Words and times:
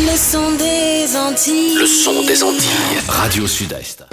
Le 0.00 0.16
son 0.16 0.52
des 0.52 1.16
Antilles. 1.16 1.74
Le 1.76 1.84
son 1.84 2.22
des 2.24 2.44
Antilles. 2.44 3.00
Radio 3.08 3.48
Sud-Est. 3.48 4.04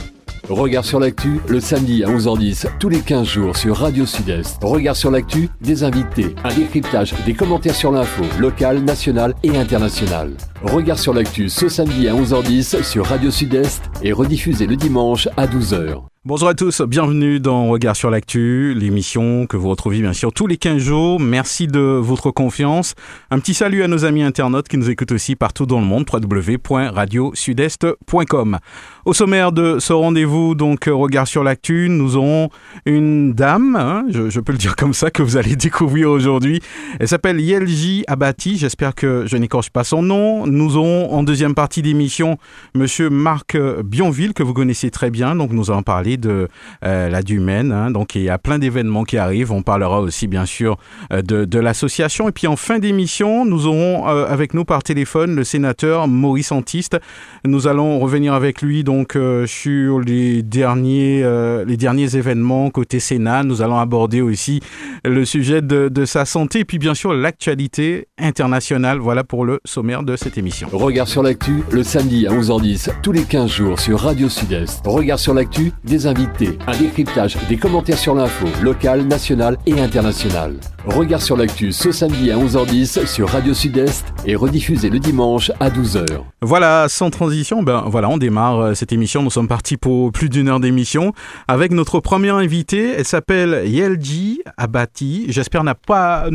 Regard 0.50 0.84
sur 0.84 1.00
l'actu, 1.00 1.40
le 1.48 1.60
samedi 1.60 2.04
à 2.04 2.08
11h10, 2.08 2.66
tous 2.80 2.90
les 2.90 3.02
15 3.02 3.28
jours 3.28 3.56
sur 3.56 3.78
Radio 3.78 4.08
Sud-Est. 4.08 4.58
Regard 4.64 4.96
sur 4.96 5.12
l'actu, 5.12 5.48
des 5.62 5.84
invités, 5.84 6.34
un 6.44 6.52
décryptage, 6.56 7.14
des 7.24 7.36
commentaires 7.36 7.76
sur 7.76 7.92
l'info, 7.92 8.24
locale, 8.40 8.80
nationale 8.80 9.36
et 9.44 9.56
internationale. 9.56 10.32
Regard 10.64 10.98
sur 10.98 11.14
l'actu 11.14 11.50
ce 11.50 11.70
samedi 11.70 12.08
à 12.08 12.16
11h10 12.16 12.82
sur 12.82 13.06
Radio 13.06 13.30
Sud-Est 13.30 13.84
et 14.02 14.12
rediffusé 14.12 14.66
le 14.66 14.78
dimanche 14.78 15.28
à 15.38 15.46
12h. 15.46 16.02
Bonjour 16.28 16.48
à 16.48 16.56
tous, 16.56 16.82
bienvenue 16.82 17.40
dans 17.40 17.68
Regard 17.68 17.96
sur 17.96 18.10
l'actu, 18.10 18.74
l'émission 18.74 19.46
que 19.46 19.58
vous 19.58 19.70
retrouvez 19.70 20.02
bien 20.02 20.12
sûr 20.12 20.34
tous 20.34 20.48
les 20.48 20.58
15 20.58 20.82
jours. 20.82 21.20
Merci 21.20 21.68
de 21.68 21.80
votre 21.80 22.32
confiance. 22.32 22.96
Un 23.30 23.38
petit 23.38 23.54
salut 23.54 23.84
à 23.84 23.88
nos 23.88 24.06
amis 24.06 24.24
internautes 24.24 24.68
qui 24.68 24.80
nous 24.80 24.90
écoutent 24.90 25.12
aussi 25.12 25.36
partout 25.36 25.68
dans 25.68 25.80
le 25.80 25.86
monde, 25.86 26.04
www.radiosudest.com. 26.12 28.58
Au 29.06 29.14
sommaire 29.14 29.52
de 29.52 29.78
ce 29.78 29.94
rendez-vous, 29.94 30.56
donc 30.56 30.86
Regard 30.88 31.28
sur 31.28 31.44
l'actu, 31.44 31.90
nous 31.92 32.16
aurons 32.16 32.50
une 32.88 33.34
dame, 33.34 33.76
hein, 33.76 34.08
je, 34.10 34.32
je, 34.32 34.40
peux 34.40 34.52
le 34.52 34.58
dire 34.58 34.76
comme 34.76 34.96
ça, 34.96 35.12
que 35.12 35.22
vous 35.22 35.38
allez 35.38 35.56
découvrir 35.56 36.10
aujourd'hui. 36.10 36.60
Elle 37.00 37.08
s'appelle 37.08 37.40
Yelji 37.40 38.04
Abati, 38.08 38.58
j'espère 38.58 38.96
que 38.96 39.28
je 39.28 39.38
n'écorche 39.38 39.70
pas 39.70 39.84
son 39.84 40.02
nom. 40.02 40.48
Nous 40.48 40.76
aurons 40.76 41.14
en 41.14 41.22
deuxième 41.22 41.54
partie 41.54 41.84
d'émission 41.84 42.40
Monsieur 42.74 43.12
Marc 43.12 43.56
Bionville, 43.84 44.34
que 44.34 44.42
vous 44.42 44.54
connaissez 44.54 44.90
très 44.90 45.12
bien, 45.12 45.36
donc 45.36 45.52
nous 45.52 45.70
allons 45.70 45.84
parler 45.84 46.15
de 46.18 46.48
euh, 46.84 47.10
la 47.10 47.22
Dumaine. 47.22 47.72
Hein, 47.72 47.92
donc 47.92 48.16
il 48.16 48.24
y 48.24 48.30
a 48.30 48.38
plein 48.38 48.60
d'événements 48.60 49.04
qui 49.04 49.18
arrivent. 49.18 49.52
On 49.52 49.62
parlera 49.62 50.02
aussi 50.02 50.28
bien 50.28 50.46
sûr 50.46 50.78
euh, 51.12 51.22
de, 51.22 51.46
de 51.46 51.60
l'association. 51.60 52.30
Et 52.30 52.32
puis 52.32 52.48
en 52.48 52.56
fin 52.56 52.80
d'émission, 52.80 53.46
nous 53.46 53.68
aurons 53.68 54.08
euh, 54.08 54.26
avec 54.28 54.54
nous 54.54 54.66
par 54.66 54.84
téléphone 54.84 55.36
le 55.36 55.44
sénateur 55.44 56.08
Maurice 56.08 56.52
Antiste. 56.52 56.98
Nous 57.44 57.68
allons 57.68 58.00
revenir 58.00 58.34
avec 58.34 58.62
lui 58.62 58.84
donc 58.84 59.18
sur 59.46 60.00
les 60.00 60.44
derniers, 60.44 61.24
les 61.66 61.78
derniers 61.78 62.16
événements 62.16 62.70
côté 62.70 63.00
Sénat. 63.00 63.44
Nous 63.44 63.62
allons 63.62 63.78
aborder 63.78 64.22
aussi 64.22 64.62
le 65.04 65.26
sujet 65.26 65.62
de, 65.62 65.90
de 65.90 66.06
sa 66.06 66.26
santé 66.26 66.60
et 66.60 66.66
puis 66.66 66.80
bien 66.80 66.94
sûr 66.94 67.14
l'actualité 67.14 68.08
internationale. 68.18 69.00
Voilà 69.00 69.24
pour 69.24 69.46
le 69.46 69.60
sommaire 69.66 70.04
de 70.04 70.16
cette 70.16 70.38
émission. 70.38 70.68
Regard 70.72 71.08
sur 71.08 71.24
l'actu, 71.24 71.64
le 71.72 71.84
samedi 71.84 72.28
à 72.28 72.32
11h10, 72.32 73.02
tous 73.02 73.12
les 73.12 73.24
15 73.24 73.50
jours 73.50 73.80
sur 73.80 74.00
Radio 74.00 74.30
Sud-Est. 74.30 74.86
Regard 74.86 75.20
sur 75.20 75.34
l'actu, 75.34 75.72
des 75.84 76.05
invités, 76.08 76.58
un 76.68 76.78
décryptage, 76.78 77.38
des 77.48 77.58
commentaires 77.58 77.98
sur 77.98 78.16
l'info, 78.16 78.48
locale, 78.62 79.04
nationale 79.04 79.58
et 79.66 79.80
internationale. 79.80 80.56
Regard 80.86 81.22
sur 81.22 81.36
l'actu 81.38 81.72
ce 81.72 81.92
samedi 81.92 82.32
à 82.32 82.38
11h10 82.38 83.06
sur 83.06 83.30
Radio 83.30 83.54
Sud-Est 83.54 84.06
et 84.26 84.36
rediffusé 84.36 84.90
le 84.90 85.00
dimanche 85.00 85.52
à 85.60 85.70
12h. 85.70 86.06
Voilà, 86.42 86.88
sans 86.90 87.10
transition, 87.10 87.64
ben 87.64 87.86
voilà, 87.88 88.10
on 88.10 88.18
démarre 88.18 88.76
cette 88.76 88.92
émission. 88.92 89.24
Nous 89.24 89.32
sommes 89.32 89.48
partis 89.48 89.78
pour 89.78 90.12
plus 90.12 90.30
d'une 90.30 90.48
heure 90.48 90.60
d'émission 90.60 91.14
avec 91.48 91.72
notre 91.72 92.00
première 92.00 92.36
invitée. 92.36 92.94
Elle 92.98 93.06
s'appelle 93.06 93.64
Yelji 93.68 94.42
Abati. 94.58 95.26
J'espère 95.30 95.64
ne 95.64 95.74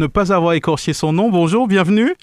pas 0.06 0.32
avoir 0.32 0.52
écorché 0.54 0.92
son 0.92 1.12
nom. 1.12 1.30
Bonjour, 1.30 1.68
bienvenue. 1.68 2.14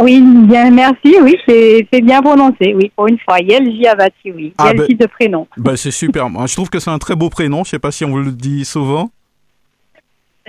Oui, 0.00 0.20
bien, 0.22 0.70
merci. 0.70 1.16
Oui, 1.22 1.36
c'est 1.46 2.00
bien 2.02 2.22
prononcé. 2.22 2.74
Oui, 2.74 2.90
pour 2.96 3.06
une 3.08 3.18
fois. 3.18 3.38
Yelji 3.40 3.86
Abati, 3.86 4.32
oui. 4.34 4.52
Ah, 4.58 4.72
Yelji 4.72 4.94
ben- 4.94 5.06
de 5.06 5.10
prénom. 5.10 5.46
Ben, 5.56 5.76
c'est 5.76 5.90
super. 5.90 6.28
Moi, 6.30 6.46
je 6.46 6.54
trouve 6.54 6.70
que 6.70 6.78
c'est 6.78 6.90
un 6.90 6.98
très 6.98 7.16
beau 7.16 7.28
prénom. 7.28 7.64
Je 7.64 7.70
sais 7.70 7.78
pas 7.78 7.90
si 7.90 8.04
on 8.04 8.10
vous 8.10 8.18
le 8.18 8.32
dit 8.32 8.64
souvent. 8.64 9.10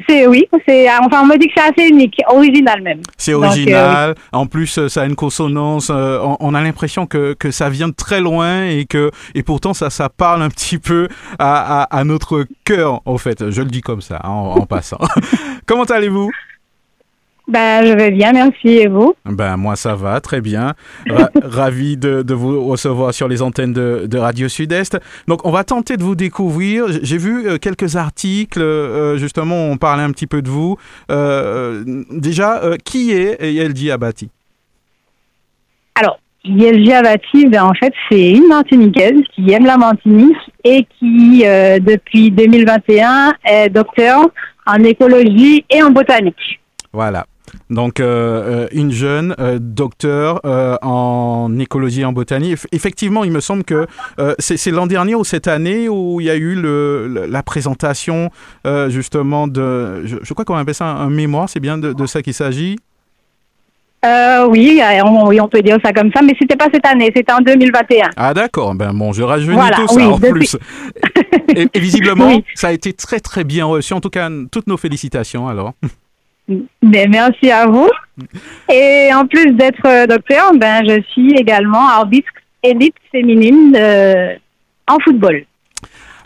C'est 0.07 0.25
oui, 0.25 0.47
c'est 0.67 0.87
enfin 0.89 1.21
on 1.21 1.25
me 1.27 1.37
dit 1.37 1.47
que 1.47 1.53
c'est 1.55 1.63
assez 1.69 1.89
unique, 1.89 2.15
original 2.27 2.81
même. 2.81 3.01
C'est 3.17 3.33
Donc, 3.33 3.43
euh, 3.43 3.47
original. 3.47 4.15
En 4.31 4.47
plus, 4.47 4.77
euh, 4.79 4.87
ça 4.87 5.01
a 5.03 5.05
une 5.05 5.15
consonance. 5.15 5.89
euh, 5.91 6.17
on, 6.23 6.37
on 6.39 6.53
a 6.55 6.61
l'impression 6.63 7.05
que, 7.05 7.33
que 7.33 7.51
ça 7.51 7.69
vient 7.69 7.89
de 7.89 7.93
très 7.93 8.19
loin 8.21 8.63
et 8.65 8.85
que 8.85 9.11
et 9.35 9.43
pourtant 9.43 9.73
ça 9.75 9.89
ça 9.91 10.07
parle 10.09 10.41
un 10.41 10.49
petit 10.49 10.79
peu 10.79 11.07
à, 11.37 11.81
à, 11.81 11.97
à 11.99 12.03
notre 12.05 12.47
cœur. 12.63 13.01
En 13.05 13.17
fait, 13.19 13.51
je 13.51 13.61
le 13.61 13.67
dis 13.69 13.81
comme 13.81 14.01
ça 14.01 14.21
hein, 14.23 14.29
en, 14.29 14.55
en 14.61 14.65
passant. 14.65 14.97
Comment 15.67 15.83
allez-vous? 15.83 16.31
Ben, 17.51 17.85
je 17.85 17.93
vais 17.93 18.11
bien, 18.11 18.31
merci. 18.31 18.67
Et 18.67 18.87
vous? 18.87 19.13
Ben 19.25 19.57
moi 19.57 19.75
ça 19.75 19.93
va 19.93 20.21
très 20.21 20.39
bien. 20.39 20.73
Ra- 21.09 21.29
ravi 21.43 21.97
de, 21.97 22.21
de 22.21 22.33
vous 22.33 22.65
recevoir 22.65 23.13
sur 23.13 23.27
les 23.27 23.41
antennes 23.41 23.73
de, 23.73 24.07
de 24.09 24.17
Radio 24.17 24.47
Sud-Est. 24.47 24.97
Donc 25.27 25.45
on 25.45 25.51
va 25.51 25.63
tenter 25.65 25.97
de 25.97 26.03
vous 26.03 26.15
découvrir. 26.15 26.85
J'ai 27.01 27.17
vu 27.17 27.47
euh, 27.47 27.57
quelques 27.57 27.97
articles 27.97 28.61
euh, 28.61 29.17
justement 29.17 29.55
on 29.69 29.75
parlait 29.77 30.03
un 30.03 30.11
petit 30.11 30.27
peu 30.27 30.41
de 30.41 30.49
vous. 30.49 30.77
Euh, 31.11 31.83
déjà 32.09 32.61
euh, 32.63 32.77
qui 32.85 33.11
est 33.11 33.51
Yelji 33.53 33.91
Abati 33.91 34.29
Alors, 35.95 36.19
Yelji 36.45 36.93
Abati, 36.93 37.47
ben, 37.47 37.63
en 37.65 37.73
fait, 37.73 37.93
c'est 38.09 38.31
une 38.31 38.47
Martiniquaise 38.47 39.19
qui 39.35 39.51
aime 39.51 39.65
la 39.65 39.77
Martinique 39.77 40.37
et 40.63 40.87
qui, 40.97 41.43
depuis 41.43 42.31
2021, 42.31 43.33
est 43.45 43.69
docteur 43.69 44.21
en 44.65 44.83
écologie 44.83 45.65
et 45.69 45.83
en 45.83 45.91
botanique. 45.91 46.59
Voilà. 46.93 47.25
Donc, 47.71 47.99
euh, 47.99 48.65
euh, 48.65 48.67
une 48.73 48.91
jeune 48.91 49.33
euh, 49.39 49.57
docteur 49.59 50.41
euh, 50.45 50.77
en 50.83 51.57
écologie 51.57 52.01
et 52.01 52.05
en 52.05 52.11
botanique. 52.13 52.53
Eff- 52.57 52.67
Effectivement, 52.71 53.23
il 53.23 53.31
me 53.31 53.39
semble 53.39 53.63
que 53.63 53.87
c'est 54.39 54.71
l'an 54.71 54.85
dernier 54.87 55.15
ou 55.15 55.23
cette 55.23 55.47
année 55.47 55.89
où 55.89 56.21
il 56.21 56.27
y 56.27 56.29
a 56.29 56.35
eu 56.35 56.53
le, 56.55 57.25
la 57.29 57.41
présentation 57.43 58.29
justement 58.89 59.47
de, 59.47 60.05
je, 60.05 60.17
je 60.21 60.33
crois 60.33 60.45
qu'on 60.45 60.55
appelle 60.55 60.75
ça 60.75 60.85
un, 60.85 61.07
un 61.07 61.09
mémoire, 61.09 61.49
c'est 61.49 61.59
bien 61.59 61.77
de, 61.77 61.93
de 61.93 62.05
ça 62.05 62.21
qu'il 62.21 62.33
s'agit? 62.33 62.77
Euh, 64.03 64.47
oui, 64.49 64.81
on, 65.03 65.47
peut 65.47 65.61
dire 65.61 65.77
ça 65.85 65.93
comme 65.93 66.11
ça, 66.11 66.21
mais 66.23 66.33
c'était 66.39 66.55
pas 66.55 66.67
cette 66.73 66.85
année, 66.87 67.11
c'était 67.15 67.31
en 67.33 67.39
2021. 67.41 68.09
Ah 68.17 68.33
d'accord, 68.33 68.73
ben 68.73 68.93
bon, 68.93 69.13
je 69.13 69.21
rajeunis 69.21 69.53
Voilà, 69.53 69.75
tout 69.77 69.87
ça 69.89 69.95
oui, 69.95 70.03
en 70.05 70.17
depuis- 70.17 70.31
plus. 70.31 70.57
Et, 71.55 71.67
et 71.73 71.79
visiblement, 71.79 72.27
Oui. 72.27 72.43
ça 72.55 72.69
a 72.69 72.71
été 72.71 72.93
très 72.93 73.19
très 73.19 73.43
bien 73.43 73.65
reçu. 73.65 73.93
En 73.93 73.99
tout 74.01 74.09
cas, 74.09 74.29
toutes 74.51 74.67
nos 74.67 74.77
félicitations 74.77 75.47
alors. 75.49 75.73
Ben, 76.81 77.09
merci 77.09 77.51
à 77.51 77.67
vous. 77.67 77.89
Et 78.71 79.13
en 79.13 79.25
plus 79.25 79.51
d'être 79.51 79.85
euh, 79.85 80.07
docteur, 80.07 80.53
ben, 80.55 80.83
je 80.87 81.01
suis 81.11 81.33
également 81.33 81.87
arbitre 81.87 82.31
élite 82.63 82.95
féminine 83.11 83.75
euh, 83.75 84.35
en 84.87 84.99
football. 84.99 85.45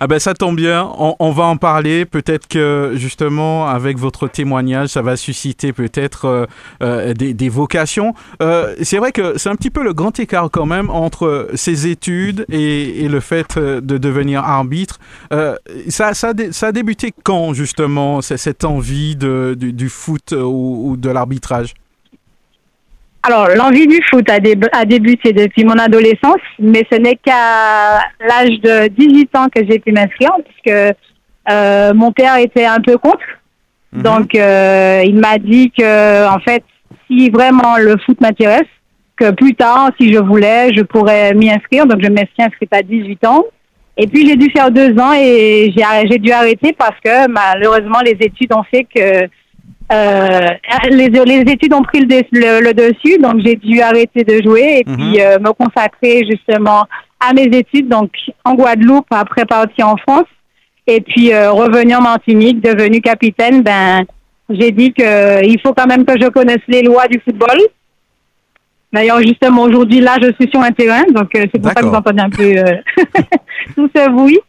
Ah 0.06 0.08
ben 0.08 0.20
ça 0.20 0.36
tombe 0.36 0.56
bien, 0.56 0.88
on, 1.00 1.16
on 1.18 1.32
va 1.32 1.46
en 1.46 1.58
parler. 1.58 2.06
Peut-être 2.06 2.48
que 2.48 2.92
justement 2.94 3.68
avec 3.68 3.98
votre 3.98 4.28
témoignage, 4.28 4.90
ça 4.90 5.02
va 5.02 5.18
susciter 5.18 5.74
peut-être 5.74 6.26
euh, 6.26 6.46
euh, 6.84 7.16
des, 7.16 7.34
des 7.34 7.50
vocations. 7.50 8.14
Euh, 8.40 8.76
c'est 8.84 9.00
vrai 9.00 9.12
que 9.12 9.40
c'est 9.40 9.50
un 9.50 9.56
petit 9.56 9.72
peu 9.72 9.84
le 9.84 9.94
grand 9.94 10.20
écart 10.20 10.52
quand 10.52 10.68
même 10.68 10.92
entre 10.92 11.50
ces 11.56 11.88
études 11.88 12.46
et, 12.52 13.04
et 13.04 13.08
le 13.08 13.20
fait 13.20 13.58
euh, 13.58 13.82
de 13.82 13.98
devenir 13.98 14.44
arbitre. 14.44 15.00
Euh, 15.34 15.56
ça, 15.90 16.14
ça, 16.14 16.34
ça 16.52 16.68
a 16.68 16.72
débuté 16.72 17.12
quand 17.24 17.56
justement 17.56 18.22
cette 18.22 18.64
envie 18.64 19.16
de, 19.16 19.56
du, 19.58 19.74
du 19.74 19.90
foot 19.90 20.34
ou, 20.38 20.92
ou 20.92 20.98
de 20.98 21.10
l'arbitrage? 21.10 21.74
Alors, 23.28 23.48
l'envie 23.56 23.88
du 23.88 24.00
foot 24.08 24.30
a, 24.30 24.40
dé- 24.40 24.56
a 24.72 24.86
débuté 24.86 25.34
depuis 25.34 25.66
mon 25.66 25.78
adolescence, 25.80 26.42
mais 26.60 26.86
ce 26.92 26.98
n'est 26.98 27.16
qu'à 27.16 28.00
l'âge 28.20 28.60
de 28.62 28.88
18 28.90 29.36
ans 29.36 29.48
que 29.54 29.62
j'ai 29.68 29.80
pu 29.80 29.92
m'inscrire, 29.92 30.32
puisque 30.46 30.94
euh, 31.52 31.94
mon 31.96 32.12
père 32.12 32.38
était 32.38 32.66
un 32.66 32.80
peu 32.82 32.98
contre. 33.00 33.26
Mhm. 33.94 34.02
Donc, 34.04 34.36
euh, 34.36 35.02
il 35.04 35.16
m'a 35.16 35.40
dit 35.40 35.72
que, 35.72 36.28
en 36.30 36.40
fait, 36.40 36.64
si 37.08 37.32
vraiment 37.32 37.78
le 37.78 37.96
foot 38.06 38.22
m'intéresse, 38.22 38.70
que 39.18 39.32
plus 39.32 39.56
tard, 39.56 39.90
si 40.00 40.14
je 40.14 40.20
voulais, 40.20 40.72
je 40.76 40.84
pourrais 40.84 41.34
m'y 41.34 41.50
inscrire. 41.50 41.88
Donc, 41.88 42.04
je 42.04 42.10
me 42.10 42.18
suis 42.18 42.44
inscrite 42.44 42.74
à 42.74 42.84
18 42.84 43.26
ans. 43.26 43.44
Et 43.98 44.06
puis, 44.06 44.28
j'ai 44.28 44.36
dû 44.36 44.52
faire 44.52 44.70
deux 44.70 44.92
ans 45.00 45.14
et 45.18 45.74
j'ai 45.74 46.20
dû 46.20 46.32
arrêter 46.32 46.74
parce 46.74 47.00
que, 47.04 47.28
malheureusement, 47.30 48.02
les 48.04 48.18
études 48.20 48.54
ont 48.54 48.64
fait 48.64 48.84
que 48.84 49.28
euh, 49.92 50.48
les, 50.90 51.10
les 51.10 51.42
études 51.52 51.74
ont 51.74 51.84
pris 51.84 52.00
le, 52.02 52.22
le, 52.32 52.60
le 52.62 52.74
dessus, 52.74 53.18
donc 53.20 53.36
j'ai 53.46 53.56
dû 53.56 53.82
arrêter 53.82 54.24
de 54.24 54.42
jouer 54.44 54.80
et 54.82 54.90
Mhm. 54.90 54.96
puis 54.98 55.22
euh, 55.22 55.38
me 55.40 55.52
consacrer 55.54 56.24
justement 56.30 56.86
à 57.20 57.34
mes 57.34 57.44
études, 57.44 57.88
donc 57.88 58.12
en 58.44 58.56
Guadeloupe, 58.56 59.06
après 59.12 59.46
partir 59.46 59.88
en 59.88 59.98
France, 59.98 60.26
et 60.88 61.02
puis 61.02 61.34
euh, 61.34 61.52
revenir 61.52 62.00
en 62.00 62.04
Martinique, 62.04 62.62
devenu 62.62 63.00
capitaine, 63.02 63.62
ben 63.62 64.04
j'ai 64.50 64.72
dit 64.72 64.94
que 64.94 65.44
il 65.46 65.60
faut 65.62 65.74
quand 65.74 65.88
même 65.88 66.06
que 66.06 66.14
je 66.22 66.28
connaisse 66.30 66.62
les 66.68 66.84
lois 66.84 67.08
du 67.08 67.20
football. 67.24 67.58
D'ailleurs, 68.94 69.20
justement, 69.22 69.64
aujourd'hui, 69.64 70.00
là, 70.00 70.16
je 70.22 70.32
suis 70.40 70.50
sur 70.52 70.62
un 70.62 70.72
terrain, 70.72 71.04
donc 71.14 71.36
euh, 71.36 71.46
c'est 71.52 71.60
pour 71.62 71.72
ça 71.72 71.82
que 71.82 71.86
vous 71.86 71.96
entendez 71.96 72.22
un 72.22 72.30
peu 72.30 72.44
euh, 72.44 72.76
tout 73.76 73.90
ce 73.94 74.10
bruit. 74.10 74.40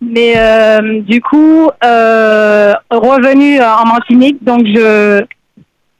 Mais 0.00 0.34
euh, 0.36 1.00
du 1.02 1.20
coup, 1.20 1.68
euh, 1.84 2.74
revenu 2.90 3.60
en 3.60 3.86
Martinique, 3.86 4.42
donc 4.42 4.66
je 4.66 5.24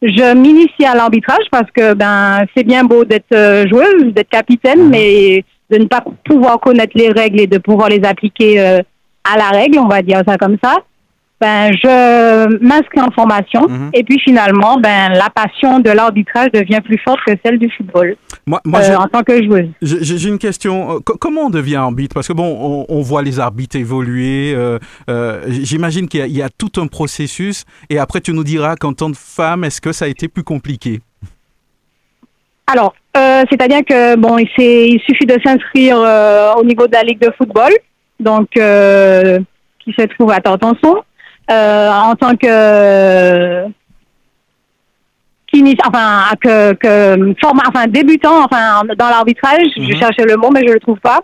je 0.00 0.34
m'initie 0.34 0.84
à 0.84 0.94
l'arbitrage 0.94 1.44
parce 1.50 1.70
que 1.72 1.94
ben 1.94 2.44
c'est 2.56 2.62
bien 2.62 2.84
beau 2.84 3.04
d'être 3.04 3.32
euh, 3.32 3.66
joueuse, 3.68 4.12
d'être 4.14 4.28
capitaine, 4.28 4.88
mais 4.88 5.44
de 5.70 5.78
ne 5.78 5.86
pas 5.86 6.04
pouvoir 6.24 6.60
connaître 6.60 6.92
les 6.94 7.10
règles 7.10 7.40
et 7.40 7.46
de 7.46 7.58
pouvoir 7.58 7.88
les 7.88 8.04
appliquer 8.04 8.60
euh, 8.60 8.80
à 9.24 9.36
la 9.36 9.48
règle, 9.50 9.78
on 9.78 9.88
va 9.88 10.02
dire 10.02 10.22
ça 10.26 10.36
comme 10.36 10.56
ça. 10.62 10.76
Ben, 11.40 11.72
je 11.72 12.58
m'inscris 12.66 13.00
en 13.00 13.10
formation 13.12 13.68
Mhm. 13.68 13.90
et 13.94 14.02
puis 14.02 14.18
finalement, 14.18 14.78
ben, 14.80 15.10
la 15.12 15.28
passion 15.30 15.78
de 15.78 15.90
l'arbitrage 15.90 16.48
devient 16.52 16.80
plus 16.84 16.98
forte 16.98 17.20
que 17.26 17.32
celle 17.44 17.58
du 17.60 17.70
football 17.76 18.16
Moi, 18.46 18.60
moi 18.64 18.80
euh, 18.80 18.82
j'ai- 18.84 18.96
en 18.96 19.06
tant 19.06 19.22
que 19.22 19.40
joueuse. 19.44 19.68
j'ai 19.80 20.18
j'ai 20.18 20.28
une 20.28 20.38
question. 20.38 20.96
Euh, 20.96 20.98
co- 21.04 21.16
comment 21.20 21.42
on 21.42 21.50
devient 21.50 21.76
arbitre? 21.76 22.14
Parce 22.14 22.26
que 22.26 22.32
bon, 22.32 22.58
on, 22.60 22.86
on 22.88 23.02
voit 23.02 23.22
les 23.22 23.38
arbitres 23.38 23.76
évoluer. 23.76 24.52
euh, 24.56 24.78
euh, 25.08 25.44
J'imagine 25.48 26.08
qu'il 26.08 26.20
y, 26.20 26.22
a- 26.24 26.26
il 26.26 26.36
y 26.36 26.42
a 26.42 26.48
tout 26.48 26.72
un 26.80 26.88
processus. 26.88 27.64
Et 27.88 27.98
après, 28.00 28.20
tu 28.20 28.32
nous 28.32 28.44
diras 28.44 28.74
qu'en 28.74 28.92
tant 28.92 29.10
que 29.12 29.16
femme, 29.18 29.62
est-ce 29.64 29.80
que 29.80 29.92
ça 29.92 30.06
a 30.06 30.08
été 30.08 30.26
plus 30.28 30.42
compliqué? 30.44 31.00
Alors, 32.66 32.94
c'est-à-dire 33.14 33.80
que 33.88 34.16
bon, 34.16 34.38
il, 34.38 35.00
suffit 35.06 35.26
de 35.26 35.38
s'inscrire 35.44 35.96
au 36.58 36.64
niveau 36.64 36.86
de 36.86 36.92
la 36.92 37.02
ligue 37.02 37.20
de 37.20 37.32
football, 37.38 37.70
donc 38.20 38.48
qui 38.50 39.92
se 39.98 40.02
trouve 40.14 40.30
à 40.32 40.40
Tortançon, 40.40 41.02
euh, 41.50 41.90
en 41.90 42.14
tant 42.14 42.36
que 42.36 43.64
enfin 45.86 46.24
que, 46.40 46.72
que 46.74 47.34
forma- 47.40 47.62
enfin 47.68 47.86
débutant, 47.86 48.44
enfin 48.44 48.82
dans 48.98 49.08
l'arbitrage, 49.08 49.68
je 49.76 49.80
Mhm. 49.82 49.96
cherchais 49.96 50.24
le 50.24 50.36
mot 50.36 50.50
mais 50.50 50.66
je 50.66 50.72
le 50.72 50.80
trouve 50.80 50.98
pas. 51.00 51.20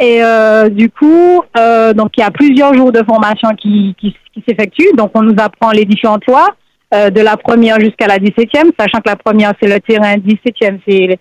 Et 0.00 0.22
euh, 0.24 0.68
du 0.68 0.90
coup, 0.90 1.42
euh, 1.56 1.92
donc 1.92 2.10
il 2.16 2.20
y 2.20 2.24
a 2.24 2.30
plusieurs 2.30 2.74
jours 2.74 2.90
de 2.92 3.02
formation 3.04 3.50
qui, 3.56 3.94
qui, 3.98 4.14
qui 4.32 4.44
s'effectuent. 4.46 4.92
Donc 4.96 5.12
on 5.14 5.22
nous 5.22 5.36
apprend 5.38 5.70
les 5.70 5.84
différentes 5.84 6.26
lois, 6.26 6.48
euh, 6.92 7.10
de 7.10 7.20
la 7.20 7.36
première 7.36 7.78
jusqu'à 7.80 8.06
la 8.08 8.18
17e, 8.18 8.70
sachant 8.78 8.98
que 8.98 9.08
la 9.08 9.16
première 9.16 9.52
c'est 9.60 9.68
le 9.68 9.80
terrain, 9.80 10.16
17e 10.16 10.78
c'est 10.86 11.06
les, 11.06 11.18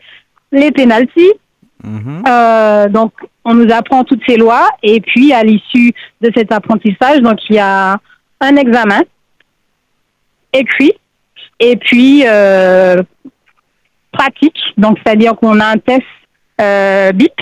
les 0.52 0.72
pénalties. 0.72 1.34
Mhm. 1.84 2.24
Euh, 2.28 2.90
donc 2.90 3.12
on 3.46 3.54
nous 3.54 3.72
apprend 3.74 4.04
toutes 4.04 4.22
ces 4.28 4.38
lois 4.38 4.68
et 4.82 5.00
puis 5.02 5.34
à 5.34 5.44
l'issue 5.44 5.92
de 6.22 6.32
cet 6.36 6.52
apprentissage, 6.52 7.20
donc 7.22 7.38
il 7.50 7.56
y 7.58 7.60
a 7.60 7.98
un 8.44 8.56
examen 8.58 9.02
écrit 10.54 10.94
et 11.60 11.76
puis 11.78 12.24
euh, 12.28 13.02
pratique. 14.12 14.58
Donc 14.78 14.98
c'est-à-dire 15.04 15.34
qu'on 15.36 15.60
a 15.60 15.66
un 15.66 15.78
test 15.78 16.04
euh, 16.62 17.12
BIP 17.12 17.34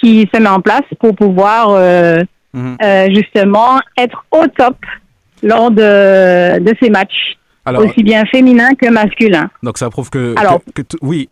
qui 0.00 0.28
se 0.32 0.40
met 0.40 0.48
en 0.48 0.60
place 0.60 0.82
pour 0.98 1.14
pouvoir 1.14 1.70
euh, 1.70 2.22
Mhm. 2.52 2.76
euh, 2.82 3.06
justement 3.14 3.78
être 3.96 4.24
au 4.32 4.44
top 4.48 4.76
lors 5.40 5.70
de, 5.70 6.58
de 6.58 6.74
ces 6.82 6.90
matchs, 6.90 7.36
Alors, 7.64 7.84
aussi 7.84 8.02
bien 8.02 8.24
féminin 8.26 8.74
que 8.74 8.88
masculin. 8.90 9.48
donc 9.62 9.78
ça 9.78 9.88
prouve 9.88 10.10
que. 10.10 10.34
Alors- 10.36 10.60
que- 10.74 10.82
oui, 11.00 11.28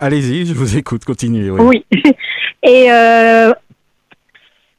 allez-y, 0.00 0.44
je 0.44 0.54
vous 0.54 0.76
écoute, 0.76 1.04
continuez. 1.04 1.50
oui. 1.50 1.84
Oui. 1.92 2.02
Et 2.64 2.90
euh, 2.90 3.52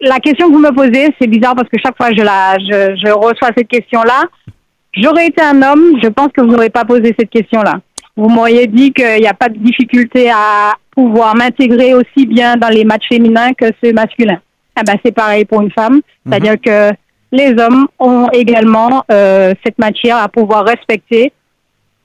la 0.02 0.20
question 0.20 0.48
que 0.48 0.54
vous 0.54 0.60
me 0.60 0.72
posez, 0.72 1.14
c'est 1.20 1.28
bizarre 1.28 1.56
parce 1.56 1.70
que 1.70 1.78
chaque 1.84 1.98
fois 1.98 2.10
je, 2.16 2.22
la, 2.22 2.58
je, 2.60 2.96
je 3.04 3.12
reçois 3.12 3.50
cette 3.56 3.68
question-là. 3.68 4.24
J'aurais 4.94 5.28
été 5.28 5.42
un 5.42 5.62
homme, 5.62 6.00
je 6.02 6.08
pense 6.10 6.30
que 6.30 6.42
vous 6.42 6.48
n'aurez 6.48 6.70
pas 6.70 6.86
posé 6.86 7.16
cette 7.18 7.30
question-là. 7.30 7.80
Vous 8.16 8.30
m'auriez 8.30 8.66
dit 8.68 8.92
qu'il 8.94 9.20
n'y 9.20 9.28
a 9.28 9.34
pas 9.34 9.50
de 9.50 9.58
difficulté 9.60 10.30
à 10.32 10.74
pouvoir 10.92 11.36
m'intégrer 11.36 11.94
aussi 11.94 12.26
bien 12.26 12.58
dans 12.58 12.70
les 12.70 12.84
matchs 12.84 13.08
féminins 13.10 13.54
que 13.54 13.66
ceux 13.84 13.94
masculins. 13.94 14.40
Ah 14.76 14.82
ben, 14.84 14.96
c'est 15.06 15.12
pareil 15.12 15.46
pour 15.46 15.62
une 15.62 15.72
femme. 15.72 16.02
C'est-à-dire 16.26 16.56
que 16.60 16.92
les 17.32 17.54
hommes 17.62 17.88
ont 18.00 18.28
également 18.34 19.04
euh, 19.12 19.54
cette 19.64 19.78
matière 19.78 20.18
à 20.18 20.30
pouvoir 20.30 20.66
respecter, 20.66 21.32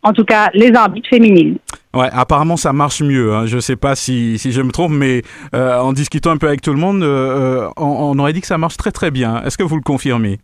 en 0.02 0.12
tout 0.12 0.24
cas 0.24 0.50
les 0.54 0.72
arbitres 0.74 1.08
féminines. 1.08 1.56
Ouais, 1.94 2.08
apparemment 2.12 2.56
ça 2.56 2.72
marche 2.72 3.02
mieux. 3.02 3.34
Hein. 3.34 3.46
Je 3.46 3.58
sais 3.58 3.76
pas 3.76 3.94
si, 3.94 4.38
si 4.38 4.50
je 4.52 4.62
me 4.62 4.70
trompe, 4.70 4.92
mais 4.92 5.22
euh, 5.54 5.78
en 5.78 5.92
discutant 5.92 6.30
un 6.30 6.38
peu 6.38 6.48
avec 6.48 6.62
tout 6.62 6.72
le 6.72 6.78
monde, 6.78 7.02
euh, 7.02 7.66
euh, 7.66 7.68
on, 7.76 7.84
on 8.16 8.18
aurait 8.18 8.32
dit 8.32 8.40
que 8.40 8.46
ça 8.46 8.56
marche 8.58 8.76
très 8.76 8.92
très 8.92 9.10
bien. 9.10 9.42
Est-ce 9.44 9.58
que 9.58 9.62
vous 9.62 9.76
le 9.76 9.82
confirmez? 9.82 10.38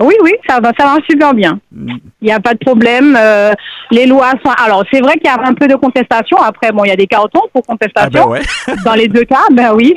Oui, 0.00 0.14
oui, 0.22 0.32
ça 0.48 0.58
va, 0.60 0.72
ça 0.76 0.84
marche 0.86 1.04
super 1.08 1.32
bien. 1.32 1.60
Il 1.86 2.00
n'y 2.22 2.32
a 2.32 2.40
pas 2.40 2.54
de 2.54 2.58
problème. 2.58 3.16
euh, 3.18 3.52
les 3.92 4.06
lois 4.06 4.32
sont. 4.44 4.50
Alors, 4.64 4.84
c'est 4.92 5.00
vrai 5.00 5.14
qu'il 5.14 5.26
y 5.26 5.28
a 5.28 5.38
un 5.46 5.54
peu 5.54 5.68
de 5.68 5.76
contestation. 5.76 6.38
Après, 6.38 6.72
bon, 6.72 6.84
il 6.84 6.88
y 6.88 6.92
a 6.92 6.96
des 6.96 7.06
cartons 7.06 7.42
pour 7.52 7.62
Ah 7.64 7.72
contestation. 7.72 8.24
ben 8.24 8.30
ouais. 8.30 8.40
Dans 8.84 8.94
les 8.94 9.06
deux 9.06 9.24
cas, 9.24 9.44
ben 9.52 9.72
oui. 9.74 9.94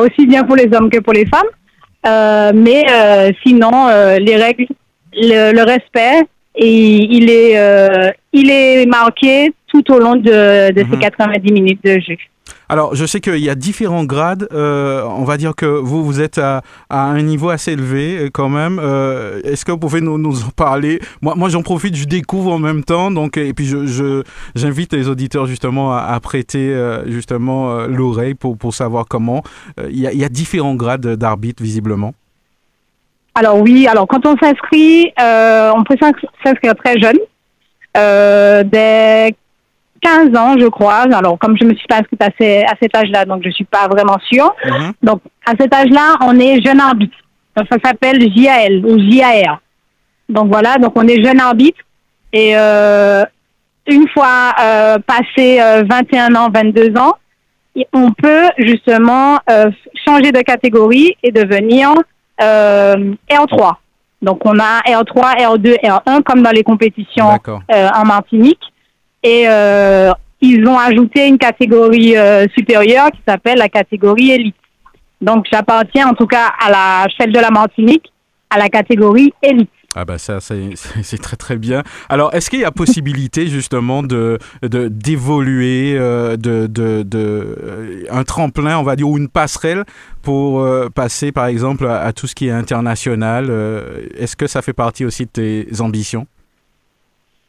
Aussi 0.00 0.26
bien 0.26 0.44
pour 0.44 0.56
les 0.56 0.68
hommes 0.74 0.88
que 0.90 0.98
pour 1.00 1.12
les 1.12 1.26
femmes. 1.26 2.54
Mais 2.54 2.84
sinon, 3.44 3.88
les 4.18 4.36
règles, 4.36 4.66
le, 5.12 5.52
le 5.52 5.62
respect, 5.64 6.22
et 6.56 7.04
il 7.16 7.30
est, 7.30 7.58
euh, 7.58 8.10
il 8.32 8.50
est 8.50 8.86
marqué 8.86 9.52
tout 9.68 9.92
au 9.92 9.98
long 9.98 10.16
de, 10.16 10.72
de 10.72 10.78
ces 10.80 10.96
Mhm. 10.96 10.98
90 11.00 11.52
minutes 11.52 11.80
de 11.84 11.98
jeu. 12.00 12.16
Alors, 12.68 12.94
je 12.96 13.06
sais 13.06 13.20
qu'il 13.20 13.38
y 13.38 13.48
a 13.50 13.54
différents 13.54 14.04
grades. 14.04 14.48
euh, 14.52 15.04
on 15.04 15.22
va 15.24 15.36
dire 15.36 15.54
que 15.54 15.66
vous, 15.66 16.04
vous 16.04 16.20
êtes 16.20 16.38
à, 16.38 16.62
à 16.90 17.04
un 17.04 17.22
niveau 17.22 17.48
assez 17.50 17.72
élevé 17.72 18.18
euh, 18.18 18.30
quand 18.32 18.48
même. 18.48 18.80
Euh, 18.82 19.40
Est-ce 19.44 19.64
que 19.64 19.70
vous 19.72 19.78
pouvez 19.78 20.00
nous, 20.00 20.18
nous 20.18 20.42
en 20.44 20.48
parler? 20.50 20.98
Moi, 21.22 21.34
moi 21.36 21.48
j'en 21.48 21.62
profite, 21.62 21.94
je 21.96 22.04
découvre 22.06 22.52
en 22.52 22.58
même 22.58 22.82
temps. 22.82 23.10
Donc, 23.12 23.36
et 23.36 23.52
puis, 23.52 23.66
je, 23.66 23.86
je- 23.86 24.22
j'invite 24.56 24.92
les 24.94 25.08
auditeurs 25.08 25.46
justement 25.46 25.92
à, 25.92 26.00
à 26.00 26.18
prêter 26.20 26.72
euh, 26.74 27.08
justement 27.08 27.70
euh, 27.70 27.86
l'oreille 27.88 28.34
pour, 28.34 28.56
pour 28.56 28.74
savoir 28.74 29.06
comment. 29.08 29.42
Euh, 29.78 29.88
Il 29.90 30.00
y, 30.00 30.06
a, 30.08 30.12
il 30.12 30.18
y 30.18 30.24
a 30.24 30.28
différents 30.28 30.74
grades 30.74 31.06
d'arbitre 31.16 31.62
visiblement. 31.62 32.14
Alors 33.38 33.60
oui, 33.60 33.86
alors 33.86 34.06
quand 34.08 34.24
on 34.26 34.34
s'inscrit, 34.38 35.12
euh, 35.20 35.70
on 35.76 35.84
peut 35.84 35.96
s'ins- 36.00 36.12
s'inscrire 36.44 36.74
très 36.74 36.98
jeune, 36.98 37.18
euh, 37.96 38.62
dès 38.64 39.34
15 40.00 40.34
ans, 40.36 40.54
je 40.58 40.66
crois. 40.68 41.04
Alors 41.12 41.38
comme 41.38 41.56
je 41.60 41.64
me 41.64 41.74
suis 41.74 41.86
pas 41.86 41.96
inscrite 41.98 42.22
à, 42.22 42.28
ces- 42.40 42.62
à 42.64 42.72
cet 42.80 42.96
âge-là, 42.96 43.24
donc 43.26 43.42
je 43.44 43.50
suis 43.50 43.64
pas 43.64 43.88
vraiment 43.88 44.16
sûre. 44.30 44.54
Mhm. 44.64 44.92
Donc 45.02 45.20
à 45.44 45.52
cet 45.60 45.72
âge-là, 45.74 46.16
on 46.22 46.38
est 46.40 46.64
jeune 46.64 46.80
arbitre. 46.80 47.16
Donc 47.56 47.66
ça 47.70 47.76
s'appelle 47.84 48.20
JAL 48.34 48.84
ou 48.86 48.98
JAR. 48.98 49.60
Donc 50.28 50.48
voilà, 50.48 50.78
donc 50.78 50.92
on 50.96 51.06
est 51.06 51.22
jeune 51.22 51.40
arbitre 51.40 51.78
et 52.32 52.56
euh, 52.56 53.22
une 53.86 54.08
fois 54.08 54.52
euh, 54.60 54.96
passé 55.06 55.60
euh, 55.60 55.84
21 55.88 56.34
ans, 56.36 56.48
22 56.52 56.98
ans, 56.98 57.14
on 57.92 58.10
peut 58.12 58.48
justement 58.58 59.38
euh, 59.50 59.70
changer 60.06 60.32
de 60.32 60.40
catégorie 60.40 61.14
et 61.22 61.30
devenir 61.30 61.90
euh, 62.40 63.14
R3. 63.30 63.74
Donc 64.22 64.44
on 64.44 64.58
a 64.58 64.80
R3, 64.80 65.38
R2, 65.38 65.80
R1 65.80 66.22
comme 66.22 66.42
dans 66.42 66.50
les 66.50 66.62
compétitions 66.62 67.38
euh, 67.48 67.88
en 67.94 68.04
Martinique. 68.04 68.60
Et 69.22 69.44
euh, 69.48 70.10
ils 70.40 70.66
ont 70.66 70.78
ajouté 70.78 71.26
une 71.26 71.38
catégorie 71.38 72.16
euh, 72.16 72.46
supérieure 72.56 73.10
qui 73.10 73.20
s'appelle 73.26 73.58
la 73.58 73.68
catégorie 73.68 74.30
élite. 74.30 74.56
Donc 75.20 75.46
j'appartiens 75.50 76.08
en 76.08 76.14
tout 76.14 76.26
cas 76.26 76.52
à 76.60 76.70
la 76.70 77.06
celle 77.18 77.32
de 77.32 77.40
la 77.40 77.50
Martinique, 77.50 78.12
à 78.50 78.58
la 78.58 78.68
catégorie 78.68 79.32
élite. 79.42 79.70
Ah 79.98 80.04
bah 80.04 80.18
ça 80.18 80.40
c'est 80.40 81.22
très 81.22 81.36
très 81.36 81.56
bien. 81.56 81.82
Alors 82.10 82.34
est-ce 82.34 82.50
qu'il 82.50 82.60
y 82.60 82.64
a 82.66 82.70
possibilité 82.70 83.46
justement 83.46 84.02
de 84.02 84.38
d'évoluer 84.62 85.96
euh, 85.96 86.36
de 86.36 86.66
de, 86.66 87.02
de 87.02 87.18
euh, 87.18 88.04
un 88.10 88.22
tremplin 88.22 88.78
on 88.78 88.82
va 88.82 88.94
dire 88.94 89.08
ou 89.08 89.16
une 89.16 89.30
passerelle 89.30 89.84
pour 90.22 90.60
euh, 90.60 90.90
passer 90.94 91.32
par 91.32 91.46
exemple 91.46 91.86
à, 91.86 92.12
tout 92.12 92.26
ce 92.26 92.34
qui 92.34 92.48
est 92.48 92.50
international 92.50 93.50
Est-ce 94.18 94.36
que 94.36 94.46
ça 94.46 94.60
fait 94.60 94.74
partie 94.74 95.06
aussi 95.06 95.24
de 95.24 95.30
tes 95.30 95.80
ambitions? 95.80 96.26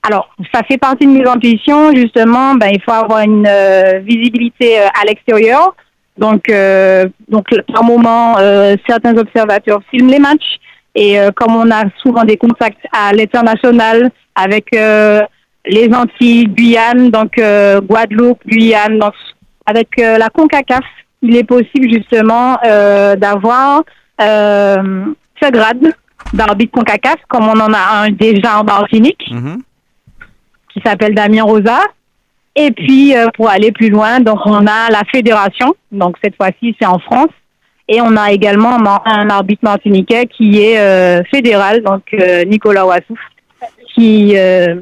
Alors, 0.03 0.29
ça 0.53 0.63
fait 0.63 0.77
partie 0.77 1.05
de 1.05 1.11
mes 1.11 1.27
ambitions, 1.27 1.93
justement, 1.93 2.55
ben, 2.55 2.69
il 2.71 2.81
faut 2.81 2.93
avoir 2.93 3.19
une 3.19 3.49
visibilité 4.05 4.77
à 4.77 5.03
l'extérieur. 5.05 5.75
Donc, 6.17 6.49
donc, 7.27 7.45
par 7.73 7.83
moment, 7.83 8.37
certains 8.87 9.17
observateurs 9.17 9.81
filment 9.91 10.11
les 10.11 10.19
matchs. 10.19 10.59
Et 10.99 11.19
euh, 11.19 11.29
comme 11.31 11.55
on 11.55 11.69
a 11.69 11.83
souvent 12.01 12.23
des 12.23 12.37
contacts 12.37 12.83
à 12.91 13.13
l'international 13.13 14.09
avec 14.33 14.65
euh, 14.75 15.21
les 15.65 15.93
Antilles, 15.93 16.47
Guyane, 16.47 17.11
donc 17.11 17.37
euh, 17.37 17.79
Guadeloupe, 17.81 18.39
Guyane, 18.47 18.97
donc 18.97 19.13
avec 19.67 19.89
euh, 19.99 20.17
la 20.17 20.29
CONCACAF, 20.29 20.83
il 21.21 21.35
est 21.35 21.43
possible 21.43 21.87
justement 21.93 22.57
euh, 22.65 23.15
d'avoir 23.15 23.83
euh, 24.21 25.05
ce 25.41 25.51
grade 25.51 25.93
d'arbitre 26.33 26.71
CONCACAF, 26.73 27.17
comme 27.27 27.47
on 27.47 27.59
en 27.59 27.73
a 27.73 28.01
un 28.03 28.09
déjà 28.09 28.59
en 28.59 28.63
Martinique 28.63 29.23
Mhm. 29.31 29.61
qui 30.73 30.81
s'appelle 30.83 31.13
Damien 31.13 31.43
Rosa. 31.43 31.79
Et 32.55 32.71
puis, 32.71 33.15
euh, 33.15 33.27
pour 33.35 33.49
aller 33.51 33.71
plus 33.71 33.89
loin, 33.89 34.19
donc 34.19 34.39
on 34.45 34.65
a 34.65 34.89
la 34.89 35.03
fédération. 35.13 35.75
Donc, 35.91 36.15
cette 36.23 36.35
fois-ci, 36.37 36.75
c'est 36.79 36.87
en 36.87 36.97
France. 36.97 37.29
Et 37.89 38.01
on 38.01 38.17
a 38.17 38.31
également 38.31 38.77
un, 39.05 39.29
arbitre 39.29 39.63
martiniquais 39.63 40.27
qui 40.27 40.61
est 40.61 40.77
euh, 40.77 41.23
fédéral, 41.31 41.81
donc 41.83 42.03
euh, 42.13 42.43
Nicolas 42.43 42.85
Wassouf, 42.85 43.19
qui, 43.93 44.37
euh, 44.37 44.75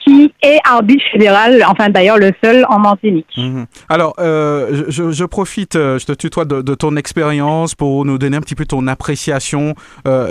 qui 0.00 0.32
est 0.42 0.58
arbitre 0.64 1.02
fédéral, 1.10 1.64
enfin 1.66 1.88
d'ailleurs 1.88 2.18
le 2.18 2.32
seul 2.44 2.66
en 2.68 2.78
Martinique. 2.78 3.26
Mhm. 3.38 3.66
Alors, 3.88 4.14
je, 4.18 5.10
je 5.10 5.24
profite, 5.24 5.74
je 5.74 6.04
te 6.04 6.12
tutoie 6.12 6.44
de, 6.44 6.60
de 6.60 6.74
ton 6.74 6.94
expérience 6.96 7.74
pour 7.74 8.04
nous 8.04 8.18
donner 8.18 8.36
un 8.36 8.42
petit 8.42 8.54
peu 8.54 8.66
ton 8.66 8.86
appréciation 8.86 9.74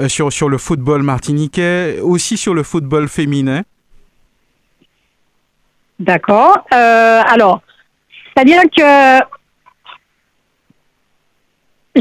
sur, 0.08 0.32
sur 0.32 0.48
le 0.48 0.60
football 0.60 1.02
martiniquais, 1.02 2.00
aussi 2.02 2.38
sur 2.38 2.54
le 2.54 2.62
football 2.62 3.08
féminin. 3.08 3.64
D'accord. 6.00 6.60
Alors, 6.70 7.62
c'est-à-dire 8.36 8.62
que 8.76 9.37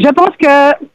je 0.03 0.11
pense 0.13 0.31
que 0.41 0.87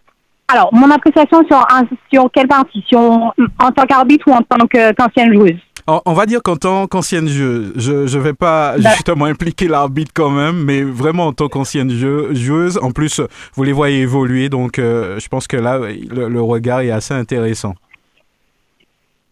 Alors, 0.48 0.70
mon 0.74 0.90
appréciation 0.92 1.44
sur, 1.48 1.66
sur 2.12 2.30
quelle 2.34 2.48
partie? 2.48 2.84
Sur, 2.88 3.00
En 3.00 3.72
tant 3.76 3.86
qu'arbitre 3.86 4.28
ou 4.28 4.34
en 4.34 4.42
tant 4.42 4.66
qu'ancienne 4.68 5.34
joueuse? 5.34 5.58
On, 6.06 6.14
va 6.14 6.26
dire 6.26 6.42
qu'en 6.44 6.56
tant 6.58 6.88
qu'ancienne 6.88 7.28
joueuse, 7.28 7.74
je 7.76 8.06
je 8.08 8.20
vais 8.20 8.34
pas 8.34 8.76
Bah. 8.78 8.92
justement 8.92 9.26
impliquer 9.26 9.68
l'arbitre 9.68 10.12
quand 10.14 10.30
même, 10.30 10.64
mais 10.64 10.84
vraiment 10.84 11.28
en 11.28 11.34
tant 11.34 11.48
qu'ancienne 11.50 11.90
jeu- 11.90 12.34
joueuse, 12.34 12.78
en 12.82 12.92
plus 12.92 13.20
vous 13.56 13.64
les 13.64 13.74
voyez 13.74 14.02
évoluer, 14.02 14.48
donc 14.48 14.78
euh, 14.78 15.20
je 15.20 15.28
pense 15.28 15.48
que 15.48 15.58
là 15.58 15.80
le, 15.80 16.30
le 16.30 16.42
regard 16.42 16.82
est 16.82 16.92
assez 16.92 17.14
intéressant. 17.14 17.74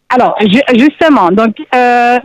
Alors, 0.10 0.36
ju- 0.42 0.60
justement, 0.76 1.30
donc, 1.30 1.56
euh, 1.76 2.18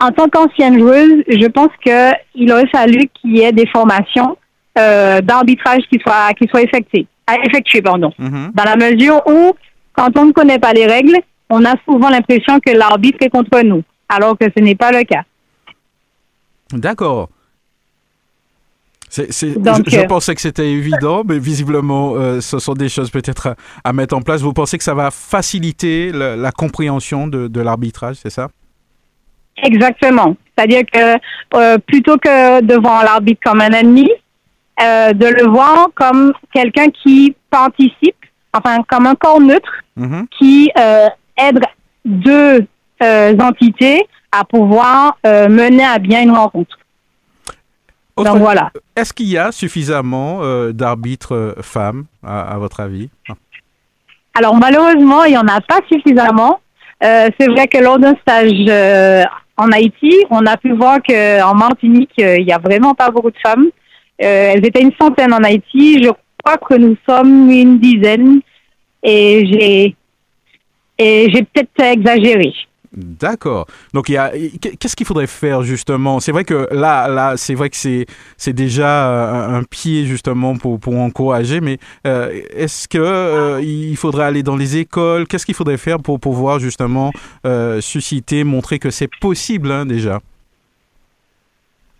en 0.00 0.10
tant 0.10 0.28
qu'ancienne 0.28 0.78
joueuse, 0.78 1.22
je 1.28 1.46
pense 1.46 1.70
que 1.84 2.12
il 2.34 2.52
aurait 2.52 2.68
fallu 2.68 3.08
qu'il 3.14 3.36
y 3.36 3.40
ait 3.42 3.52
des 3.52 3.66
formations 3.66 4.36
euh, 4.78 5.20
d'arbitrage 5.20 5.82
qui 5.90 5.98
soient 6.00 6.32
qui 6.34 6.46
soient 6.48 6.62
effectuées, 6.62 7.06
à 7.26 7.36
effectuer, 7.44 7.82
pardon. 7.82 8.12
Mhm. 8.18 8.52
Dans 8.54 8.64
la 8.64 8.76
mesure 8.76 9.20
où, 9.26 9.52
quand 9.92 10.16
on 10.16 10.26
ne 10.26 10.32
connaît 10.32 10.58
pas 10.58 10.72
les 10.72 10.86
règles, 10.86 11.16
on 11.48 11.64
a 11.64 11.74
souvent 11.84 12.08
l'impression 12.10 12.60
que 12.60 12.70
l'arbitre 12.70 13.18
est 13.22 13.30
contre 13.30 13.60
nous, 13.62 13.82
alors 14.08 14.38
que 14.38 14.46
ce 14.56 14.62
n'est 14.62 14.76
pas 14.76 14.92
le 14.92 15.02
cas. 15.04 15.22
D'accord. 16.72 17.28
C'est, 19.08 19.32
c'est- 19.32 19.58
Donc, 19.58 19.82
je, 19.86 19.90
je 19.96 20.00
euh, 20.00 20.06
pensais 20.06 20.34
que 20.36 20.40
c'était 20.40 20.70
évident, 20.70 21.22
mais 21.28 21.40
visiblement, 21.40 22.14
euh, 22.14 22.40
ce 22.40 22.60
sont 22.60 22.74
des 22.74 22.88
choses 22.88 23.10
peut-être 23.10 23.48
à, 23.48 23.54
à 23.82 23.92
mettre 23.92 24.16
en 24.16 24.22
place. 24.22 24.40
Vous 24.40 24.52
pensez 24.52 24.78
que 24.78 24.84
ça 24.84 24.94
va 24.94 25.10
faciliter 25.10 26.12
la 26.12 26.52
compréhension 26.52 27.26
de, 27.26 27.48
de 27.48 27.60
l'arbitrage, 27.60 28.16
c'est 28.22 28.30
ça? 28.30 28.48
Exactement. 29.62 30.36
C'est-à-dire 30.56 30.82
que 30.92 31.16
euh, 31.54 31.78
plutôt 31.78 32.16
que 32.18 32.62
de 32.62 32.74
voir 32.80 33.02
l'arbitre 33.04 33.40
comme 33.44 33.60
un 33.60 33.70
ennemi, 33.72 34.08
euh, 34.82 35.12
de 35.12 35.26
le 35.26 35.46
voir 35.48 35.88
comme 35.94 36.32
quelqu'un 36.54 36.88
qui 36.88 37.34
participe, 37.50 38.16
enfin 38.52 38.78
comme 38.88 39.06
un 39.06 39.14
corps 39.14 39.40
neutre 39.40 39.70
Mhm. 39.96 40.26
qui 40.38 40.70
euh, 40.78 41.08
aide 41.36 41.60
deux 42.04 42.66
euh, 43.02 43.36
entités 43.38 44.06
à 44.32 44.44
pouvoir 44.44 45.18
mener 45.24 45.84
à 45.84 45.98
bien 45.98 46.22
une 46.22 46.30
rencontre. 46.30 46.78
Autre- 48.16 48.32
Donc 48.32 48.40
voilà. 48.40 48.70
Est-ce 48.96 49.12
qu'il 49.12 49.26
y 49.28 49.36
a 49.38 49.50
suffisamment 49.52 50.40
d'arbitres 50.70 51.56
femmes, 51.62 52.04
à, 52.24 52.54
à 52.54 52.58
votre 52.58 52.80
avis? 52.80 53.10
Alors 54.34 54.54
malheureusement, 54.56 55.24
il 55.24 55.32
n'y 55.32 55.38
en 55.38 55.48
a 55.48 55.60
pas 55.60 55.80
suffisamment. 55.90 56.60
C'est 57.02 57.48
vrai 57.48 57.66
que 57.66 57.78
lors 57.78 57.98
d'un 57.98 58.14
stage 58.22 59.26
en 59.56 59.70
Haïti, 59.72 60.14
on 60.30 60.46
a 60.46 60.56
pu 60.56 60.72
voir 60.72 60.98
qu'en 61.06 61.54
Martinique, 61.54 62.12
il 62.18 62.44
n'y 62.46 62.52
a 62.52 62.58
vraiment 62.58 62.94
pas 62.94 63.10
beaucoup 63.10 63.30
de 63.30 63.38
femmes. 63.42 63.66
Euh, 64.22 64.52
elles 64.54 64.66
étaient 64.66 64.82
une 64.82 64.92
centaine 65.00 65.32
en 65.32 65.42
Haïti. 65.42 66.02
Je 66.02 66.10
crois 66.42 66.58
que 66.58 66.74
nous 66.74 66.96
sommes 67.08 67.50
une 67.50 67.78
dizaine. 67.78 68.40
Et 69.02 69.46
j'ai 69.46 69.96
et 70.98 71.30
j'ai 71.32 71.42
peut-être 71.42 71.80
exagéré. 71.80 72.52
D'accord. 72.92 73.66
Donc, 73.94 74.10
il 74.10 74.12
y 74.12 74.16
a, 74.18 74.32
qu'est-ce 74.60 74.94
qu'il 74.94 75.06
faudrait 75.06 75.28
faire 75.28 75.62
justement? 75.62 76.20
C'est 76.20 76.32
vrai 76.32 76.44
que 76.44 76.68
là, 76.72 77.08
là, 77.08 77.36
c'est 77.38 77.54
vrai 77.54 77.70
que 77.70 77.76
c'est, 77.76 78.04
c'est 78.36 78.52
déjà 78.52 79.08
euh, 79.08 79.58
un, 79.58 79.62
pied 79.62 80.04
justement 80.04 80.56
pour, 80.56 80.78
pour 80.78 80.98
encourager, 80.98 81.60
mais 81.62 81.78
euh, 82.06 82.42
est-ce 82.50 82.88
que 82.88 83.62
il 83.62 83.96
faudrait 83.96 84.24
aller 84.24 84.42
dans 84.42 84.56
les 84.56 84.76
écoles? 84.76 85.26
Qu'est-ce 85.26 85.46
qu'il 85.46 85.54
faudrait 85.54 85.78
faire 85.78 86.00
pour 86.00 86.20
pouvoir 86.20 86.58
justement 86.58 87.12
susciter, 87.80 88.44
montrer 88.44 88.78
que 88.78 88.90
c'est 88.90 89.10
possible 89.20 89.70
hein, 89.70 89.86
déjà? 89.86 90.20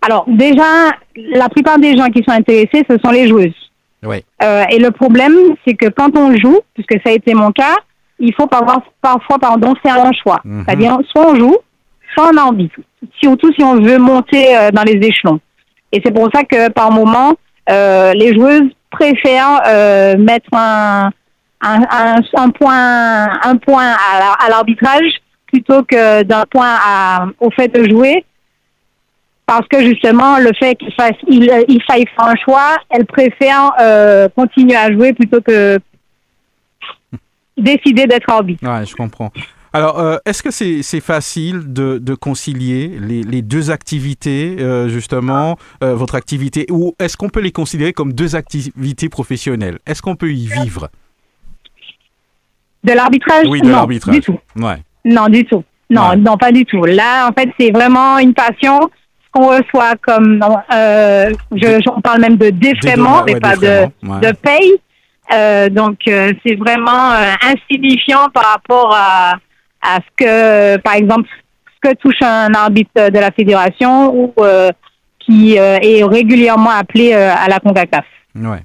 Alors 0.03 0.25
déjà, 0.29 0.91
la 1.17 1.49
plupart 1.49 1.79
des 1.79 1.97
gens 1.97 2.09
qui 2.09 2.23
sont 2.25 2.33
intéressés, 2.35 2.85
ce 2.89 2.97
sont 3.05 3.11
les 3.11 3.29
joueuses. 3.29 3.55
Oui. 4.03 4.25
Euh, 4.43 4.65
et 4.71 4.79
le 4.79 4.91
problème, 4.91 5.35
c'est 5.67 5.75
que 5.75 5.89
quand 5.89 6.17
on 6.17 6.35
joue, 6.37 6.61
puisque 6.75 6.95
ça 7.05 7.11
a 7.11 7.13
été 7.13 7.35
mon 7.35 7.53
cas, 7.53 7.77
il 8.19 8.33
faut 8.35 8.47
parfois, 8.47 8.83
parfois 9.03 9.39
pardon, 9.39 9.75
faire 9.83 10.03
un 10.05 10.13
choix. 10.13 10.41
Mhm. 10.45 10.65
C'est-à-dire, 10.67 10.99
soit 11.11 11.31
on 11.31 11.35
joue, 11.37 11.57
soit 12.15 12.31
on 12.33 12.37
a 12.39 12.43
envie. 12.43 12.71
Surtout 13.21 13.53
si 13.53 13.63
on 13.63 13.77
veut 13.81 13.99
monter 13.99 14.57
euh, 14.57 14.71
dans 14.71 14.83
les 14.83 14.99
échelons. 15.07 15.39
Et 15.93 16.01
c'est 16.05 16.13
pour 16.15 16.29
ça 16.35 16.45
que 16.45 16.71
par 16.71 16.91
moment, 16.93 17.35
euh, 17.69 18.13
les 18.15 18.35
joueuses 18.35 18.71
préfèrent 18.91 19.61
euh, 19.67 20.17
mettre 20.17 20.49
un, 20.55 21.11
un, 21.63 21.81
un, 21.91 22.17
un 22.37 22.51
point, 22.51 23.29
un 23.43 23.57
point 23.57 23.85
à 24.13 24.19
la- 24.19 24.33
à 24.47 24.49
l'arbitrage 24.49 25.13
plutôt 25.47 25.83
que 25.83 26.23
d'un 26.23 26.45
point 26.51 26.75
à, 26.87 27.27
au 27.41 27.51
fait 27.51 27.69
de 27.69 27.89
jouer. 27.89 28.25
Parce 29.51 29.67
que 29.67 29.83
justement, 29.85 30.39
le 30.39 30.53
fait 30.57 30.77
qu'il 30.77 30.93
fasse, 30.93 31.17
il, 31.27 31.43
il 31.67 31.83
faille 31.83 32.05
faire 32.15 32.27
un 32.29 32.37
choix, 32.37 32.77
elle 32.89 33.05
préfère 33.05 33.73
euh, 33.81 34.29
continuer 34.29 34.77
à 34.77 34.93
jouer 34.93 35.13
plutôt 35.13 35.41
que 35.41 35.77
décider 37.57 38.07
d'être 38.07 38.31
arbitre. 38.31 38.65
Ouais, 38.65 38.87
je 38.87 38.95
comprends. 38.95 39.33
Alors, 39.73 39.99
euh, 39.99 40.19
est-ce 40.25 40.43
que 40.45 40.53
c'est 40.53 41.01
facile 41.01 41.73
de, 41.73 41.99
de 41.99 42.15
concilier 42.15 42.97
les, 43.01 43.25
les 43.25 43.43
deux 43.43 43.73
activités, 43.73 44.55
euh, 44.61 44.89
justement, 44.89 45.57
euh, 45.83 45.97
votre 45.97 46.15
activité, 46.15 46.67
ou 46.71 46.95
est-ce 47.01 47.17
qu'on 47.17 47.29
peut 47.29 47.41
les 47.41 47.51
considérer 47.53 47.93
comme 47.93 48.13
deux 48.13 48.37
activités 48.37 49.09
professionnelles? 49.09 49.79
Est-ce 49.85 50.01
qu'on 50.01 50.15
peut 50.15 50.31
y 50.33 50.47
vivre? 50.47 50.91
De 52.85 52.93
l'arbitrage? 52.93 53.47
Oui, 53.49 53.61
de 53.63 53.69
l'arbitrage. 53.69 54.15
du 54.15 54.21
tout. 54.21 54.39
Ouais. 54.55 54.77
Non, 55.05 55.27
du 55.29 55.45
tout. 55.45 55.65
Non, 55.91 56.11
Ouais. 56.11 56.17
non, 56.17 56.37
pas 56.37 56.53
du 56.53 56.65
tout. 56.65 56.85
Là, 56.85 57.29
en 57.29 57.33
fait, 57.33 57.49
c'est 57.59 57.73
vraiment 57.73 58.19
une 58.19 58.33
passion. 58.33 58.79
Qu'on 59.33 59.47
reçoit 59.47 59.95
comme, 60.01 60.43
euh, 60.73 61.33
je, 61.53 61.89
on 61.95 62.01
parle 62.01 62.21
même 62.21 62.37
de 62.37 62.51
défraiement, 62.51 63.23
mais 63.25 63.35
ouais, 63.35 63.41
pas 63.41 63.57
de, 63.57 63.87
ouais. 64.03 64.21
de 64.21 64.33
paye. 64.33 64.75
Euh, 65.33 65.69
donc, 65.69 65.99
euh, 66.09 66.33
c'est 66.45 66.57
vraiment 66.57 67.13
euh, 67.13 67.33
insignifiant 67.53 68.29
par 68.35 68.45
rapport 68.53 68.93
à, 68.93 69.35
à 69.83 69.99
ce 69.99 70.11
que, 70.17 70.77
par 70.79 70.95
exemple, 70.95 71.29
ce 71.77 71.89
que 71.89 71.95
touche 71.97 72.21
un 72.23 72.53
arbitre 72.55 73.09
de 73.09 73.19
la 73.19 73.31
fédération 73.31 74.13
ou 74.13 74.35
euh, 74.41 74.71
qui 75.21 75.59
euh, 75.59 75.79
est 75.81 76.03
régulièrement 76.03 76.71
appelé 76.71 77.13
euh, 77.13 77.33
à 77.33 77.47
la 77.49 77.61
CONCACAF. 77.61 78.05
Ouais. 78.35 78.65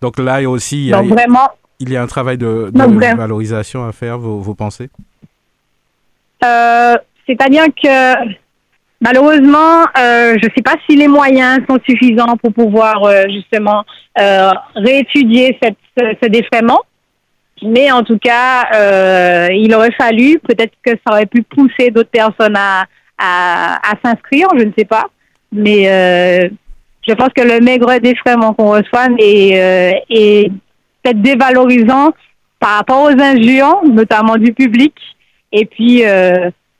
Donc 0.00 0.18
là, 0.18 0.40
il 0.40 0.44
y 0.44 0.46
a 0.46 0.50
aussi 0.50 0.84
il 0.86 0.88
y 0.88 0.94
a, 0.94 1.02
Donc, 1.02 1.10
vraiment, 1.10 1.50
il 1.78 1.90
y 1.90 1.96
a 1.98 2.02
un 2.02 2.06
travail 2.06 2.38
de, 2.38 2.70
de 2.72 2.78
Donc, 2.78 2.94
valorisation 2.94 3.86
à 3.86 3.92
faire, 3.92 4.18
vous, 4.18 4.42
vous 4.42 4.54
pensez 4.54 4.88
Euh, 6.42 6.96
C'est-à-dire 7.26 7.66
que 7.82 8.34
malheureusement, 9.04 9.82
euh, 9.98 10.34
je 10.40 10.46
ne 10.46 10.52
sais 10.56 10.62
pas 10.64 10.76
si 10.88 10.96
les 10.96 11.08
moyens 11.08 11.60
sont 11.68 11.78
suffisants 11.86 12.36
pour 12.42 12.52
pouvoir 12.52 13.04
euh, 13.04 13.24
justement 13.28 13.84
euh, 14.18 14.50
réétudier 14.74 15.58
ce, 15.62 15.68
ce 16.22 16.28
défraiement. 16.28 16.80
Mais 17.62 17.90
en 17.92 18.02
tout 18.02 18.18
cas, 18.18 19.48
il 19.52 19.72
aurait 19.74 19.92
fallu, 19.92 20.38
peut-être 20.40 20.72
que 20.84 20.90
ça 20.90 21.14
aurait 21.14 21.24
pu 21.24 21.42
pousser 21.42 21.90
d'autres 21.90 22.10
personnes 22.10 22.56
à, 22.56 22.84
s'inscrire, 24.04 24.48
je 24.58 24.64
ne 24.64 24.72
sais 24.76 24.84
pas. 24.84 25.06
Mais 25.50 25.84
je 27.06 27.14
pense 27.14 27.30
que 27.34 27.42
le 27.42 27.60
maigre 27.60 27.98
défraiement 28.00 28.52
qu'on 28.52 28.72
reçoit 28.72 29.06
est, 29.18 30.02
est 30.10 30.50
peut-être 31.02 31.22
dévalorisant 31.22 32.12
par 32.58 32.78
rapport 32.78 33.02
aux 33.04 33.20
injures, 33.20 33.80
notamment 33.84 34.36
du 34.36 34.52
public, 34.52 34.94
et 35.52 35.64
puis 35.64 36.02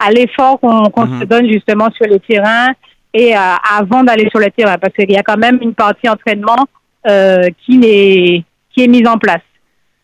à 0.06 0.10
l'effort 0.10 0.58
qu'on 0.60 1.06
Mhm. 1.06 1.20
se 1.20 1.24
donne 1.24 1.46
justement 1.50 1.88
sur 1.92 2.06
les 2.06 2.20
terrains 2.20 2.68
et 3.12 3.36
euh, 3.36 3.40
avant 3.78 4.02
d'aller 4.04 4.28
sur 4.30 4.40
le 4.40 4.50
terrain, 4.50 4.76
parce 4.78 4.92
qu'il 4.94 5.10
y 5.10 5.16
a 5.16 5.22
quand 5.22 5.36
même 5.36 5.58
une 5.62 5.74
partie 5.74 6.08
entraînement 6.08 6.66
euh, 7.08 7.48
qui, 7.64 7.80
est, 7.84 8.44
qui 8.72 8.82
est 8.84 8.88
mise 8.88 9.06
en 9.06 9.18
place. 9.18 9.42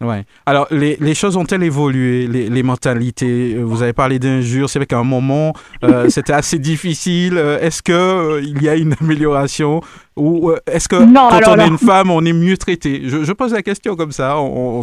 Ouais. 0.02 0.22
Alors, 0.46 0.66
les, 0.70 0.96
les 0.98 1.14
choses 1.14 1.36
ont-elles 1.36 1.62
évolué, 1.62 2.26
les, 2.26 2.48
les 2.48 2.62
mentalités? 2.62 3.54
Euh, 3.54 3.62
Vous 3.64 3.82
avez 3.82 3.92
parlé 3.92 4.18
d'injures, 4.18 4.70
c'est 4.70 4.78
vrai 4.78 4.86
qu'à 4.86 4.96
un 4.98 5.04
moment, 5.04 5.52
euh, 5.84 6.08
c'était 6.14 6.32
assez 6.32 6.58
difficile. 6.58 7.36
Est-ce 7.60 7.82
que 7.82 7.92
euh, 7.92 8.40
il 8.42 8.62
y 8.62 8.68
a 8.70 8.76
une 8.76 8.94
amélioration? 8.98 9.82
Ou 10.16 10.50
euh, 10.52 10.56
est-ce 10.66 10.88
que 10.88 10.96
Non, 10.96 11.28
quand 11.28 11.36
alors 11.36 11.54
on 11.56 11.58
est 11.60 11.68
une 11.68 11.76
femme, 11.78 12.10
on 12.10 12.24
est 12.24 12.32
mieux 12.32 12.56
traité 12.56 13.02
je, 13.04 13.24
je 13.24 13.32
pose 13.32 13.52
la 13.52 13.62
question 13.62 13.94
comme 13.96 14.12
ça. 14.12 14.38
On, 14.38 14.80
on- 14.80 14.82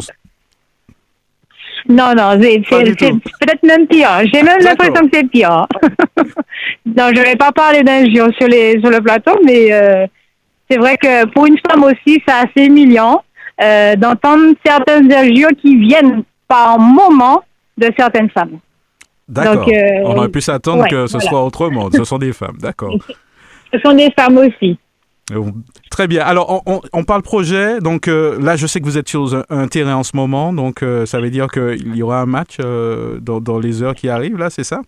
Non, 1.88 2.14
non, 2.16 2.38
c'est 2.40 2.60
peut-être 2.60 3.62
même 3.62 3.86
pire. 3.86 4.08
J'ai 4.32 4.42
même 4.42 4.58
l'impression 4.60 5.02
que 5.06 5.10
c'est 5.12 5.28
pire. 5.30 5.66
non, 6.86 7.08
je 7.14 7.20
vais 7.20 7.36
pas 7.36 7.52
parler 7.52 7.82
d'injures 7.82 8.28
sur, 8.38 8.48
les- 8.48 8.80
sur 8.80 8.90
le 8.90 9.00
plateau, 9.00 9.38
mais 9.44 9.72
euh, 9.72 10.06
c'est 10.70 10.78
vrai 10.78 10.96
que 10.96 11.26
pour 11.26 11.46
une 11.46 11.56
femme 11.68 11.84
aussi, 11.84 12.22
c'est 12.26 12.34
assez 12.34 12.66
humiliant 12.66 13.22
euh, 13.62 13.96
d'entendre 13.96 14.54
certaines 14.64 15.12
injures 15.12 15.50
qui 15.60 15.76
viennent 15.76 16.22
par 16.46 16.78
moment 16.78 17.42
de 17.76 17.90
certaines 17.96 18.30
femmes. 18.30 18.58
D'accord. 19.28 19.68
Euh, 19.68 20.02
on 20.04 20.16
aurait 20.16 20.28
pu 20.30 20.40
s'attendre 20.40 20.82
ouais, 20.84 20.88
que 20.88 21.06
ce 21.06 21.12
voilà. 21.18 21.28
soit 21.28 21.44
autrement. 21.44 21.90
Ce 21.92 22.04
sont 22.04 22.18
des 22.18 22.32
femmes, 22.32 22.56
d'accord. 22.60 22.94
Ce 23.72 23.78
sont 23.80 23.92
des 23.92 24.10
femmes 24.18 24.38
aussi. 24.38 24.78
Euh, 25.32 25.50
Très 25.90 26.06
bien. 26.06 26.24
Alors, 26.24 26.62
on, 26.92 27.04
parle 27.04 27.22
projet. 27.22 27.80
Donc 27.80 28.08
euh, 28.08 28.38
là, 28.40 28.56
je 28.56 28.66
sais 28.66 28.80
que 28.80 28.84
vous 28.84 28.98
êtes 28.98 29.08
sur 29.08 29.34
un, 29.34 29.44
un 29.50 29.68
terrain 29.68 29.96
en 29.96 30.02
ce 30.02 30.16
moment. 30.16 30.52
Donc, 30.52 30.82
euh, 30.82 31.06
ça 31.06 31.20
veut 31.20 31.30
dire 31.30 31.48
qu'il 31.48 31.96
y 31.96 32.02
aura 32.02 32.20
un 32.20 32.26
match 32.26 32.56
euh, 32.60 33.18
dans, 33.20 33.40
dans 33.40 33.58
les 33.58 33.82
heures 33.82 33.94
qui 33.94 34.08
arrivent, 34.08 34.38
là, 34.38 34.50
c'est 34.50 34.64
ça? 34.64 34.80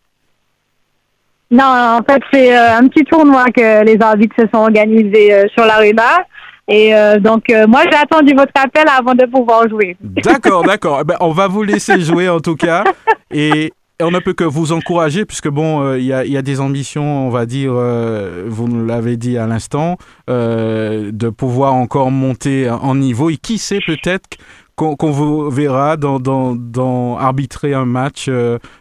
Non, 1.51 1.65
en 1.65 2.01
fait, 2.09 2.23
c'est 2.33 2.57
un 2.57 2.87
petit 2.87 3.05
tournoi 3.05 3.47
que 3.47 3.85
les 3.85 4.01
arbitres 4.01 4.37
se 4.39 4.47
sont 4.53 4.61
organisés 4.61 5.49
sur 5.53 5.65
l'aréna. 5.65 6.25
Et 6.71 6.95
euh, 6.95 7.19
donc, 7.19 7.51
euh, 7.51 7.67
moi, 7.67 7.83
j'ai 7.91 7.97
attendu 7.97 8.33
votre 8.33 8.53
appel 8.55 8.85
avant 8.89 9.15
de 9.15 9.27
pouvoir 9.27 9.69
jouer. 9.69 9.97
D'accord, 10.01 10.63
d'accord. 10.63 10.99
Eh 11.01 11.05
ben, 11.05 11.17
on 11.21 11.33
va 11.33 11.49
vous 11.49 11.65
laisser 11.65 12.01
jouer 12.01 12.29
en 12.29 12.39
tout 12.39 12.55
cas. 12.55 12.85
Et 13.33 13.73
on 14.02 14.11
ne 14.11 14.19
peut 14.19 14.33
que 14.33 14.45
vous 14.45 14.73
encourager, 14.73 15.25
puisque 15.25 15.49
bon, 15.49 15.83
euh, 15.83 15.99
il 15.99 16.04
y, 16.04 16.12
a, 16.12 16.25
y, 16.25 16.37
a, 16.37 16.42
des 16.42 16.61
ambitions, 16.61 17.26
on 17.26 17.30
va 17.30 17.47
dire, 17.47 17.73
euh, 17.75 18.45
vous 18.49 18.69
nous 18.69 18.85
l'avez 18.85 19.16
dit 19.16 19.38
à 19.38 19.47
l'instant, 19.47 19.97
euh, 20.28 21.11
de 21.12 21.28
pouvoir 21.28 21.75
encore 21.75 22.11
monter 22.11 22.71
en 22.71 22.95
niveau. 22.95 23.30
Et 23.30 23.37
qui 23.37 23.59
sait, 23.59 23.80
peut-être 23.87 24.38
qu'on 24.76 25.11
vous 25.11 25.50
verra 25.50 25.97
dans, 25.97 26.19
dans, 26.19 26.54
dans, 26.54 27.19
arbitrer 27.19 27.75
un 27.75 27.85
match 27.85 28.30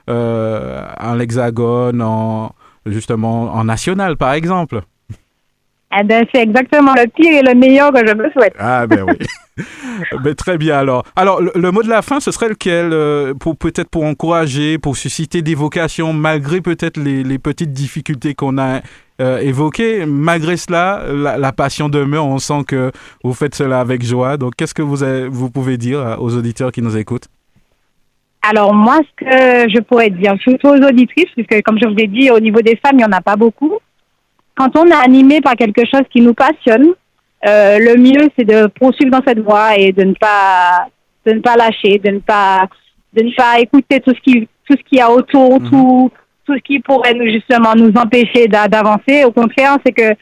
en 0.07 1.13
l'Hexagone, 1.15 2.01
en, 2.01 2.53
justement 2.85 3.53
en 3.53 3.63
national, 3.65 4.15
par 4.15 4.33
exemple. 4.33 4.81
Eh 5.97 6.03
ben, 6.03 6.23
c'est 6.31 6.43
exactement 6.43 6.93
le 6.93 7.07
pire 7.07 7.39
et 7.39 7.41
le 7.41 7.55
meilleur 7.55 7.91
que 7.91 8.05
je 8.05 8.13
me 8.13 8.29
souhaite. 8.29 8.53
Ah 8.59 8.85
ben 8.85 9.05
oui. 9.07 9.65
ben, 10.23 10.35
très 10.35 10.59
bien 10.59 10.77
alors. 10.77 11.03
Alors 11.15 11.41
le, 11.41 11.71
mot 11.71 11.81
de 11.81 11.89
la 11.89 12.03
fin, 12.03 12.19
ce 12.19 12.29
serait 12.31 12.49
lequel 12.49 12.93
euh, 12.93 13.33
pour 13.33 13.57
peut-être 13.57 13.89
pour 13.89 14.03
encourager, 14.03 14.77
pour 14.77 14.97
susciter 14.97 15.41
des 15.41 15.55
vocations 15.55 16.13
malgré 16.13 16.61
peut-être 16.61 16.97
les, 16.97 17.23
les, 17.23 17.39
petites 17.39 17.71
difficultés 17.71 18.35
qu'on 18.35 18.59
a 18.59 18.81
euh, 19.19 19.39
évoquées. 19.39 20.05
Malgré 20.05 20.57
cela, 20.57 21.03
la, 21.11 21.39
la, 21.39 21.51
passion 21.53 21.89
demeure. 21.89 22.27
On 22.27 22.37
sent 22.37 22.65
que 22.67 22.91
vous 23.23 23.33
faites 23.33 23.55
cela 23.55 23.79
avec 23.79 24.05
joie. 24.05 24.37
Donc 24.37 24.53
qu'est-ce 24.55 24.75
que 24.75 24.83
vous 24.83 25.01
avez, 25.01 25.27
vous 25.27 25.49
pouvez 25.49 25.77
dire 25.77 26.17
aux 26.19 26.37
auditeurs 26.37 26.71
qui 26.71 26.83
nous 26.83 26.97
écoutent? 26.97 27.29
Alors 28.43 28.75
moi, 28.75 28.99
ce 28.99 29.25
que 29.25 29.69
je 29.73 29.81
pourrais 29.81 30.11
dire, 30.11 30.35
surtout 30.41 30.67
aux 30.67 30.87
auditrices, 30.87 31.31
puisque 31.35 31.63
comme 31.63 31.79
je 31.81 31.87
vous 31.87 31.95
l'ai 31.95 32.07
dit, 32.07 32.29
au 32.29 32.39
niveau 32.39 32.61
des 32.61 32.75
femmes, 32.77 32.93
il 32.93 32.97
n'y 32.97 33.05
en 33.05 33.11
a 33.11 33.21
pas 33.21 33.35
beaucoup 33.35 33.79
quand 34.59 34.77
on 34.77 34.85
est 34.87 34.93
animé 34.93 35.39
par 35.39 35.55
quelque 35.55 35.83
chose 35.85 36.03
qui 36.11 36.19
nous 36.19 36.33
passionne, 36.33 36.89
euh, 37.47 37.79
le 37.79 37.95
mieux 37.95 38.29
c'est 38.37 38.43
de 38.43 38.67
poursuivre 38.67 39.11
dans 39.11 39.23
cette 39.25 39.39
voie 39.39 39.77
et 39.77 39.93
de 39.93 40.03
ne 40.03 40.13
pas 40.13 40.87
de 41.25 41.31
ne 41.31 41.39
pas 41.39 41.55
lâcher, 41.55 41.97
de 42.03 42.11
ne 42.11 42.19
pas 42.19 42.67
de 43.13 43.23
ne 43.23 43.33
pas 43.35 43.59
écouter 43.59 44.01
tout 44.01 44.13
ce 44.13 44.19
qui 44.21 44.47
tout 44.67 44.75
ce 44.77 44.83
qu'il 44.89 44.97
y 44.97 45.01
a 45.01 45.09
autour, 45.09 45.61
mhm. 45.61 45.69
tout 45.69 46.11
tout 46.45 46.53
ce 46.55 46.59
qui 46.59 46.79
pourrait 46.79 47.13
nous 47.13 47.31
justement 47.31 47.73
nous 47.75 47.93
empêcher 47.95 48.47
d'avancer. 48.47 49.23
Au 49.23 49.31
contraire, 49.31 49.77
c'est 49.85 49.93
que 49.93 50.13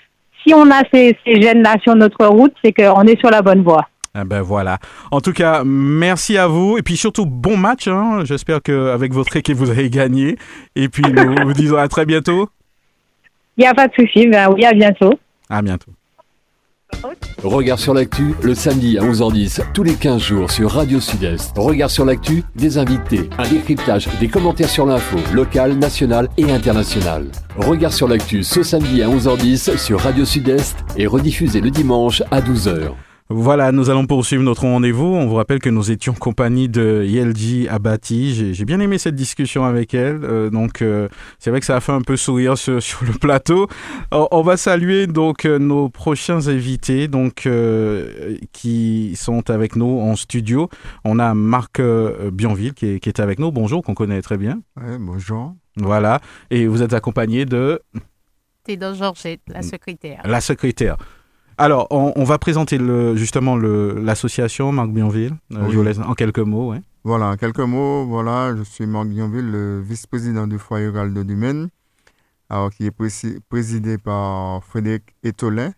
si 0.46 0.54
on 0.54 0.70
a 0.70 0.84
ces, 0.94 1.18
ces 1.26 1.42
gènes-là 1.42 1.76
sur 1.82 1.96
notre 1.96 2.26
route, 2.28 2.54
c'est 2.64 2.74
qu'on 2.74 3.04
est 3.04 3.20
sur 3.20 3.32
la 3.32 3.42
bonne 3.42 3.64
voie. 3.64 3.88
Eh 4.20 4.24
ben 4.24 4.42
voilà. 4.42 4.78
En 5.12 5.22
tout 5.22 5.34
cas, 5.34 5.64
merci 5.66 6.38
à 6.38 6.48
vous 6.48 6.78
et 6.78 6.84
puis 6.84 6.98
surtout 6.98 7.26
bon 7.26 7.58
match. 7.58 7.88
Hein. 7.88 8.20
J'espère 8.24 8.62
qu'avec 8.62 9.14
votre 9.14 9.36
équipe 9.36 9.58
vous 9.58 9.72
avez 9.72 9.90
gagné. 9.90 10.38
Et 10.76 10.90
puis 10.90 11.04
nous 11.12 11.36
vous 11.46 11.54
disons 11.54 11.78
à 11.78 11.88
très 11.88 12.06
bientôt. 12.06 12.50
Il 13.58 13.62
n'y 13.62 13.68
a 13.68 13.74
pas 13.74 13.88
de 13.88 13.94
souci. 13.94 14.28
Ben 14.28 14.50
oui, 14.52 14.66
à 14.66 14.74
bientôt. 14.74 15.14
À 15.50 15.62
bientôt. 15.62 15.92
Regard 17.44 17.78
sur 17.80 17.94
l'actu, 17.94 18.34
le 18.42 18.56
samedi 18.56 18.98
à 18.98 19.02
11h10, 19.02 19.74
tous 19.74 19.84
les 19.84 19.94
15 19.94 20.22
jours 20.22 20.50
sur 20.50 20.72
Radio 20.72 21.00
Sud-Est. 21.00 21.58
Regard 21.58 21.90
sur 21.90 22.06
l'actu, 22.06 22.44
des 22.56 22.78
invités, 22.78 23.30
un 23.38 23.48
décryptage, 23.48 24.08
des 24.20 24.28
commentaires 24.28 24.70
sur 24.70 24.86
l'info, 24.86 25.18
locale, 25.34 25.74
nationale 25.74 26.30
et 26.38 26.50
internationale. 26.50 27.26
Regard 27.58 27.94
sur 27.94 28.08
l'actu 28.08 28.44
ce 28.44 28.64
samedi 28.64 29.04
à 29.04 29.10
11h10 29.10 29.78
sur 29.78 30.00
Radio 30.00 30.24
Sud-Est 30.24 30.78
et 30.96 31.08
rediffusé 31.08 31.62
le 31.62 31.70
dimanche 31.70 32.24
à 32.32 32.42
12h. 32.42 32.92
Voilà, 33.30 33.74
nous 33.74 33.90
allons 33.90 34.08
poursuivre 34.08 34.42
notre 34.42 34.62
rendez-vous. 34.62 35.06
On 35.06 35.28
vous 35.28 35.36
rappelle 35.36 35.60
que 35.60 35.70
nous 35.70 35.92
étions 35.92 36.14
en 36.14 36.16
compagnie 36.16 36.70
de 36.70 37.04
Yelji 37.06 37.68
Abati. 37.68 38.54
J'ai 38.54 38.66
bien 38.66 38.80
aimé 38.80 38.98
cette 38.98 39.16
discussion 39.16 39.66
avec 39.66 39.94
elle. 39.94 40.24
Euh, 40.24 40.50
donc, 40.50 40.82
euh, 40.82 41.10
c'est 41.38 41.50
vrai 41.50 41.60
que 41.60 41.66
ça 41.66 41.76
a 41.76 41.82
fait 41.82 41.92
un 41.92 42.02
peu 42.02 42.16
sourire 42.16 42.58
sur, 42.58 42.82
sur 42.82 43.04
le 43.04 43.12
plateau. 43.12 43.68
On, 44.12 44.42
va 44.42 44.56
saluer 44.56 45.08
donc 45.08 45.44
euh, 45.44 45.60
nos 45.60 45.90
prochains 45.90 46.48
invités, 46.48 47.10
donc 47.10 47.50
qui 48.54 49.14
sont 49.18 49.50
avec 49.50 49.76
nous 49.76 50.00
en 50.00 50.16
studio. 50.16 50.70
On 51.04 51.20
a 51.20 51.34
Marc 51.34 51.82
Bionville 52.32 52.74
qui 52.74 52.86
est, 52.86 53.00
qui 53.02 53.10
est, 53.10 53.20
avec 53.20 53.40
nous. 53.40 53.52
Bonjour, 53.52 53.84
qu'on 53.84 53.94
connaît 53.94 54.22
très 54.22 54.38
bien. 54.38 54.62
Oui, 54.78 54.96
bonjour. 55.00 55.54
Voilà. 55.76 56.22
Et 56.50 56.66
vous 56.66 56.82
êtes 56.82 56.94
accompagné 56.94 57.44
de. 57.44 57.82
Théodore 58.64 58.96
Georgette, 58.96 59.42
la 59.48 59.64
secrétaire. 59.64 60.22
La 60.24 60.40
secrétaire. 60.40 60.96
Alors, 61.58 61.88
on, 61.90 62.24
va 62.24 62.38
présenter 62.38 62.78
le, 62.78 63.16
justement 63.16 63.56
l'association 63.56 64.72
Marc 64.72 64.90
Bionville. 64.90 65.34
Euh, 65.54 65.70
je 65.70 65.76
vous 65.76 65.84
laisse 65.84 65.98
en 65.98 66.14
quelques 66.14 66.40
mots. 66.40 66.72
Ouais. 66.72 66.82
Voilà, 67.04 67.30
en 67.30 67.36
quelques 67.36 67.60
mots, 67.60 68.06
voilà, 68.06 68.56
je 68.56 68.62
suis 68.64 68.86
Marc 68.86 69.08
Bionville, 69.08 69.50
le 69.50 69.82
vice-président 69.82 70.46
du 70.46 70.60
foyer 70.60 70.88
rural 70.88 71.14
de 71.14 71.24
Dumaine, 71.24 71.70
alors 72.50 72.70
qui 72.70 72.86
est 72.86 73.42
présidé 73.50 73.98
par 73.98 74.64
Frédéric 74.64 75.16
Etolin. 75.24 75.72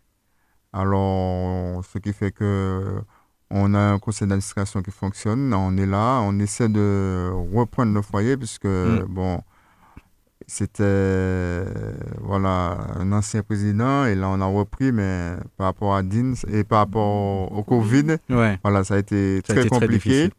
Alors, 0.73 1.83
ce 1.85 1.97
qui 1.97 2.13
fait 2.13 2.31
que 2.31 2.99
on 3.51 3.73
a 3.73 3.79
un 3.79 3.99
conseil 3.99 4.27
d'administration 4.27 4.81
qui 4.81 4.91
fonctionne, 4.91 5.53
on 5.53 5.75
est 5.77 5.85
là, 5.85 6.19
on 6.21 6.39
essaie 6.39 6.69
de 6.69 7.31
reprendre 7.55 7.93
le 7.93 8.01
foyer 8.01 8.37
puisque, 8.37 8.65
mm. 8.65 9.05
bon, 9.09 9.41
c'était 10.49 11.63
voilà 12.21 12.77
un 12.99 13.11
ancien 13.11 13.43
président 13.43 14.05
et 14.05 14.15
là 14.15 14.29
on 14.29 14.41
a 14.41 14.45
repris 14.47 14.91
mais 14.91 15.35
par 15.57 15.67
rapport 15.67 15.95
à 15.95 16.01
Dins 16.01 16.33
et 16.51 16.63
par 16.63 16.79
rapport 16.79 17.51
au 17.51 17.63
Covid 17.63 18.17
voilà 18.63 18.83
ça 18.83 18.95
a 18.95 18.97
été 18.97 19.41
très 19.47 19.67
compliqué. 19.67 20.31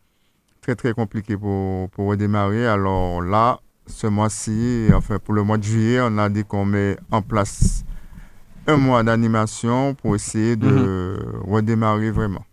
très, 0.61 0.75
très 0.75 0.93
compliqué 0.93 1.37
pour 1.37 1.89
pour 1.91 2.09
redémarrer. 2.09 2.67
Alors 2.67 3.23
là 3.23 3.61
ce 3.87 4.09
mois-ci 4.09 4.89
enfin 4.93 5.21
pour 5.21 5.33
le 5.35 5.45
mois 5.45 5.59
de 5.59 5.65
juillet 5.65 6.01
on 6.03 6.19
a 6.19 6.29
dit 6.29 6.45
qu'on 6.45 6.65
met 6.65 6.97
en 7.13 7.23
place 7.23 7.85
un 8.67 8.77
mois 8.77 9.05
d'animation 9.05 9.95
pour 9.95 10.17
essayer 10.17 10.57
de 10.57 10.67
mhm. 10.69 11.53
redémarrer 11.53 12.11
vraiment 12.11 12.45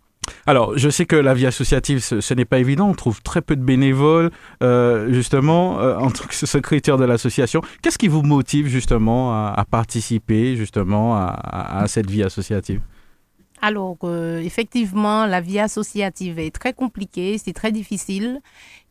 alors, 0.46 0.76
je 0.76 0.88
sais 0.88 1.06
que 1.06 1.16
la 1.16 1.34
vie 1.34 1.46
associative, 1.46 2.00
ce, 2.00 2.34
n'est 2.34 2.44
pas 2.44 2.58
évident. 2.58 2.88
On 2.88 2.94
trouve 2.94 3.22
très 3.22 3.42
peu 3.42 3.56
de 3.56 3.62
bénévoles, 3.62 4.30
euh, 4.62 5.12
justement, 5.12 5.80
euh, 5.80 5.96
en 5.96 6.10
tant 6.10 6.24
que 6.24 6.34
secrétaire 6.46 6.96
de 6.96 7.04
l'association. 7.04 7.60
Qu'est-ce 7.82 7.98
qui 7.98 8.08
vous 8.08 8.22
motive, 8.22 8.66
justement, 8.66 9.32
à, 9.32 9.64
participer, 9.70 10.56
justement, 10.56 11.16
à, 11.16 11.84
cette 11.86 12.10
vie 12.10 12.22
associative? 12.22 12.80
Alors, 13.60 13.98
euh, 14.04 14.40
effectivement, 14.40 15.26
la 15.26 15.40
vie 15.40 15.58
associative 15.58 16.38
est 16.38 16.54
très 16.54 16.72
compliquée, 16.72 17.38
c'est 17.38 17.52
très 17.52 17.72
difficile. 17.72 18.40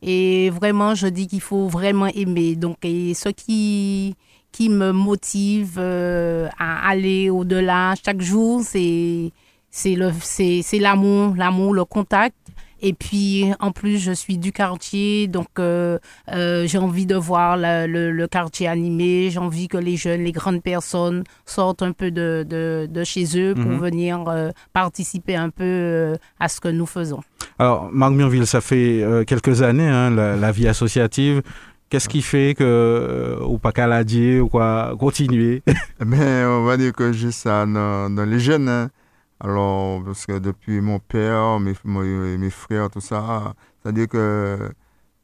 Et 0.02 0.50
vraiment, 0.50 0.94
je 0.94 1.06
dis 1.06 1.26
qu'il 1.26 1.40
faut 1.40 1.68
vraiment 1.68 2.08
aimer. 2.08 2.54
Donc, 2.54 2.84
et 2.84 3.14
ce 3.14 3.30
qui, 3.30 4.14
qui 4.52 4.68
me 4.68 4.92
motive 4.92 5.78
à 5.78 6.88
aller 6.88 7.30
au-delà 7.30 7.94
chaque 8.04 8.20
jour, 8.20 8.60
c'est 8.62 9.32
c'est 9.70 9.94
le 9.94 10.10
c'est 10.20 10.60
c'est 10.62 10.78
l'amour 10.78 11.34
l'amour 11.36 11.74
le 11.74 11.84
contact 11.84 12.36
et 12.80 12.92
puis 12.92 13.46
en 13.60 13.72
plus 13.72 13.98
je 13.98 14.12
suis 14.12 14.38
du 14.38 14.52
quartier 14.52 15.26
donc 15.26 15.48
euh, 15.58 15.98
euh, 16.32 16.66
j'ai 16.66 16.78
envie 16.78 17.06
de 17.06 17.16
voir 17.16 17.56
le, 17.56 17.86
le, 17.86 18.28
quartier 18.28 18.68
animé 18.68 19.30
j'ai 19.30 19.38
envie 19.38 19.68
que 19.68 19.76
les 19.76 19.96
jeunes 19.96 20.22
les 20.22 20.32
grandes 20.32 20.62
personnes 20.62 21.24
sortent 21.44 21.82
un 21.82 21.92
peu 21.92 22.10
de, 22.10 22.46
de, 22.48 22.88
de 22.88 23.04
chez 23.04 23.24
eux 23.38 23.54
pour 23.54 23.70
mhm. 23.70 23.78
venir 23.78 24.24
euh, 24.28 24.50
participer 24.72 25.36
un 25.36 25.50
peu 25.50 26.16
à 26.38 26.48
ce 26.48 26.60
que 26.60 26.68
nous 26.68 26.86
faisons 26.86 27.20
alors 27.58 27.90
Marc 27.92 28.12
Murville 28.12 28.46
ça 28.46 28.60
fait 28.60 29.04
quelques 29.26 29.62
années 29.62 29.88
hein, 29.88 30.10
la, 30.10 30.52
vie 30.52 30.68
associative 30.68 31.42
Qu'est-ce 31.90 32.10
qui 32.10 32.20
fait 32.20 32.54
que, 32.54 33.38
ou 33.46 33.56
pas 33.56 33.72
qu'à 33.72 33.88
ou 34.42 34.48
quoi, 34.48 34.94
continuer? 35.00 35.62
Mais 36.04 36.44
on 36.44 36.62
va 36.64 36.76
dire 36.76 36.92
que 36.92 37.12
j'ai 37.12 37.32
ça 37.32 37.64
dans, 37.64 38.14
dans 38.14 38.26
les 38.26 38.38
jeunes. 38.38 38.68
Hein. 38.68 38.90
Alors, 39.40 40.02
parce 40.04 40.26
que 40.26 40.38
depuis 40.38 40.80
mon 40.80 40.98
père, 40.98 41.60
mes, 41.60 41.74
mes 41.84 42.50
frères, 42.50 42.90
tout 42.90 43.00
ça, 43.00 43.54
c'est-à-dire 43.82 44.08
que. 44.08 44.70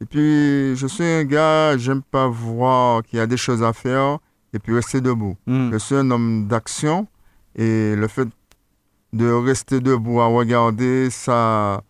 Et 0.01 0.05
puis, 0.05 0.75
je 0.75 0.87
suis 0.87 1.03
un 1.03 1.23
gars, 1.23 1.77
j'aime 1.77 2.01
pas 2.01 2.27
voir 2.27 3.03
qu'il 3.03 3.19
y 3.19 3.21
a 3.21 3.27
des 3.27 3.37
choses 3.37 3.63
à 3.63 3.71
faire 3.73 4.19
et 4.53 4.59
puis 4.59 4.73
rester 4.73 5.01
debout. 5.01 5.37
Hmm. 5.47 5.71
Je 5.71 5.77
suis 5.77 5.95
un 5.95 6.09
homme 6.11 6.47
d'action 6.47 7.07
et 7.55 7.95
le 7.95 8.07
fait 8.07 8.27
de 9.13 9.31
rester 9.31 9.79
debout 9.79 10.19
à 10.21 10.27
regarder, 10.27 11.09
ça. 11.09 11.81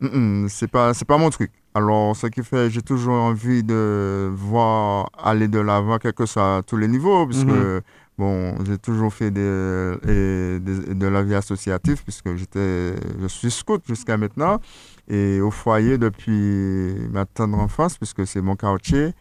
c'est 0.48 0.70
pas, 0.70 0.94
c'est 0.94 1.04
pas 1.04 1.18
mon 1.18 1.30
truc. 1.30 1.50
Alors, 1.74 2.16
ce 2.16 2.26
qui 2.26 2.42
fait, 2.42 2.70
j'ai 2.70 2.82
toujours 2.82 3.14
envie 3.14 3.62
de 3.62 4.28
voir 4.32 5.10
aller 5.16 5.46
de 5.46 5.60
l'avant, 5.60 5.98
quel 5.98 6.12
que 6.12 6.26
soit 6.26 6.58
à 6.58 6.62
tous 6.62 6.76
les 6.76 6.88
niveaux. 6.88 7.26
Hmm. 7.26 7.80
Bon, 8.20 8.54
j'ai 8.66 8.76
toujours 8.76 9.14
fait 9.14 9.30
de, 9.30 9.98
de, 10.04 11.06
la 11.06 11.22
vie 11.22 11.34
associative 11.34 12.02
puisque 12.02 12.36
j'étais, 12.36 12.94
je 13.18 13.26
suis 13.26 13.50
scout 13.50 13.80
jusqu'à 13.88 14.18
maintenant 14.18 14.60
et 15.08 15.40
au 15.40 15.50
foyer 15.50 15.96
depuis 15.96 16.96
ma 17.10 17.24
tendre 17.24 17.58
enfance 17.58 17.96
puisque 17.96 18.26
c'est 18.26 18.42
mon 18.42 18.56
quartier. 18.56 19.14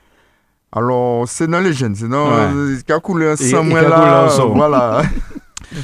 Alors, 0.74 1.30
c'est 1.30 1.48
dans 1.48 1.62
les 1.62 1.72
jeunes, 1.72 1.96
c'est 1.96 2.10
dans 2.10 2.28
ouais. 2.30 2.84
qui 2.86 2.92
a 2.92 3.00
coulé 3.00 3.38
sang 3.38 3.64
là, 3.64 4.28
voilà. 4.54 5.04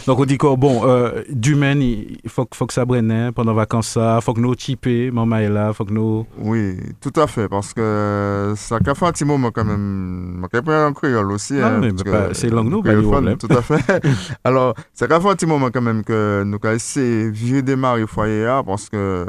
Donc 0.08 0.20
on 0.20 0.26
dit 0.26 0.38
que 0.38 0.56
bon, 0.56 0.82
euh, 0.86 1.24
d'humain, 1.30 1.80
il 1.80 2.18
faut, 2.28 2.48
faut 2.54 2.66
que 2.66 2.74
ça 2.74 2.86
brenne 2.86 3.32
pendant 3.34 3.52
les 3.52 3.58
vacances, 3.58 3.90
ça, 3.90 4.20
faut 4.22 4.34
que 4.34 4.40
nous 4.40 4.56
typer, 4.56 5.12
maman 5.12 5.38
est 5.38 5.50
là, 5.50 5.74
faut 5.74 5.86
que 5.86 5.94
nous. 5.94 6.26
Oui, 6.40 6.78
tout 7.02 7.14
à 7.16 7.28
fait, 7.28 7.48
parce 7.48 7.74
que 7.74 8.54
ça 8.56 8.78
a 8.78 8.96
fait 8.96 9.06
un 9.06 9.12
petit 9.12 9.26
moment 9.26 9.52
quand 9.52 9.66
même. 9.66 10.46
Je 10.54 10.60
vais 10.60 10.76
en 10.84 10.94
créole 10.94 11.32
aussi. 11.32 11.54
Non, 11.54 11.82
hein, 11.84 12.30
c'est 12.34 12.50
langue 12.50 12.70
nous, 12.70 12.82
pas 12.82 12.94
problème. 13.02 13.38
Tout 13.38 13.48
à 13.50 13.62
fait. 13.62 14.04
Alors, 14.44 14.76
ça 14.94 15.06
a 15.06 15.20
fait 15.20 15.30
un 15.30 15.36
petit 15.36 15.46
moment 15.46 15.70
quand 15.72 15.82
même 15.82 16.04
que 16.04 16.44
nous 16.46 16.58
avons 16.64 16.76
essayé 16.76 17.32
de 17.32 17.62
démarrer 17.62 18.02
le 18.02 18.08
foyer 18.08 18.44
là, 18.44 18.64
parce 18.64 18.90
que 18.90 19.26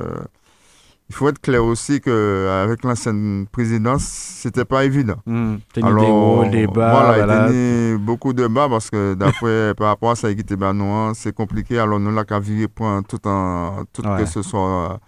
il 1.08 1.14
faut 1.14 1.28
être 1.28 1.40
clair 1.40 1.64
aussi 1.64 2.00
qu'avec 2.00 2.82
l'ancienne 2.82 3.46
présidence, 3.52 4.02
c'était 4.04 4.64
pas 4.64 4.84
évident. 4.84 5.16
Hmm, 5.24 5.56
t'as 5.72 5.80
des 5.82 5.86
hauts, 6.10 6.44
des 6.50 6.66
bas, 6.66 6.90
voilà, 6.90 7.24
voilà. 7.24 7.48
il 7.52 7.90
y 7.90 7.94
a 7.94 7.98
beaucoup 7.98 8.32
de 8.32 8.46
bas 8.48 8.68
parce 8.68 8.90
que 8.90 9.14
d'après, 9.14 9.72
par 9.76 9.88
rapport 9.88 10.10
à 10.10 10.30
était 10.30 10.56
non, 10.56 11.14
c'est 11.14 11.32
compliqué. 11.34 11.78
Alors, 11.78 12.00
nous, 12.00 12.12
là, 12.12 12.24
qu'à 12.24 12.40
vivre 12.40 12.68
point 12.68 13.02
tout 13.02 13.24
en, 13.28 13.84
tout 13.92 14.02
Ouais. 14.02 14.18
que 14.20 14.26
ce 14.26 14.42
soit, 14.42 14.98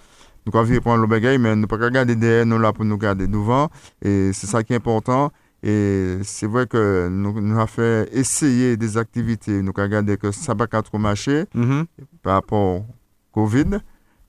nous, 0.46 0.52
qu'à 0.52 0.62
vivre 0.62 0.82
point 0.82 0.96
le 0.96 1.06
bagage, 1.08 1.38
mais 1.38 1.56
nous, 1.56 1.66
pas 1.66 1.78
qu'à 1.78 1.86
regarder 1.86 2.14
derrière, 2.14 2.46
nous, 2.46 2.58
là, 2.58 2.72
pour 2.72 2.84
nous 2.84 2.96
garder 2.98 3.26
devant. 3.26 3.68
Et 4.00 4.30
c'est 4.32 4.46
ça 4.46 4.62
qui 4.62 4.72
est 4.74 4.76
important. 4.76 5.32
Et 5.64 6.18
c'est 6.22 6.46
vrai 6.46 6.68
que 6.68 7.08
nous, 7.10 7.40
nous 7.40 7.56
avons 7.56 7.66
fait 7.66 8.08
essayer 8.12 8.76
des 8.76 8.96
activités. 8.96 9.60
Nous, 9.62 9.72
qu'à 9.72 9.82
regarder 9.82 10.16
que 10.16 10.30
ça 10.30 10.54
va 10.54 10.68
pas 10.68 10.82
trop 10.82 10.98
marcher 10.98 11.46
Mhm. 11.54 11.86
par 12.22 12.34
rapport 12.34 12.76
au 12.76 12.84
Covid. 13.32 13.78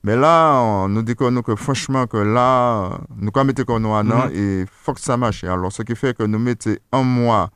Mais 0.02 0.16
là, 0.16 0.60
on 0.62 0.88
nous 0.88 1.02
dit 1.02 1.14
que, 1.14 1.28
nous, 1.28 1.42
que 1.42 1.54
franchement, 1.56 2.06
que 2.06 2.16
là, 2.16 3.00
nous 3.16 3.30
quand 3.30 3.44
mettons 3.44 3.78
nous 3.78 3.90
en 3.90 4.10
an 4.10 4.28
Mhm. 4.28 4.32
et 4.34 4.64
faut 4.70 4.94
que 4.94 5.00
ça 5.00 5.16
marche. 5.16 5.44
Alors, 5.44 5.70
ce 5.72 5.82
qui 5.82 5.94
fait 5.94 6.16
que 6.16 6.22
nous 6.22 6.38
mettons 6.38 6.74
un 6.92 7.02
mois 7.02 7.50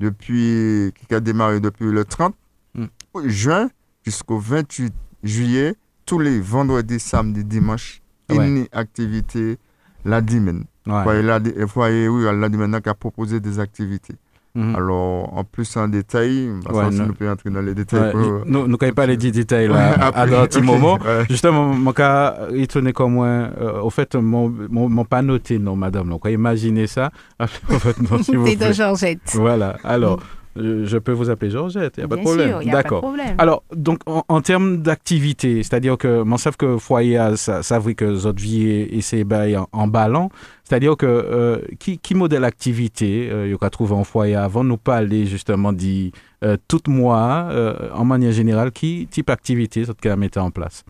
depuis, 0.00 0.92
qui 1.08 1.14
a 1.14 1.20
démarré 1.20 1.60
depuis 1.60 1.90
le 1.90 2.04
30 2.04 2.34
Mhm. 2.74 2.88
juin 3.26 3.68
jusqu'au 4.06 4.38
28 4.38 4.92
juillet, 5.22 5.74
tous 6.06 6.18
les 6.18 6.40
vendredis, 6.40 6.98
samedis, 6.98 7.44
dimanches, 7.44 8.00
Ouais. 8.30 8.48
une 8.48 8.66
activité 8.72 9.58
la. 10.04 10.64
Ouais. 10.86 11.02
Foyer, 11.04 11.22
la, 11.22 11.40
foyer, 11.68 12.08
oui, 12.08 12.24
la 12.24 12.48
qui 12.80 12.88
a 12.88 12.94
proposé 12.94 13.38
des 13.38 13.60
activités. 13.60 14.14
Mhm. 14.54 14.76
Alors, 14.76 15.32
en 15.34 15.44
plus 15.44 15.76
en 15.78 15.88
détail, 15.88 16.50
parce 16.62 16.76
Ouais, 16.76 16.84
que 16.90 16.92
si 16.94 17.00
nous 17.00 17.14
pouvons 17.14 17.30
entrer 17.30 17.48
dans 17.50 17.62
les 17.62 17.74
détails. 17.74 18.00
Ouais, 18.00 18.10
pour- 18.12 18.42
il- 18.44 18.52
nous 18.52 18.66
ne 18.68 18.76
connaissons 18.76 18.94
pas 18.94 19.06
les 19.06 19.16
dix 19.16 19.32
détails 19.32 19.68
là, 19.68 19.94
à 19.94 20.06
Après, 20.08 20.26
dans 20.28 20.42
un 20.42 20.46
petit 20.46 20.58
ok, 20.58 20.64
moment. 20.64 20.98
ouais. 20.98 21.24
Justement, 21.30 21.68
mon 21.72 21.92
cas 21.92 22.36
étonné 22.54 22.92
comme 22.92 23.14
moi, 23.14 23.26
euh, 23.26 23.80
au 23.80 23.88
fait, 23.88 24.14
mon, 24.14 24.52
mon, 24.68 24.90
mon 24.90 25.04
pas 25.06 25.22
noté, 25.22 25.58
non, 25.58 25.74
madame. 25.74 26.10
Donc, 26.10 26.22
imaginez 26.28 26.86
ça. 26.86 27.10
En 27.40 27.46
fait, 27.46 27.98
non, 28.02 28.22
s'il 28.22 28.36
vous 28.36 28.44
plaît. 28.44 28.72
Georgette. 28.74 29.20
Voilà. 29.34 29.76
Alors, 29.84 30.18
euh, 30.20 30.24
je 30.56 30.98
peux 30.98 31.12
vous 31.12 31.30
appeler 31.30 31.50
Georgette, 31.50 31.94
il 31.96 32.00
n'y 32.00 32.04
a 32.04 32.08
pas 32.08 32.16
de 32.16 32.22
problème. 32.22 32.62
de 32.62 32.70
D'accord. 32.70 33.14
Alors, 33.38 33.62
donc, 33.74 34.00
en, 34.06 34.22
en 34.28 34.40
termes 34.40 34.82
d'activité, 34.82 35.62
c'est-à-dire 35.62 35.96
que, 35.96 36.22
on 36.26 36.36
sait 36.36 36.50
que 36.52 36.76
foyer, 36.78 37.36
ça, 37.36 37.62
ça 37.62 37.78
que 37.94 38.04
votre 38.04 38.40
vie 38.40 38.68
et 38.68 39.00
ses 39.00 39.24
bails 39.24 39.56
en, 39.56 39.68
en 39.72 39.86
ballant, 39.86 40.28
c'est-à-dire 40.64 40.96
que, 40.96 41.06
euh, 41.06 41.58
qui, 41.78 41.98
qui 41.98 42.14
modèle 42.14 42.44
activité, 42.44 43.28
euh, 43.30 43.46
il 43.46 43.52
y 43.52 43.56
a 43.60 43.70
trouvé 43.70 43.94
en 43.94 44.04
foyer 44.04 44.34
avant, 44.34 44.64
nous 44.64 44.76
parler 44.76 45.26
justement 45.26 45.72
dit, 45.72 46.12
euh, 46.44 46.56
tout 46.68 46.82
mois, 46.88 47.48
euh, 47.50 47.90
en 47.94 48.04
manière 48.04 48.32
générale, 48.32 48.72
qui 48.72 49.08
type 49.10 49.28
d'activité, 49.28 49.84
ça 49.84 49.92
que 49.94 50.14
mettre 50.14 50.38
en 50.40 50.50
place? 50.50 50.84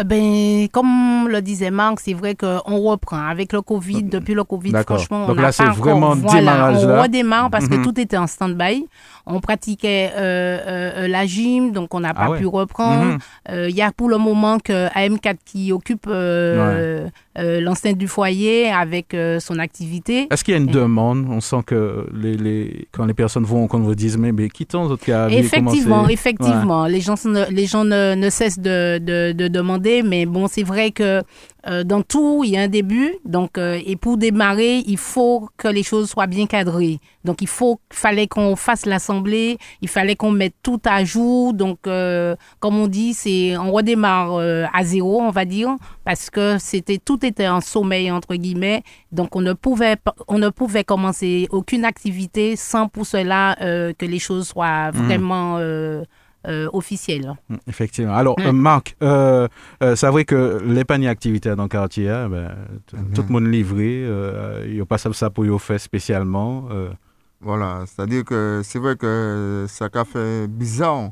Eh 0.00 0.04
Ben, 0.04 0.68
comme 0.72 1.28
le 1.28 1.42
disait 1.42 1.70
Marc, 1.70 2.00
c'est 2.00 2.14
vrai 2.14 2.34
qu'on 2.34 2.78
reprend 2.80 3.26
avec 3.28 3.52
le 3.52 3.60
Covid. 3.60 4.04
Depuis 4.04 4.34
le 4.34 4.44
Covid, 4.44 4.72
franchement, 4.86 5.26
Donc 5.26 5.36
on 5.38 5.42
là, 5.42 5.52
c'est 5.52 5.64
pas 5.64 5.70
encore- 5.70 5.84
vraiment 5.84 6.14
voilà, 6.14 6.72
On 6.78 6.86
là. 6.86 7.02
redémarre 7.02 7.50
parce 7.50 7.64
Mhm. 7.68 7.70
que 7.70 7.84
tout 7.84 8.00
était 8.00 8.16
en 8.16 8.26
stand-by. 8.26 8.86
On 9.26 9.40
pratiquait 9.40 10.10
euh, 10.16 10.58
euh, 10.66 11.08
la 11.08 11.26
gym, 11.26 11.72
donc 11.72 11.94
on 11.94 12.00
n'a 12.00 12.12
Ah 12.16 12.24
pas 12.24 12.30
ouais. 12.30 12.38
pu 12.38 12.46
reprendre. 12.46 13.04
Mhm. 13.04 13.18
Euh, 13.50 13.68
Il 13.68 13.76
y 13.76 13.82
a 13.82 13.92
pour 13.92 14.08
le 14.08 14.18
moment 14.18 14.58
que 14.58 14.88
AM4 14.94 15.36
qui 15.44 15.72
occupe 15.72 16.06
euh, 16.08 17.06
euh, 17.38 17.60
l'enceinte 17.60 17.96
du 17.98 18.08
foyer 18.08 18.70
avec 18.70 19.14
euh, 19.14 19.38
son 19.40 19.58
activité. 19.58 20.26
Est-ce 20.30 20.42
qu'il 20.42 20.52
y 20.52 20.56
a 20.56 20.60
une 20.60 20.66
demande? 20.66 21.26
On 21.30 21.40
sent 21.40 21.62
que 21.66 22.06
les, 22.14 22.34
les, 22.36 22.88
quand 22.92 23.04
les 23.06 23.14
personnes 23.14 23.44
vont, 23.44 23.66
qu'on 23.68 23.78
vous 23.80 23.94
dise, 23.94 24.16
mais, 24.18 24.32
mais 24.32 24.48
quittons 24.48 24.86
votre 24.86 25.04
cas? 25.04 25.28
Effectivement, 25.28 26.08
effectivement. 26.08 26.86
Les 26.86 27.00
gens, 27.00 27.14
ne, 27.24 27.44
les 27.50 27.66
gens 27.66 27.84
ne, 27.84 28.14
ne 28.14 28.30
cessent 28.30 28.58
de, 28.58 28.98
de, 28.98 29.32
de 29.32 29.48
demander, 29.48 29.81
mais 30.04 30.26
bon, 30.26 30.48
c'est 30.48 30.62
vrai 30.62 30.90
que 30.90 31.22
euh, 31.68 31.84
dans 31.84 32.02
tout, 32.02 32.42
il 32.44 32.50
y 32.50 32.56
a 32.56 32.62
un 32.62 32.68
début. 32.68 33.14
Donc, 33.24 33.58
euh, 33.58 33.80
et 33.84 33.96
pour 33.96 34.16
démarrer, 34.16 34.78
il 34.86 34.96
faut 34.98 35.48
que 35.56 35.68
les 35.68 35.82
choses 35.82 36.10
soient 36.10 36.26
bien 36.26 36.46
cadrées. 36.46 36.98
Donc, 37.24 37.40
il 37.40 37.48
faut, 37.48 37.80
fallait 37.92 38.26
qu'on 38.26 38.56
fasse 38.56 38.84
l'assemblée, 38.84 39.58
il 39.80 39.88
fallait 39.88 40.16
qu'on 40.16 40.32
mette 40.32 40.54
tout 40.62 40.80
à 40.84 41.04
jour. 41.04 41.54
Donc, 41.54 41.86
euh, 41.86 42.34
comme 42.58 42.78
on 42.78 42.88
dit, 42.88 43.14
c'est 43.14 43.56
on 43.56 43.70
redémarre 43.72 44.38
à 44.72 44.84
zéro, 44.84 45.20
on 45.20 45.30
va 45.30 45.44
dire, 45.44 45.76
parce 46.04 46.30
que 46.30 46.56
c'était 46.58 46.98
tout 46.98 47.24
était 47.24 47.48
en 47.48 47.60
sommeil 47.60 48.10
entre 48.10 48.34
guillemets. 48.34 48.82
Donc, 49.12 49.36
on 49.36 49.40
ne 49.40 49.52
pouvait 49.52 49.96
on 50.26 50.38
ne 50.38 50.48
pouvait 50.48 50.84
commencer 50.84 51.46
aucune 51.50 51.84
activité 51.84 52.56
sans 52.56 52.88
pour 52.88 53.06
cela 53.06 53.56
que 53.60 54.06
les 54.06 54.18
choses 54.18 54.48
soient 54.48 54.90
vraiment 54.90 55.58
euh, 55.58 56.04
euh, 56.46 56.68
officielles. 56.72 57.32
Mm, 57.48 57.56
Effectivement. 57.68 58.14
Alors, 58.14 58.36
Mm. 58.38 58.42
euh, 58.46 58.52
Marc, 58.52 58.96
euh, 59.02 59.48
euh, 59.82 59.96
c'est 59.96 60.08
vrai 60.08 60.24
que 60.24 60.60
les 60.64 60.84
paniers 60.84 61.08
activitaires 61.08 61.56
dans 61.56 61.64
le 61.64 61.68
quartier, 61.68 62.08
hein, 62.10 62.28
ben, 62.28 62.54
Mhm. 62.92 63.12
tout 63.14 63.22
le 63.22 63.32
monde 63.32 63.46
livré, 63.46 64.04
euh, 64.04 64.64
il 64.66 64.74
n'y 64.74 64.80
a 64.80 64.86
pas 64.86 64.98
ça 65.14 65.30
pour 65.30 65.44
y 65.46 65.58
faire 65.58 65.80
spécialement. 65.80 66.68
euh. 66.70 66.90
Voilà, 67.40 67.84
c'est-à-dire 67.86 68.24
que 68.24 68.60
c'est 68.64 68.78
vrai 68.78 68.94
que 68.96 69.66
ça 69.68 69.88
a 69.92 70.04
fait 70.04 70.46
bizarre 70.46 71.10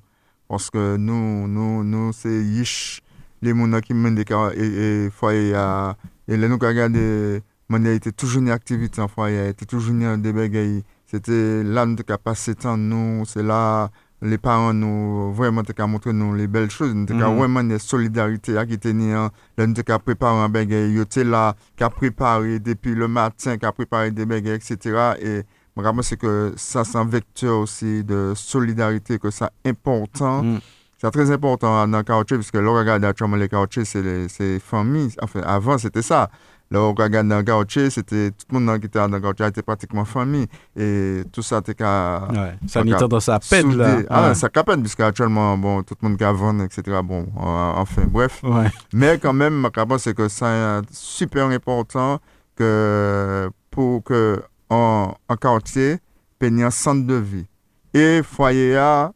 parce 0.48 0.70
que 0.70 0.96
nous, 0.96 1.48
nous, 1.48 1.82
nous 1.84 2.12
c'est 2.12 2.28
yish, 2.42 3.00
les 3.42 3.50
gens 3.50 3.80
qui 3.80 3.94
mènent 3.94 4.14
des 4.14 4.24
car- 4.24 4.52
et, 4.52 5.06
et 5.06 5.10
foyer 5.10 5.54
à- 5.54 5.96
et 6.28 6.36
les 6.36 6.48
nous 6.48 6.58
qui 6.58 6.66
regardent, 6.66 6.96
il 6.96 7.86
était 7.88 8.12
toujours 8.12 8.42
une 8.42 8.50
activité 8.50 9.00
en 9.00 9.08
foyer, 9.08 9.48
était 9.48 9.64
toujours 9.66 9.90
une 9.92 10.20
des 10.22 10.32
bagailles. 10.32 10.82
C'était 11.06 11.64
là 11.64 11.84
nous 11.86 11.96
avons 12.08 12.18
passé 12.22 12.54
temps 12.54 12.76
nous, 12.76 13.24
c'est 13.26 13.42
là 13.42 13.90
les 14.22 14.38
parents 14.38 14.72
nous 14.74 15.32
vraiment 15.32 15.62
t'as 15.62 15.86
montré 15.86 16.12
nous 16.12 16.34
les 16.34 16.46
belles 16.46 16.70
choses, 16.70 16.94
nous 16.94 17.06
avons 17.10 17.32
Mhm. 17.32 17.38
vraiment 17.38 17.64
des 17.64 17.78
solidarités 17.78 18.52
qui 18.68 18.94
là 18.94 19.66
nous 19.66 19.74
avons 19.88 19.98
préparé 19.98 20.38
un 20.40 20.48
il 20.54 21.00
était 21.00 21.24
là 21.24 21.54
qui 21.76 21.84
a 21.84 21.90
préparé 21.90 22.58
depuis 22.58 22.94
le 22.94 23.08
matin, 23.08 23.56
qui 23.56 23.64
a 23.66 23.72
préparé 23.72 24.10
des 24.10 24.26
bagailles, 24.26 24.56
etc. 24.56 25.14
Et 25.22 25.42
Vraiment, 25.76 26.02
c'est 26.02 26.16
que 26.16 26.52
ça, 26.56 26.84
c'est 26.84 26.98
un 26.98 27.04
vecteur 27.06 27.60
aussi 27.60 28.04
de 28.04 28.32
solidarité, 28.34 29.18
que 29.18 29.30
c'est 29.30 29.48
important. 29.64 30.42
Mm. 30.42 30.58
C'est 31.00 31.10
très 31.10 31.30
important 31.30 31.86
dans 31.86 31.98
le 31.98 32.02
quartier, 32.04 32.36
parce 32.36 32.50
que 32.50 32.58
là, 32.58 32.68
on 32.70 32.74
regarde 32.74 33.04
actuellement 33.04 33.36
les 33.36 33.48
quartiers, 33.48 33.84
c'est 33.86 34.02
les 34.02 34.28
c'est 34.28 34.58
familles. 34.58 35.14
Enfin, 35.22 35.40
avant, 35.42 35.78
c'était 35.78 36.02
ça. 36.02 36.28
Là, 36.72 36.80
on 36.82 36.94
regarde 36.94 37.26
dans 37.26 37.38
le 37.38 37.42
quartier, 37.42 37.90
c'était 37.90 38.30
tout 38.30 38.46
le 38.52 38.60
monde 38.60 38.78
qui 38.78 38.86
était 38.86 39.00
dans 39.00 39.08
le 39.08 39.18
quartier 39.20 39.46
était 39.46 39.62
pratiquement 39.62 40.04
famille. 40.04 40.46
Et 40.76 41.22
tout 41.32 41.42
ça, 41.42 41.58
était 41.58 41.74
qu'à. 41.74 42.28
Ouais. 42.30 42.54
Ça 42.68 42.80
a 42.80 42.84
Donc, 42.84 42.96
tendance 42.96 43.28
à 43.28 43.40
peine, 43.40 43.76
là. 43.76 43.96
Ah, 44.08 44.28
Ouais. 44.28 44.34
ça 44.36 44.48
capène, 44.48 44.80
puisque 44.80 45.00
actuellement, 45.00 45.58
bon, 45.58 45.82
tout 45.82 45.96
le 46.00 46.08
monde 46.08 46.16
qui 46.16 46.22
a 46.22 46.30
vendu, 46.32 46.62
etc. 46.62 47.00
Bon, 47.02 47.22
euh, 47.22 47.72
enfin, 47.74 48.02
bref. 48.06 48.40
Ouais. 48.44 48.70
Mais 48.92 49.18
quand 49.18 49.32
même, 49.32 49.54
ma 49.54 49.70
c'est 49.98 50.14
que 50.14 50.28
c'est 50.28 50.80
super 50.92 51.46
important 51.46 52.20
que 52.54 53.50
pour 53.72 54.04
que 54.04 54.40
en, 54.68 55.12
en 55.28 55.36
quartier, 55.36 55.98
ait 56.40 56.62
un 56.62 56.70
centre 56.70 57.04
de 57.04 57.14
vie. 57.14 57.46
Et 57.92 58.22
foyer 58.22 58.76
A, 58.76 59.12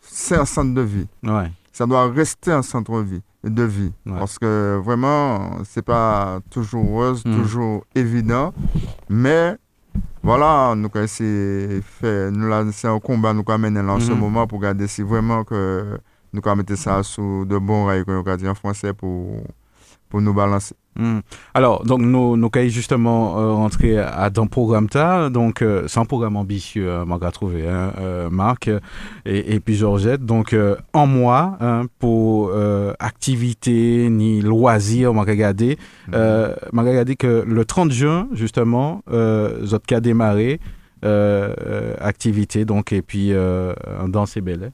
c'est 0.00 0.36
un 0.36 0.44
centre 0.44 0.74
de 0.74 0.80
vie. 0.82 1.08
Ouais. 1.24 1.50
Ça 1.72 1.86
doit 1.86 2.08
rester 2.08 2.52
un 2.52 2.62
centre 2.62 2.92
de 3.02 3.02
vie. 3.02 3.22
De 3.46 3.62
vie. 3.62 3.92
Ouais. 4.04 4.18
Parce 4.18 4.38
que 4.38 4.80
vraiment, 4.84 5.58
c'est 5.64 5.82
pas 5.84 6.40
toujours 6.50 6.84
rose, 6.84 7.22
Mhm. 7.24 7.36
toujours 7.42 7.84
évident. 7.94 8.52
Mais 9.08 9.56
voilà, 10.22 10.74
nous 10.76 10.88
faire, 11.82 12.32
nous 12.32 12.48
là, 12.48 12.64
c'est 12.72 12.88
un 12.88 12.98
combat 12.98 13.32
nous 13.32 13.44
là 13.82 13.92
en 13.92 14.00
ce 14.00 14.10
Mhm. 14.12 14.18
moment 14.18 14.46
pour 14.48 14.58
regarder 14.58 14.86
si 14.88 15.02
vraiment 15.02 15.44
que 15.44 15.98
nous 16.32 16.40
mettre 16.56 16.76
ça 16.76 17.02
sous 17.02 17.44
de 17.46 17.56
bons 17.56 17.84
rails, 17.86 18.04
comme 18.04 18.22
on 18.26 18.30
a 18.30 18.36
dit 18.36 18.48
en 18.48 18.54
français, 18.54 18.92
pour, 18.92 19.42
pour 20.08 20.20
nous 20.20 20.34
balancer. 20.34 20.74
Mm. 20.98 21.18
Alors, 21.54 21.84
donc, 21.84 22.00
nous, 22.00 22.36
nous 22.36 22.50
allons 22.54 22.68
justement 22.68 23.38
euh, 23.38 23.52
rentrer 23.52 23.98
à, 23.98 24.30
dans 24.30 24.44
le 24.44 24.48
programme 24.48 24.88
TAR. 24.88 25.30
Donc, 25.30 25.62
euh, 25.62 25.84
c'est 25.88 26.00
un 26.00 26.04
programme 26.04 26.36
ambitieux, 26.36 26.88
euh, 26.88 27.04
Marc 27.04 27.22
a 27.22 27.30
trouvé, 27.30 27.68
hein, 27.68 27.92
euh, 27.98 28.30
Marc 28.30 28.68
euh, 28.68 28.80
et, 29.24 29.54
et 29.54 29.60
puis 29.60 29.74
Georgette. 29.76 30.24
Donc, 30.24 30.52
euh, 30.52 30.76
en 30.92 31.06
mois, 31.06 31.56
hein, 31.60 31.86
pour 31.98 32.50
euh, 32.52 32.92
activité 32.98 34.08
ni 34.10 34.40
loisirs, 34.40 35.12
on 35.12 35.14
va 35.14 35.22
regarder. 35.22 35.78
Euh, 36.14 36.54
on 36.72 36.76
va 36.76 36.82
regarder 36.88 37.16
que 37.16 37.44
le 37.46 37.64
30 37.64 37.90
juin, 37.90 38.28
justement, 38.32 39.02
euh, 39.10 39.64
Zotka 39.64 39.96
a 39.96 40.00
démarré 40.00 40.60
activité, 42.00 42.64
donc, 42.64 42.92
et 42.92 43.00
puis 43.00 43.32
euh, 43.32 43.72
un 44.00 44.08
danse 44.08 44.36
et 44.36 44.40
belay. 44.40 44.72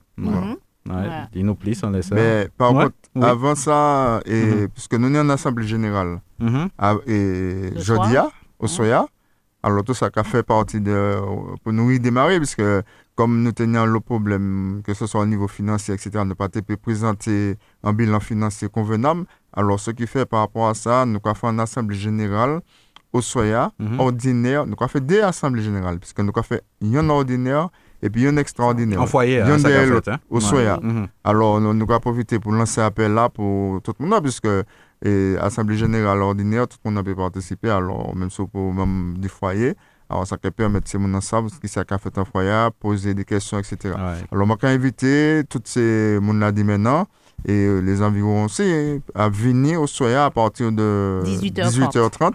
Ouais, 0.88 0.94
Voilà. 0.94 1.28
Dis-nous 1.32 1.54
plus, 1.54 1.80
on 1.84 1.90
laisse 1.90 2.08
ça. 2.08 2.14
Mais 2.14 2.48
par 2.58 2.74
Ouais, 2.74 2.84
contre, 2.84 2.96
oui. 3.14 3.22
avant 3.24 3.54
ça, 3.54 4.20
et, 4.26 4.44
Mhm. 4.44 4.68
puisque 4.68 4.94
nous 4.94 5.12
sommes 5.14 5.26
en 5.30 5.32
assemblée 5.32 5.66
générale, 5.66 6.20
Mhm. 6.40 6.68
à- 6.78 6.96
et 7.06 7.70
soir. 7.78 8.30
au 8.58 8.66
soya, 8.66 9.06
Alors 9.64 9.84
tout 9.84 9.94
ça 9.94 10.10
qui 10.10 10.18
a 10.18 10.24
fait 10.24 10.42
partie 10.42 10.80
de 10.80 11.18
pour 11.62 11.72
nous 11.72 11.88
y 11.92 12.00
démarrer, 12.00 12.38
puisque 12.38 12.64
comme 13.14 13.44
nous 13.44 13.52
tenions 13.52 13.86
le 13.86 14.00
problème, 14.00 14.82
que 14.84 14.92
ce 14.92 15.06
soit 15.06 15.20
au 15.20 15.26
niveau 15.26 15.46
financier, 15.46 15.94
etc., 15.94 16.24
ne 16.24 16.34
pas 16.34 16.48
te 16.48 16.58
présenter 16.74 17.54
un 17.84 17.92
bilan 17.92 18.18
financier 18.18 18.68
convenable. 18.68 19.24
Alors 19.52 19.78
ce 19.78 19.92
qui 19.92 20.08
fait 20.08 20.26
par 20.26 20.40
rapport 20.40 20.68
à 20.68 20.74
ça, 20.74 21.06
nous 21.06 21.20
avons 21.24 21.34
fait 21.36 21.46
une 21.46 21.60
assemblée 21.60 21.96
générale 21.96 22.60
au 23.12 23.20
Soya, 23.20 23.70
Mhm. 23.78 24.00
ordinaire, 24.00 24.66
nous 24.66 24.74
avons 24.80 24.88
fait 24.88 25.00
deux 25.00 25.22
assemblées 25.22 25.62
générales, 25.62 26.00
puisque 26.00 26.18
nous 26.18 26.32
avons 26.34 26.42
fait 26.42 26.62
une 26.80 27.08
ordinaire 27.08 27.68
et 28.02 28.10
puis 28.10 28.26
une 28.26 28.38
extraordinaire. 28.38 29.00
En 29.00 29.06
foyer, 29.06 29.40
hein, 29.40 29.58
ça 29.58 29.68
fait, 29.68 30.08
hein. 30.10 30.18
au 30.28 30.36
Ouais. 30.36 30.40
Soya. 30.40 30.78
Mhm. 30.82 31.06
Alors, 31.22 31.60
nous, 31.60 31.72
nous 31.72 31.86
avons 31.88 32.00
profité 32.00 32.38
pour 32.38 32.52
lancer 32.52 32.80
appel 32.80 33.12
là 33.12 33.28
pour 33.28 33.80
tout 33.82 33.94
le 34.00 34.06
monde, 34.06 34.22
puisque 34.22 34.48
et, 35.04 35.36
Assemblée 35.40 35.76
générale 35.76 36.20
ordinaire, 36.20 36.66
tout 36.66 36.78
le 36.84 36.90
monde 36.90 36.98
a 36.98 37.04
pu 37.04 37.14
participer, 37.14 37.70
alors 37.70 38.14
même 38.16 38.30
si 38.30 38.42
pour 38.44 38.74
même 38.74 39.16
du 39.18 39.28
foyer. 39.28 39.74
Alors, 40.10 40.26
ça 40.26 40.36
peut 40.36 40.50
permettre 40.50 40.90
ces 40.90 40.98
gens 40.98 41.14
ensemble, 41.14 41.48
ce 41.48 41.58
qui 41.58 41.68
s'est 41.68 41.82
fait 41.88 42.18
un 42.18 42.24
foyer, 42.24 42.68
poser 42.78 43.14
des 43.14 43.24
questions, 43.24 43.58
etc. 43.58 43.76
Ouais. 43.84 44.24
Alors, 44.30 44.46
moi, 44.46 44.56
j'ai 44.60 44.68
invité 44.68 45.42
tous 45.48 45.62
ces 45.64 46.18
gens-là 46.20 46.52
dit 46.52 46.64
maintenant, 46.64 47.06
et 47.46 47.80
les 47.80 48.02
environs 48.02 48.44
aussi, 48.44 49.00
à 49.14 49.28
venir 49.28 49.80
au 49.80 49.86
Soya 49.86 50.26
à 50.26 50.30
partir 50.30 50.70
de 50.70 51.22
18h30. 51.24 51.70
18h30 51.70 52.32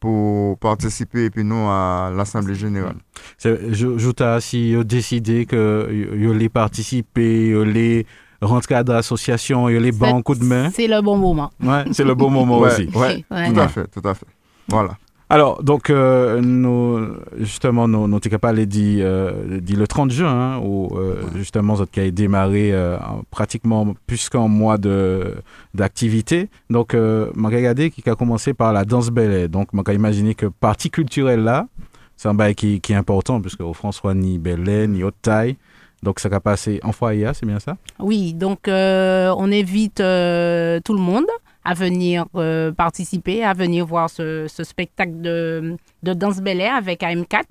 pour 0.00 0.58
participer, 0.58 1.26
et 1.26 1.30
puis 1.30 1.44
nous, 1.44 1.68
à 1.68 2.10
l'Assemblée 2.16 2.54
générale. 2.54 2.96
T'ai 3.38 4.40
si 4.40 4.74
euh, 4.74 4.82
décidé 4.82 5.44
que 5.46 5.86
je 5.90 6.28
les 6.30 6.48
participer, 6.48 7.50
je 7.52 7.58
les 7.60 8.06
rentrer 8.42 8.82
dans 8.82 8.94
l'association, 8.94 9.68
je 9.68 9.76
les 9.76 9.92
banques 9.92 10.24
coup 10.24 10.34
de 10.34 10.44
main. 10.44 10.70
C'est 10.70 10.86
le 10.88 11.00
bon 11.02 11.16
moment. 11.18 11.50
Ouais, 11.62 11.84
c'est 11.92 12.04
le 12.04 12.14
bon 12.14 12.30
moment 12.30 12.58
Ouais, 12.60 12.72
aussi. 12.72 12.88
ouais, 12.96 13.24
Ouais. 13.30 13.52
tout 13.52 13.60
à 13.60 13.68
fait, 13.68 13.86
tout 13.88 14.08
à 14.08 14.14
fait. 14.14 14.26
Voilà. 14.68 14.96
Alors, 15.32 15.62
donc, 15.62 15.90
euh, 15.90 16.40
nous, 16.40 17.06
justement, 17.38 17.86
nous, 17.86 18.08
nous 18.08 18.18
de 18.18 18.64
dire, 18.64 19.04
euh, 19.06 19.60
le 19.76 19.86
30 19.86 20.10
juin, 20.10 20.28
hein, 20.56 20.60
où 20.64 20.88
euh, 20.98 21.22
justement, 21.36 21.76
notre 21.76 21.92
qui 21.92 22.00
a 22.00 22.10
démarré 22.10 22.72
euh, 22.72 22.98
en- 22.98 23.22
pratiquement 23.30 23.94
plus 24.08 24.28
qu'un 24.28 24.48
mois 24.48 24.76
de 24.76 25.34
d'activité. 25.72 26.48
Donc, 26.68 26.94
euh, 26.94 27.30
m'a 27.36 27.48
regardé 27.48 27.90
qui 27.90 28.02
a 28.10 28.16
commencé 28.16 28.54
par 28.54 28.72
la 28.72 28.84
danse 28.84 29.10
ballet. 29.10 29.46
Donc, 29.46 29.72
m'a 29.72 29.84
imaginé 29.92 30.34
que 30.34 30.46
partie 30.46 30.90
culturelle 30.90 31.44
là, 31.44 31.68
c'est 32.16 32.26
un 32.28 32.34
bail 32.34 32.56
qui, 32.56 32.80
qui 32.80 32.92
est 32.92 32.96
important, 32.96 33.40
puisque 33.40 33.60
au 33.60 33.72
François, 33.72 34.14
ni 34.14 34.36
ballet, 34.38 34.88
ni 34.88 35.04
haute 35.04 35.14
taille. 35.22 35.56
Donc, 36.02 36.18
ça 36.18 36.28
va 36.28 36.40
passer 36.40 36.80
en 36.82 36.90
foyer, 36.90 37.30
c'est 37.34 37.46
bien 37.46 37.60
ça? 37.60 37.76
Oui, 38.00 38.34
donc 38.34 38.66
euh, 38.66 39.32
on 39.36 39.52
invite 39.52 40.00
euh, 40.00 40.80
tout 40.84 40.94
le 40.94 40.98
monde 41.00 41.26
à 41.64 41.74
venir 41.74 42.26
euh, 42.36 42.72
participer, 42.72 43.44
à 43.44 43.52
venir 43.52 43.84
voir 43.86 44.08
ce, 44.10 44.46
ce 44.48 44.64
spectacle 44.64 45.20
de, 45.20 45.76
de 46.02 46.12
danse 46.14 46.40
Bel 46.40 46.60
Air 46.60 46.74
avec 46.76 47.00
AM4. 47.02 47.42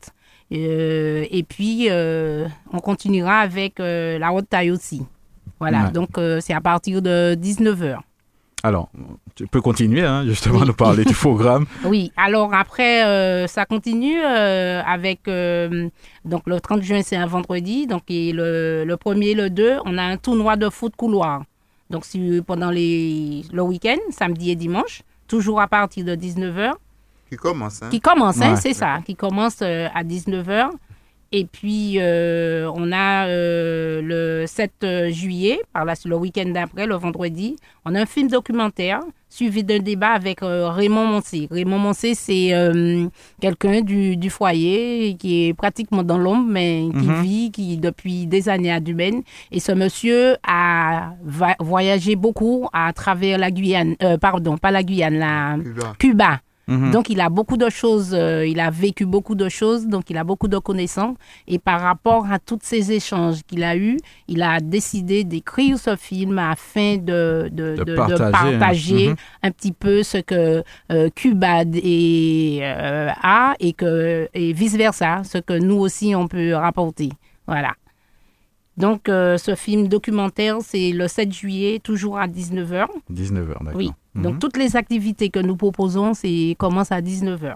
Euh, 0.52 1.26
et 1.30 1.44
puis, 1.44 1.88
euh, 1.90 2.48
on 2.74 2.80
continuera 2.80 3.40
avec 3.40 3.76
la 3.80 4.32
haute 4.34 4.50
taille 4.50 4.72
aussi. 4.72 5.04
Voilà, 5.60 5.86
Ouais. 5.86 5.92
donc 5.92 6.10
c'est 6.40 6.54
à 6.54 6.62
partir 6.62 7.02
de 7.02 7.36
19h. 7.36 7.98
Alors, 8.64 8.90
tu 9.36 9.48
peux 9.48 9.62
continuer, 9.62 10.02
hein, 10.04 10.26
justement, 10.26 10.60
Oui. 10.60 10.68
nous 10.68 10.74
parler 10.74 11.06
du 11.06 11.14
programme. 11.28 11.66
Oui, 11.86 12.12
alors 12.18 12.54
après, 12.54 13.06
euh, 13.06 13.48
ça 13.48 13.66
continue 13.66 14.20
euh, 14.22 14.82
avec. 14.86 15.28
euh, 15.30 15.88
donc 16.26 16.42
le 16.46 16.60
30 16.60 16.82
juin, 16.82 17.02
c'est 17.04 17.16
un 17.16 17.26
vendredi. 17.26 17.88
Donc 17.88 18.04
et 18.10 18.34
le, 18.34 18.84
le 18.86 18.96
1er, 18.98 19.34
le 19.36 19.50
2, 19.50 19.78
on 19.86 19.98
a 19.98 20.04
un 20.04 20.18
tournoi 20.18 20.58
de 20.58 20.70
foot 20.70 20.94
couloir. 20.98 21.44
Donc 21.90 22.06
si, 22.06 22.42
pendant 22.46 22.70
les, 22.70 23.44
le 23.52 23.62
week-end, 23.64 23.98
samedi 24.12 24.52
et 24.52 24.56
dimanche, 24.56 25.02
toujours 25.28 25.60
à 25.60 25.68
partir 25.68 26.06
de 26.06 26.16
19h, 26.16 26.74
Qui 27.30 27.36
commence, 27.36 27.82
hein? 27.82 27.90
qui 27.90 28.00
commence, 28.00 28.40
hein, 28.42 28.54
Ouais. 28.54 28.62
c'est 28.62 28.74
ça, 28.74 29.00
qui 29.06 29.16
commence 29.16 29.58
euh, 29.62 29.88
à 29.94 30.04
19h. 30.04 30.70
Et 31.32 31.46
puis, 31.46 31.96
euh, 31.98 32.70
on 32.76 32.92
a 32.92 33.28
euh, 33.28 34.02
le 34.04 34.48
7 34.48 35.10
juillet, 35.10 35.60
par 35.74 35.86
la, 35.86 35.94
le 36.06 36.16
week-end 36.16 36.50
d'après, 36.50 36.88
le 36.88 36.96
vendredi, 36.96 37.56
on 37.86 37.94
a 37.96 38.02
un 38.02 38.06
film 38.06 38.28
documentaire 38.30 39.02
suivi 39.32 39.64
d'un 39.64 39.78
débat 39.78 40.10
avec 40.10 40.42
euh, 40.42 40.70
Raymond 40.70 41.06
Moncé. 41.06 41.48
Raymond 41.52 41.78
Moncé, 41.78 42.16
c'est 42.16 42.52
euh, 42.54 43.06
quelqu'un 43.40 43.82
du, 43.82 44.18
du 44.18 44.32
foyer 44.32 45.16
qui 45.20 45.46
est 45.50 45.54
pratiquement 45.54 46.02
dans 46.02 46.18
l'ombre, 46.18 46.48
mais 46.50 46.86
qui 47.00 47.06
Mhm. 47.08 47.22
vit 47.22 47.52
qui, 47.52 47.78
depuis 47.78 48.26
des 48.26 48.50
années 48.50 48.72
à 48.72 48.80
Dumaine. 48.80 49.22
Et 49.52 49.60
ce 49.60 49.72
monsieur 49.72 50.36
a 50.48 51.14
va- 51.24 51.56
voyagé 51.60 52.16
beaucoup 52.16 52.68
à 52.74 52.92
travers 52.92 53.38
la 53.38 53.52
Guyane, 53.52 53.96
euh, 54.02 54.18
pardon, 54.18 54.58
pas 54.58 54.72
la 54.72 54.82
Guyane, 54.82 55.20
la 55.20 55.58
Cuba. 55.64 55.94
Cuba. 56.00 56.40
Mhm. 56.70 56.92
Donc, 56.92 57.10
il 57.10 57.20
a 57.20 57.30
beaucoup 57.30 57.58
de 57.58 57.68
choses, 57.70 58.12
euh, 58.14 58.46
il 58.46 58.60
a 58.60 58.70
vécu 58.70 59.06
beaucoup 59.06 59.36
de 59.36 59.50
choses, 59.50 59.88
donc 59.88 60.10
il 60.10 60.18
a 60.18 60.24
beaucoup 60.24 60.48
de 60.48 60.58
connaissances. 60.60 61.18
Et 61.48 61.60
par 61.60 61.82
rapport 61.82 62.32
à 62.32 62.38
tous 62.40 62.60
ces 62.62 62.92
échanges 62.92 63.40
qu'il 63.48 63.64
a 63.64 63.76
eus, 63.76 63.98
il 64.28 64.42
a 64.44 64.60
décidé 64.60 65.24
d'écrire 65.24 65.78
ce 65.80 65.96
film 65.96 66.38
afin 66.40 66.98
de, 66.98 67.50
de, 67.52 67.76
De 67.76 67.84
de- 67.84 67.84
de 67.86 67.96
partager, 67.96 68.58
partager, 68.60 69.08
hein. 69.08 69.12
Mhm. 69.12 69.16
un 69.44 69.52
petit 69.52 69.72
peu 69.74 70.04
ce 70.04 70.20
que 70.20 70.64
euh, 70.92 71.10
Cuba 71.16 71.64
euh, 71.66 73.10
a 73.22 73.56
et, 73.60 73.74
que, 73.74 74.30
et 74.34 74.54
vice-versa, 74.54 75.24
ce 75.24 75.38
que 75.40 75.58
nous 75.58 75.78
aussi 75.78 76.14
on 76.16 76.28
peut 76.28 76.54
rapporter. 76.54 77.10
Voilà. 77.48 77.74
Donc, 78.78 79.10
euh, 79.10 79.38
ce 79.38 79.56
film 79.56 79.88
documentaire, 79.90 80.58
c'est 80.62 80.92
le 80.92 81.08
7 81.10 81.34
juillet, 81.34 81.80
toujours 81.84 82.18
à 82.18 82.28
19h. 82.28 82.86
19h, 83.12 83.48
d'accord. 83.48 83.72
Oui. 83.76 83.92
Mhm. 84.16 84.24
Donc 84.24 84.40
toutes 84.40 84.58
les 84.58 84.76
activités 84.76 85.30
que 85.30 85.40
nous 85.40 85.56
proposons, 85.56 86.14
c'est 86.14 86.56
commence 86.58 86.92
à 86.92 87.02
19h. 87.02 87.56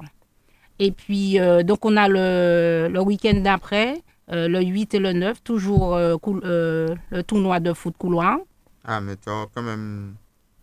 Et 0.79 0.91
puis 0.91 1.39
euh, 1.39 1.63
donc 1.63 1.85
on 1.85 1.95
a 1.97 2.07
le, 2.07 2.89
le 2.91 3.01
week-end 3.01 3.39
d'après, 3.43 4.01
euh, 4.31 4.47
le 4.47 4.61
8 4.61 4.93
et 4.95 4.99
le 4.99 5.13
9, 5.13 5.43
toujours 5.43 5.95
euh, 5.95 6.17
coul- 6.17 6.41
euh, 6.45 6.95
le 7.11 7.23
tournoi 7.23 7.59
de 7.59 7.73
foot 7.73 7.95
couloir. 7.97 8.37
Ah, 8.85 8.99
mais 9.01 9.15
tu 9.15 9.29
as 9.29 9.45
quand 9.53 9.61
même. 9.61 10.15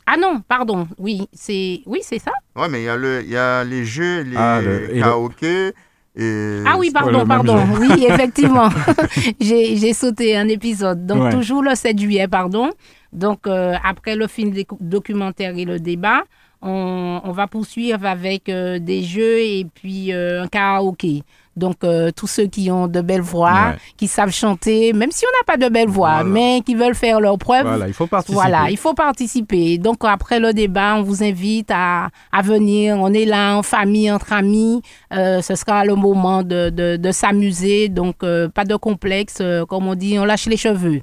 Ah 0.07 0.17
non, 0.17 0.41
pardon. 0.47 0.89
Oui, 0.99 1.29
c'est 1.33 1.83
oui, 1.87 2.01
c'est 2.03 2.19
ça. 2.19 2.33
Ouais, 2.57 2.69
mais 2.69 2.83
il 2.83 2.85
y, 2.85 2.89
a 2.89 2.97
le- 2.97 3.23
il 3.23 3.31
y 3.31 3.37
a 3.37 3.63
les 3.65 3.85
jeux, 3.85 4.23
les 4.23 4.37
Ah, 4.37 4.61
le- 4.61 4.99
karaokés. 5.01 5.73
Et... 6.17 6.63
Ah 6.67 6.77
oui, 6.79 6.91
pardon, 6.91 7.25
pardon. 7.27 7.57
jour. 7.67 7.79
Oui, 7.81 8.05
effectivement. 8.09 8.69
j'ai 9.41 9.93
sauté 9.93 10.37
un 10.37 10.49
épisode. 10.49 11.07
Donc, 11.07 11.23
Ouais. 11.25 11.31
toujours 11.33 11.63
le 11.63 11.75
7 11.75 11.99
juillet, 11.99 12.29
pardon. 12.29 12.71
Donc, 13.13 13.47
euh, 13.47 13.75
après 13.85 14.17
le 14.17 14.27
film 14.27 14.53
documentaire 14.81 15.57
et 15.57 15.65
le 15.65 15.79
débat, 15.79 16.23
on, 16.63 17.21
on 17.25 17.33
va 17.33 17.47
poursuivre 17.47 18.05
avec 18.07 18.49
euh, 18.49 18.79
des 18.79 19.03
jeux 19.03 19.39
et 19.41 19.67
puis 19.73 20.13
euh, 20.13 20.43
un 20.43 20.49
karaoké. 20.49 21.23
Donc, 21.61 21.77
euh, 21.85 22.11
tous 22.11 22.27
ceux 22.27 22.47
qui 22.47 22.71
ont 22.71 22.87
de 22.89 23.01
belles 23.03 23.21
voix, 23.21 23.53
Ouais. 23.71 23.77
qui 23.97 24.07
savent 24.09 24.33
chanter, 24.33 24.93
même 24.93 25.13
si 25.13 25.25
on 25.27 25.33
n'a 25.39 25.45
pas 25.53 25.57
de 25.65 25.71
belles 25.73 25.89
voix, 25.89 26.23
Voilà. 26.23 26.25
mais 26.25 26.63
qui 26.67 26.75
veulent 26.75 26.95
faire 26.97 27.21
leur 27.21 27.39
preuve, 27.39 27.67
Voilà, 27.67 27.87
il 27.87 27.95
faut 27.95 28.07
participer. 28.09 28.35
voilà, 28.35 28.71
il 28.71 28.77
faut 28.79 28.95
participer. 28.95 29.79
Donc, 29.79 29.99
après 30.03 30.41
le 30.41 30.53
débat, 30.53 30.95
on 30.97 31.03
vous 31.03 31.23
invite 31.23 31.71
à, 31.71 32.09
à 32.33 32.43
venir. 32.43 32.97
On 32.99 33.13
est 33.13 33.27
là 33.27 33.57
en 33.57 33.63
famille, 33.63 34.11
entre 34.11 34.33
amis. 34.33 34.81
Euh, 35.13 35.41
ce 35.43 35.55
sera 35.55 35.85
le 35.85 35.95
moment 35.95 36.43
de, 36.43 36.71
de, 36.71 36.97
de 36.97 37.13
s'amuser. 37.13 37.89
Donc, 37.89 38.17
euh, 38.25 38.49
pas 38.49 38.65
de 38.65 38.75
complexe. 38.77 39.43
Comme 39.69 39.87
on 39.87 39.95
dit, 39.95 40.19
on 40.19 40.25
lâche 40.25 40.47
les 40.47 40.57
cheveux. 40.57 41.03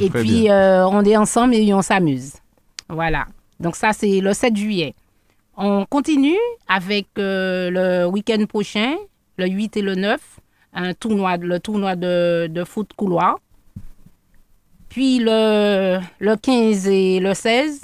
Et 0.00 0.08
puis, 0.08 0.46
on 0.50 1.04
est 1.04 1.16
ensemble 1.16 1.54
et 1.56 1.74
on 1.74 1.82
s'amuse. 1.82 2.34
Voilà. 2.88 3.26
Donc, 3.58 3.74
ça, 3.76 3.92
c'est 3.92 4.20
le 4.20 4.32
7 4.32 4.56
juillet. 4.56 4.94
On 5.56 5.84
continue 5.84 6.38
avec 6.68 7.06
le 7.16 8.06
week-end 8.06 8.42
prochain, 8.48 8.94
le 9.40 9.46
8 9.48 9.76
et 9.78 9.82
le 9.82 9.94
9, 9.96 10.20
un 10.74 10.94
tournoi, 10.94 11.36
le 11.38 11.58
tournoi 11.58 11.96
de, 11.96 12.46
de 12.46 12.64
foot 12.64 12.92
couloir. 12.94 13.38
Puis 14.88 15.18
le, 15.18 15.98
le 16.20 16.36
15 16.36 16.86
et 16.88 17.20
le 17.20 17.34
16, 17.34 17.80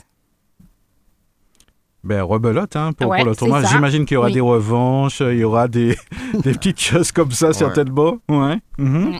Ben, 2.04 2.22
rebelote, 2.22 2.76
hein, 2.76 2.92
pour, 2.92 3.08
Ouais, 3.10 3.18
pour 3.18 3.26
le 3.30 3.34
tournoi. 3.36 3.64
J'imagine 3.64 4.04
qu'il 4.06 4.14
y 4.14 4.18
aura 4.18 4.28
Oui. 4.28 4.34
des 4.34 4.40
revanches, 4.40 5.20
il 5.20 5.38
y 5.38 5.44
aura 5.44 5.66
des, 5.66 5.96
des 6.34 6.52
petites 6.52 6.80
choses 6.80 7.10
comme 7.12 7.32
ça, 7.32 7.52
certainement. 7.52 8.18
Ouais. 8.28 8.58
Mhm. 8.78 9.18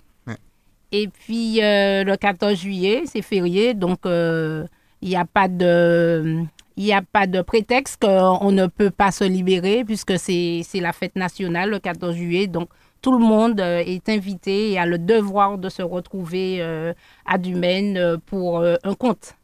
Et 0.93 1.09
puis 1.09 1.61
euh, 1.63 2.05
le 2.05 2.17
14 2.17 2.55
juillet, 2.57 3.03
c'est 3.07 3.23
férié, 3.23 3.75
donc 3.75 4.07
euh, 4.07 4.65
il 5.03 5.09
n'y 5.09 5.17
a 5.17 5.25
pas 5.25 5.49
de 5.49 6.45
il 6.77 6.85
n'y 6.85 6.93
a 6.93 7.03
pas 7.03 7.27
de 7.27 7.41
prétexte 7.43 8.01
qu'on 8.03 8.53
ne 8.53 8.67
peut 8.67 8.91
pas 8.91 9.11
se 9.11 9.25
libérer 9.25 9.85
puisque 9.85 10.19
c'est 10.19 10.61
c'est 10.65 10.81
la 10.81 10.93
fête 10.93 11.17
nationale 11.17 11.71
le 11.71 11.79
14 11.79 12.15
juillet. 12.15 12.47
Donc 12.47 12.69
tout 13.03 13.13
le 13.13 13.25
monde 13.25 13.61
euh, 13.61 13.79
est 13.85 14.09
invité 14.09 14.73
et 14.73 14.79
a 14.79 14.87
le 14.87 14.99
devoir 14.99 15.59
de 15.59 15.69
se 15.69 15.83
retrouver 15.83 16.59
euh, 16.61 16.93
à 17.25 17.39
Dumaine 17.39 17.97
euh, 17.97 18.17
pour 18.27 18.59
euh, 18.59 18.77
un 18.85 18.95
conte. 18.95 19.37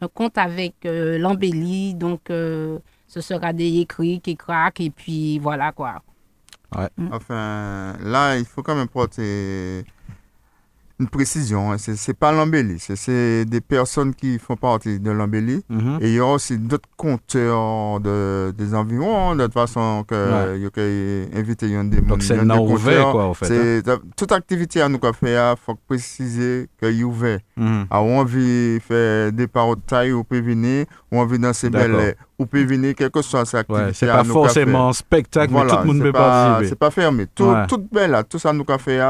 Un 0.00 0.08
conte 0.08 0.38
avec 0.38 0.74
euh, 0.86 1.18
l'embellie. 1.18 1.94
Donc 1.94 2.30
euh, 2.30 2.78
ce 3.06 3.20
sera 3.20 3.52
des 3.52 3.80
écrits 3.80 4.20
qui 4.20 4.36
craquent 4.36 4.80
et 4.80 4.90
puis 4.90 5.38
voilà 5.38 5.72
quoi. 5.72 6.02
Enfin, 7.10 7.96
là, 8.00 8.36
il 8.38 8.44
faut 8.44 8.62
quand 8.62 8.76
même 8.76 8.86
porter 8.88 9.84
une 11.00 11.08
précision. 11.08 11.72
Hein. 11.72 11.76
C'est, 11.78 12.14
pas 12.14 12.30
l'embellie. 12.30 12.78
C'est, 12.78 13.44
des 13.46 13.60
personnes 13.60 14.14
qui 14.14 14.38
font 14.38 14.56
partie 14.56 15.00
de 15.00 15.10
l'embellie. 15.10 15.64
Mhm. 15.68 15.98
Et 16.02 16.08
il 16.08 16.14
y 16.14 16.20
aura 16.20 16.34
aussi 16.34 16.58
d'autres 16.58 16.88
compteurs 16.96 18.00
de, 18.00 18.54
des 18.56 18.74
environs, 18.74 19.30
hein, 19.30 19.36
de 19.36 19.44
toute 19.44 19.54
façon, 19.54 20.04
que 20.06 20.56
il 20.56 21.70
y 21.70 21.76
a 21.76 21.80
un 21.80 21.84
des 21.84 22.00
Donc 22.02 22.22
c'est 22.22 22.38
un 22.38 22.50
ouvert, 22.50 23.12
quoi, 23.12 23.24
en 23.26 23.34
fait. 23.34 23.46
hein. 23.46 23.82
Euh, 23.88 23.96
toute 24.16 24.32
activité 24.32 24.82
à 24.82 24.88
nous 24.88 24.98
qu'a 24.98 25.12
fait, 25.12 25.32
il 25.32 25.54
faut 25.64 25.74
préciser 25.88 26.68
qu'il 26.78 27.00
est 27.00 27.04
ouvert. 27.04 27.40
Mhm. 27.56 27.86
Ah, 27.90 28.02
on 28.02 28.20
envie 28.20 28.74
de 28.74 28.80
faire 28.86 29.32
des 29.32 29.46
paroles 29.46 29.76
de 29.76 29.82
taille, 29.82 30.12
ou 30.12 30.22
peut 30.22 30.40
venir, 30.40 30.84
ou 31.10 31.18
envie 31.18 31.38
danser 31.38 31.70
D'accord. 31.70 31.96
belle, 31.98 32.16
ou 32.38 32.46
peut 32.46 32.62
venir, 32.64 32.94
quelle 32.94 33.10
que 33.10 33.22
soit 33.22 33.44
sa 33.46 33.60
activité. 33.60 33.84
Ouais, 33.86 33.92
c'est 33.94 34.06
pas 34.06 34.24
forcément 34.24 34.92
spectacle, 34.92 35.52
Voilà, 35.52 35.72
mais 35.72 35.76
tout 35.76 35.80
le 35.82 35.86
monde 35.86 35.96
c'est 35.98 36.02
peut 36.04 36.12
pas- 36.12 36.18
participer. 36.18 36.68
C'est 36.68 36.78
pas 36.78 36.90
fermé. 36.90 37.26
Tout, 37.34 37.44
Ouais. 37.44 37.66
Tout 37.66 37.78
belle, 37.90 38.22
tout 38.28 38.38
ça 38.38 38.52
nous 38.52 38.64
fait, 38.78 39.00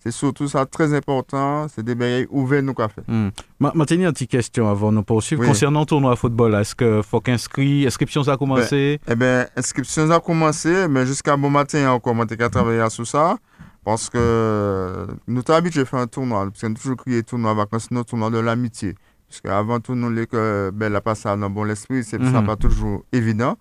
c'est 0.00 0.10
surtout 0.12 0.48
ça 0.48 0.64
très 0.66 0.94
important, 0.94 1.66
c'est 1.68 1.82
des 1.82 1.94
bagailles 1.94 2.26
ouverts 2.30 2.62
nous. 2.62 2.74
Hmm. 3.08 3.28
Ma- 3.58 3.72
Maintenant, 3.74 3.96
une 4.06 4.12
petite 4.12 4.30
question 4.30 4.68
avant 4.68 4.92
de 4.92 5.00
poursuivre. 5.00 5.42
Oui. 5.42 5.48
Concernant 5.48 5.80
le 5.80 5.86
tournoi 5.86 6.12
de 6.14 6.18
football, 6.18 6.54
est-ce 6.54 6.74
que 6.74 7.02
faut 7.02 7.20
qu'inscrit, 7.20 7.86
inscription 7.86 8.22
ça 8.22 8.32
a 8.32 8.36
commencé 8.36 9.00
Eh 9.08 9.14
bien, 9.16 9.46
inscription 9.56 10.10
a 10.10 10.20
commencé, 10.20 10.86
mais 10.88 11.04
jusqu'à 11.06 11.36
bon 11.36 11.50
matin 11.50 11.90
encore, 11.90 12.14
on 12.16 12.20
a 12.20 12.48
travailler 12.48 12.88
sur 12.90 13.06
ça. 13.06 13.36
Parce 13.84 14.10
que 14.10 15.06
nous 15.26 15.42
sommes 15.46 15.56
habitués 15.56 15.80
à 15.80 15.84
faire 15.86 16.00
un 16.00 16.06
tournoi, 16.06 16.44
parce 16.46 16.60
qu'on 16.60 16.72
a 16.72 16.74
toujours 16.74 16.96
crié 16.96 17.22
tournoi 17.22 17.54
vacances, 17.54 17.90
non 17.90 18.04
tournoi 18.04 18.28
de 18.30 18.38
l'amitié. 18.38 18.94
Parce 19.28 19.40
qu'avant 19.40 19.80
tout, 19.80 19.94
nous, 19.94 20.10
les 20.10 20.26
que 20.26 20.70
ben, 20.74 20.92
la 20.92 21.00
passade 21.00 21.40
dans 21.40 21.48
bon 21.50 21.68
esprit, 21.70 22.04
c'est 22.04 22.18
Mhm. 22.18 22.46
pas 22.46 22.56
toujours 22.56 23.04
évident. 23.12 23.56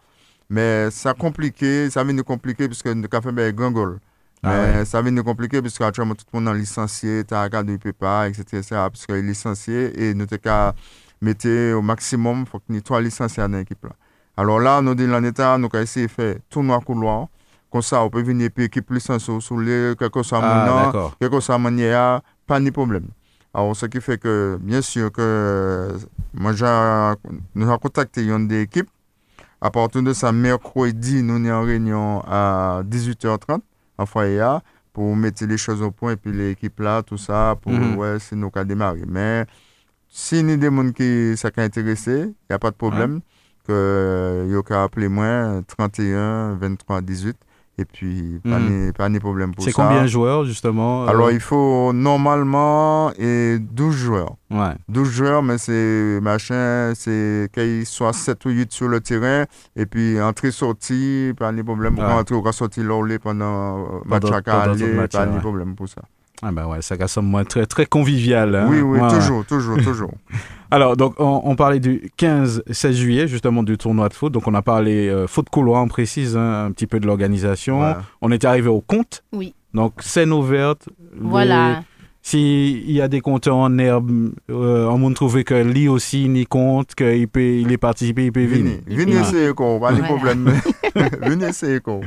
Mais 0.50 0.90
ça 0.92 1.12
a 1.12 1.14
compliqué, 1.14 1.90
ça 1.90 2.04
vient 2.04 2.14
nous 2.14 2.24
compliquer, 2.24 2.68
parce 2.68 2.82
que 2.84 2.90
nous 2.90 3.06
avons 3.12 3.22
fait 3.22 3.32
ben, 3.32 3.54
grand 3.56 3.72
goal. 3.72 4.00
Ah 4.44 4.50
Mais 4.50 4.86
ça 4.86 5.02
vient 5.02 5.12
nous 5.12 5.24
compliquer, 5.24 5.62
parce 5.62 5.78
qu'actuellement, 5.78 6.14
tout 6.14 6.26
le 6.32 6.40
monde 6.40 6.56
est 6.56 6.60
licencié, 6.60 7.24
tu 7.24 7.34
as 7.34 7.50
il 7.68 7.80
peut 7.80 7.94
pas, 7.94 8.28
etc. 8.30 8.62
parce 8.70 9.06
qu'il 9.06 9.16
est 9.16 9.22
licencié, 9.22 10.10
et 10.10 10.14
nous 10.14 10.24
avons 10.24 10.38
qu'à 10.38 10.76
mettre 11.22 11.74
au 11.74 11.82
maximum, 11.82 12.46
il 12.70 12.82
faut 12.86 13.00
licenciés 13.00 13.44
dans 13.44 13.58
l'équipe. 13.58 13.86
Alors 14.36 14.60
là, 14.60 14.82
nous, 14.82 14.94
nous 14.94 15.14
avons 15.14 15.70
essayé 15.74 16.06
de 16.06 16.12
faire 16.12 16.36
tournoi 16.50 16.80
couloir. 16.82 17.28
Comme 17.72 17.82
ça, 17.82 18.02
on 18.02 18.10
peut 18.10 18.22
venir 18.22 18.50
puis 18.54 18.66
équipe 18.66 18.90
licenciée 18.92 19.42
sur 19.42 19.60
les, 19.60 19.94
quel 19.98 20.10
que 20.10 20.24
soit 20.24 20.40
mon 20.40 20.66
nom, 20.66 21.12
quel 21.20 21.30
que 21.30 21.40
soit 21.40 21.58
manière, 21.58 22.22
pas 22.46 22.60
de 22.60 22.70
problème. 22.70 23.08
Alors, 23.54 23.76
ce 23.76 23.88
qui 23.88 24.00
fait 24.00 24.20
que, 24.20 24.58
bien 24.62 24.82
sûr, 24.82 25.12
que 25.12 25.90
moi, 26.34 26.54
j'ai, 26.54 26.66
nous 27.56 27.68
avons 27.68 27.78
contacté 27.80 28.24
une 28.24 28.48
des 28.48 28.62
équipes. 28.62 28.90
À 29.60 29.72
partir 29.72 30.04
de 30.04 30.14
ça, 30.14 30.32
mercredi, 30.32 31.24
nous 31.24 31.44
sommes 31.44 31.52
en 31.52 31.62
réunion 31.64 32.24
à 32.28 32.84
18h30 32.86 33.62
en 33.98 34.06
foyer 34.06 34.40
A, 34.40 34.62
pour 34.94 35.16
mettre 35.16 35.46
les 35.46 35.58
choses 35.58 35.82
au 35.82 35.92
point 35.92 36.14
et 36.14 36.16
puis 36.16 36.32
l'équipe 36.32 36.80
là, 36.80 37.04
tout 37.04 37.18
ça, 37.18 37.56
pour 37.62 37.72
Mhm. 37.72 37.98
ouais, 37.98 38.18
c'est 38.20 38.36
nous 38.36 38.50
qui 38.50 38.64
démarrer. 38.66 39.04
Mais 39.08 39.46
y 40.48 40.52
a 40.52 40.58
des 40.58 40.68
gens 40.68 40.92
qui 40.92 41.36
sont 41.38 41.52
intéressés, 41.58 42.24
il 42.26 42.46
n'y 42.50 42.54
a 42.56 42.60
pas 42.60 42.72
de 42.72 42.76
problème. 42.76 43.22
Que, 43.68 44.46
a 44.56 44.64
qu'à 44.64 44.84
appeler 44.84 45.10
moi 45.10 45.62
31 45.68 46.56
23 46.56 47.02
18 47.02 47.36
et 47.80 47.86
puis 47.86 48.40
pas 48.44 48.58
Mhm. 48.60 48.88
de 48.88 48.92
pas 48.92 49.10
de 49.10 49.20
problème 49.20 49.54
pour 49.54 49.64
ça. 49.64 49.70
C'est 49.70 49.76
combien 49.76 50.04
de 50.04 50.08
joueurs, 50.08 50.46
justement 50.46 51.04
euh, 51.04 51.08
Alors 51.08 51.32
il 51.32 51.40
faut 51.40 51.94
normalement 51.94 53.12
et 53.20 53.58
12 53.60 53.96
joueurs. 53.96 54.36
Ouais. 54.50 54.74
12 54.90 55.10
joueurs, 55.10 55.44
mais 55.44 55.58
c'est 55.58 56.20
machin, 56.22 56.94
c'est 56.96 57.50
qu'il 57.54 57.86
soit 57.86 58.14
7 58.14 58.46
ou 58.46 58.50
8 58.50 58.72
sur 58.72 58.88
le 58.88 59.00
terrain, 59.02 59.46
et 59.76 59.86
puis 59.86 60.20
entrée-sortie, 60.22 61.34
pas 61.38 61.52
de 61.52 61.62
problème. 61.62 61.96
Pour 61.96 62.04
Ouais. 62.06 62.12
entrer 62.14 62.36
ou 62.36 62.52
sortir 62.52 62.84
l'orlé 62.84 63.20
pendant 63.20 64.02
match 64.06 64.22
Pendant- 64.24 64.34
à 64.38 64.42
tout 64.42 64.50
le 64.80 64.86
aller, 64.86 64.94
match, 64.94 65.12
pas 65.12 65.26
de 65.26 65.40
problème 65.40 65.76
pour 65.76 65.88
ça. 65.90 66.02
Ah 66.44 66.52
ben 66.52 66.68
ouais, 66.68 66.82
ça 66.82 66.98
très, 67.46 67.66
très 67.66 67.86
convivial. 67.86 68.56
hein. 68.56 68.68
oui, 68.70 68.82
oui, 68.82 69.00
Ouais, 69.00 69.06
ouais. 69.08 69.14
toujours, 69.16 69.44
toujours, 69.46 69.78
toujours. 69.82 70.12
Alors, 70.72 70.98
donc, 70.98 71.16
on, 71.18 71.42
on 71.46 71.56
parlait 71.56 71.80
du 71.80 72.12
15-16 72.20 72.92
juillet, 72.92 73.28
justement, 73.28 73.64
du 73.64 73.78
tournoi 73.78 74.10
de 74.10 74.14
foot. 74.14 74.34
Donc, 74.34 74.48
on 74.48 74.54
a 74.54 74.62
parlé 74.62 75.08
euh, 75.08 75.26
foot 75.26 75.50
couloir, 75.50 75.82
on 75.84 75.88
précise 75.88 76.36
hein, 76.38 76.66
un 76.66 76.72
petit 76.72 76.88
peu 76.88 77.00
de 77.00 77.08
l'organisation. 77.08 77.82
On 78.22 78.32
est 78.32 78.44
arrivé 78.46 78.68
au 78.68 78.82
compte. 78.82 79.24
Oui. 79.32 79.54
Donc, 79.74 79.94
scène 80.00 80.32
ouverte. 80.34 80.90
Les- 81.14 81.22
Voilà. 81.28 81.82
S'il 82.22 82.92
y 82.92 83.00
a 83.00 83.08
des 83.08 83.22
compteurs 83.22 83.56
en 83.56 83.78
herbe, 83.78 84.12
euh, 84.52 84.86
on 84.88 84.98
m'a 84.98 85.14
trouvé 85.16 85.46
que 85.46 85.54
lui 85.54 85.88
aussi, 85.88 86.28
ni 86.28 86.46
compte, 86.46 86.94
qu'il 86.94 87.30
peut, 87.30 87.42
il 87.42 87.72
est 87.72 87.78
participé, 87.78 88.26
il 88.26 88.34
peut 88.34 88.44
venir. 88.46 88.80
Venez, 88.86 89.16
essayer, 89.16 89.54
quoi, 89.54 89.80
pas 89.80 89.94
de 89.94 90.02
problème. 90.02 90.52
venez 91.22 91.46
essayer, 91.48 91.80
quoi. 91.80 92.02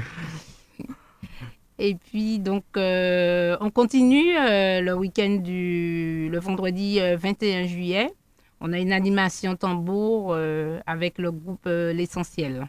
Et 1.83 1.95
puis, 1.95 2.39
donc, 2.39 2.65
euh, 2.77 3.57
on 3.61 3.71
continue 3.71 4.37
euh, 4.37 4.83
le 4.83 4.95
week-end 4.95 5.37
du 5.43 6.29
le 6.31 6.39
vendredi 6.39 7.01
euh, 7.01 7.17
21 7.17 7.67
juillet. 7.67 8.13
On 8.61 8.75
a 8.75 8.79
une 8.79 8.93
animation 8.93 9.57
tambour 9.57 10.35
euh, 10.35 10.79
avec 10.87 11.17
le 11.17 11.33
groupe 11.33 11.65
euh, 11.67 11.95
L'Essentiel. 11.95 12.69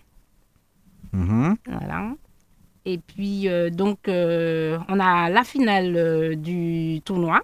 Mhm. 1.12 1.58
Voilà. 1.68 2.14
Et 2.86 3.00
puis, 3.00 3.50
euh, 3.50 3.70
donc, 3.70 4.08
euh, 4.08 4.80
on 4.88 4.98
a 5.02 5.30
la 5.30 5.44
finale 5.44 5.98
euh, 5.98 6.36
du 6.36 7.02
tournoi 7.04 7.42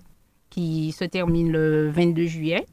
qui 0.50 0.94
se 0.94 1.04
termine 1.04 1.52
le 1.52 1.90
22 1.90 2.28
juillet. 2.28 2.66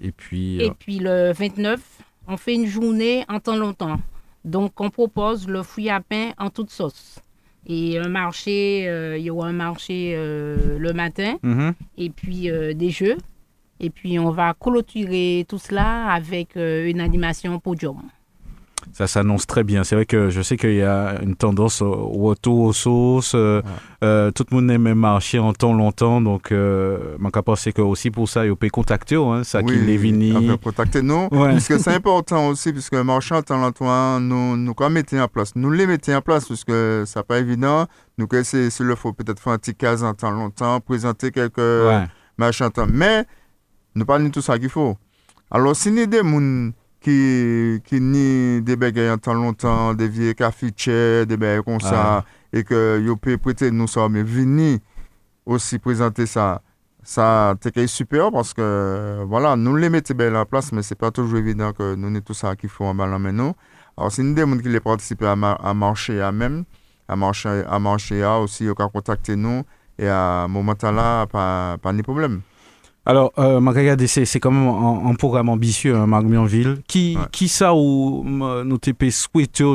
Et 0.00 0.10
puis, 0.10 0.58
Et 0.62 0.70
euh, 0.70 0.74
puis, 0.78 1.00
le 1.00 1.32
29, 1.32 1.80
on 2.28 2.38
fait 2.38 2.54
une 2.54 2.66
journée 2.66 3.26
en 3.28 3.40
temps 3.40 3.56
longtemps. 3.56 4.00
Donc, 4.44 4.80
on 4.80 4.90
propose 4.90 5.48
le 5.48 5.62
fruit 5.62 5.90
à 5.90 6.00
pain 6.00 6.30
en 6.38 6.50
toute 6.50 6.70
sauce. 6.70 7.20
Et 7.66 7.98
un 7.98 8.08
marché, 8.08 8.88
euh, 8.88 9.16
il 9.16 9.24
y 9.24 9.30
aura 9.30 9.48
un 9.48 9.52
marché 9.52 10.14
euh, 10.16 10.78
le 10.78 10.92
matin, 10.92 11.36
mhm. 11.42 11.74
et 11.96 12.10
puis 12.10 12.50
euh, 12.50 12.74
des 12.74 12.90
jeux. 12.90 13.18
Et 13.78 13.90
puis, 13.90 14.18
on 14.18 14.30
va 14.30 14.54
clôturer 14.58 15.44
tout 15.48 15.58
cela 15.58 16.06
avec 16.12 16.54
une 16.54 17.00
animation 17.00 17.58
podium. 17.58 18.02
Ça 18.92 19.06
s'annonce 19.06 19.46
très 19.46 19.64
bien. 19.64 19.84
C'est 19.84 19.94
vrai 19.94 20.06
que 20.06 20.30
je 20.30 20.42
sais 20.42 20.56
qu'il 20.56 20.74
y 20.74 20.82
a 20.82 21.20
une 21.22 21.36
tendance 21.36 21.82
au, 21.82 21.92
au 21.92 22.30
auto, 22.30 22.52
aux 22.52 22.72
sauces. 22.72 23.32
euh, 23.34 23.62
euh, 24.02 24.30
tout 24.30 24.44
le 24.50 24.56
monde 24.56 24.70
aime 24.70 24.92
marcher 24.94 25.38
en 25.38 25.52
temps 25.52 25.72
longtemps. 25.72 26.20
Donc, 26.20 26.52
euh, 26.52 27.16
mon 27.18 27.30
cas 27.30 27.42
c'est 27.56 27.72
que 27.72 27.82
aussi 27.82 28.10
pour 28.10 28.28
ça, 28.28 28.44
il 28.46 28.54
peut 28.56 28.68
contacter, 28.70 29.16
hein, 29.16 29.44
ça 29.44 29.62
qui 29.62 29.74
les 29.76 29.96
vini. 29.96 30.34
enfin, 30.36 30.56
contactez-nous. 30.62 31.28
Ouais. 31.30 31.52
Parce 31.52 31.68
que 31.68 31.78
c'est 31.78 31.94
important 31.94 32.48
aussi, 32.48 32.72
puisque 32.72 32.92
le 32.94 33.04
marchand 33.04 33.38
en 33.38 33.72
temps 33.72 34.20
nous, 34.20 34.56
nous 34.56 34.74
quand 34.74 34.90
mettez 34.90 35.20
en 35.20 35.28
place. 35.28 35.52
Nous 35.56 35.70
les 35.70 35.86
mettez 35.86 36.14
en 36.14 36.20
place, 36.20 36.48
parce 36.48 36.64
que 36.64 37.04
c'est 37.06 37.22
pas 37.26 37.38
évident. 37.38 37.86
Nous, 38.18 38.26
c'est, 38.42 38.70
s'il 38.70 38.86
le 38.86 38.94
faut, 38.94 39.12
peut-être 39.12 39.40
faire 39.40 39.52
un 39.54 39.58
petit 39.58 39.74
cas 39.74 40.02
en 40.02 40.14
temps 40.14 40.30
longtemps, 40.30 40.80
présenter 40.80 41.30
quelques 41.30 41.58
Ouais. 41.58 42.06
machin 42.38 42.70
temps. 42.70 42.86
Mais, 42.90 43.24
nous 43.94 44.04
parlons 44.04 44.26
de 44.26 44.30
tout 44.30 44.40
ça 44.42 44.58
qu'il 44.58 44.68
faut. 44.68 44.96
Alors, 45.50 45.76
si 45.76 45.90
nous 45.90 46.06
des 46.06 46.22
ki, 47.02 47.80
ki 47.86 47.98
ni 48.00 48.60
debege 48.64 49.04
yon 49.06 49.20
tan 49.22 49.40
lontan, 49.42 49.96
devye 49.98 50.36
ka 50.38 50.52
fichè, 50.54 51.24
debege 51.28 51.64
kon 51.66 51.82
sa, 51.82 52.02
ah. 52.22 52.34
e 52.54 52.62
ke 52.66 52.78
yo 53.04 53.16
pe 53.20 53.36
prete 53.42 53.70
nou 53.74 53.90
sa, 53.90 54.08
me 54.08 54.22
vini 54.22 54.76
osi 55.44 55.80
prezante 55.82 56.26
sa, 56.30 56.62
sa 57.02 57.54
teke 57.60 57.88
super, 57.88 58.30
parce 58.30 58.54
que, 58.54 59.24
voilà, 59.26 59.56
nou 59.56 59.74
le 59.76 59.90
mette 59.90 60.14
be 60.14 60.30
la 60.30 60.44
plas, 60.46 60.70
men 60.72 60.86
se 60.86 60.94
pa 60.98 61.10
toujou 61.10 61.42
evidant 61.42 61.74
ke 61.74 61.92
nou 61.98 62.10
ne 62.12 62.22
tout 62.22 62.38
sa 62.38 62.54
ki 62.56 62.70
foun 62.70 62.92
an 62.92 63.02
balan 63.02 63.22
men 63.22 63.36
nou. 63.36 63.58
Alors, 63.96 64.12
se 64.14 64.22
ni 64.22 64.36
de 64.38 64.46
moun 64.46 64.62
ki 64.62 64.70
le 64.70 64.80
partisipe 64.80 65.26
a, 65.26 65.34
ma, 65.36 65.56
a 65.58 65.74
manche 65.74 66.14
ya 66.16 66.30
men, 66.32 66.62
a 67.08 67.18
manche 67.18 68.22
ya 68.22 68.38
osi 68.40 68.70
yo 68.70 68.78
ka 68.78 68.86
kontakte 68.92 69.36
nou, 69.36 69.66
e 69.98 70.08
a 70.08 70.46
momentan 70.48 70.94
la, 70.96 71.26
pa, 71.30 71.44
pa 71.82 71.92
ni 71.92 72.06
probleme. 72.06 72.40
Alors, 73.04 73.32
euh, 73.38 73.58
c'est, 74.06 74.24
quand 74.38 74.52
même 74.52 74.68
un, 74.68 75.10
un 75.10 75.14
programme 75.14 75.48
ambitieux, 75.48 75.96
hein, 75.96 76.06
Marc 76.06 76.24
Mionville. 76.24 76.82
Qui, 76.86 77.16
Ouais. 77.18 77.26
qui 77.32 77.48
ça 77.48 77.74
ou 77.74 78.22
m- 78.24 78.62
nous 78.64 78.78
TP 78.78 79.10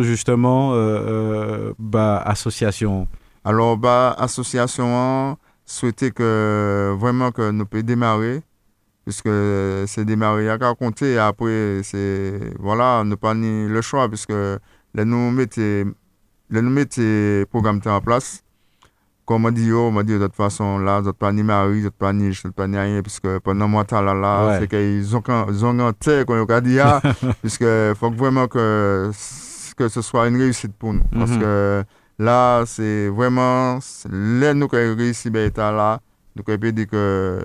justement, 0.02 0.74
euh, 0.74 0.76
euh, 0.78 1.74
bah, 1.78 2.22
association? 2.26 3.08
Alors, 3.44 3.78
bah, 3.78 4.16
association, 4.18 5.38
souhaiter 5.66 6.12
que 6.12 6.96
vraiment 6.98 7.32
que 7.32 7.52
nous 7.52 7.66
puissions 7.66 7.86
démarrer, 7.88 8.42
puisque 9.04 9.30
c'est 9.88 10.06
démarrer 10.06 10.50
à 10.50 10.58
compter 10.76 11.14
et 11.14 11.18
après, 11.20 11.82
c'est, 11.84 12.40
voilà, 12.60 13.04
nous 13.06 13.18
pas 13.18 13.34
ni 13.34 13.68
le 13.68 13.82
choix, 13.82 14.08
puisque 14.08 14.30
là, 14.32 15.04
nous 15.06 15.32
mettons, 15.32 15.92
là, 16.50 16.62
nous 16.62 16.70
mettons 16.70 17.44
programme 17.52 17.82
en 17.86 18.00
place. 18.00 18.42
Comme 19.28 19.46
on 19.46 19.52
dit, 19.52 19.70
oh, 19.74 19.88
on 19.90 19.92
m'a 19.92 20.04
dit 20.04 20.14
de 20.18 20.26
toute 20.26 20.36
façon, 20.36 20.80
là, 20.80 21.02
vous 21.02 21.08
n'êtes 21.08 21.18
pas 21.18 21.34
ni 21.34 21.44
mari, 21.44 21.80
vous 21.80 21.84
n'êtes 21.86 21.94
pas 21.94 22.14
ni, 22.14 22.32
je 22.32 22.48
pas 22.48 22.66
ni 22.66 22.78
rien, 22.78 23.02
puisque 23.02 23.28
pendant 23.40 23.68
moi, 23.68 23.86
là, 23.92 24.02
là, 24.14 24.48
Ouais. 24.48 24.60
c'est 24.62 24.68
qu'ils 24.70 25.16
ont, 25.18 25.22
ils 25.50 25.66
ont 25.66 25.80
un 25.86 25.92
terre, 25.92 26.26
qu'on 26.26 26.46
a 26.46 26.62
dit, 26.62 26.80
ah, 26.80 27.02
puisque 27.42 27.66
faut 28.00 28.10
que 28.10 28.16
vraiment 28.16 28.48
que, 28.48 29.12
que 29.76 29.88
ce 29.90 30.02
soit 30.02 30.30
une 30.30 30.38
réussite 30.38 30.74
pour 30.80 30.94
nous. 30.94 31.04
Parce 31.14 31.32
Mhm. 31.32 31.40
que 31.42 31.84
là, 32.20 32.64
c'est 32.66 33.10
vraiment, 33.10 33.80
là, 34.10 34.54
nous, 34.54 34.68
qui 34.70 34.76
avons 34.78 34.96
réussi, 34.98 35.30
ben, 35.30 35.46
état 35.48 35.74
là, 35.74 36.00
nous, 36.36 36.44
avons 36.54 36.72
dit 36.72 36.88
que 36.88 37.40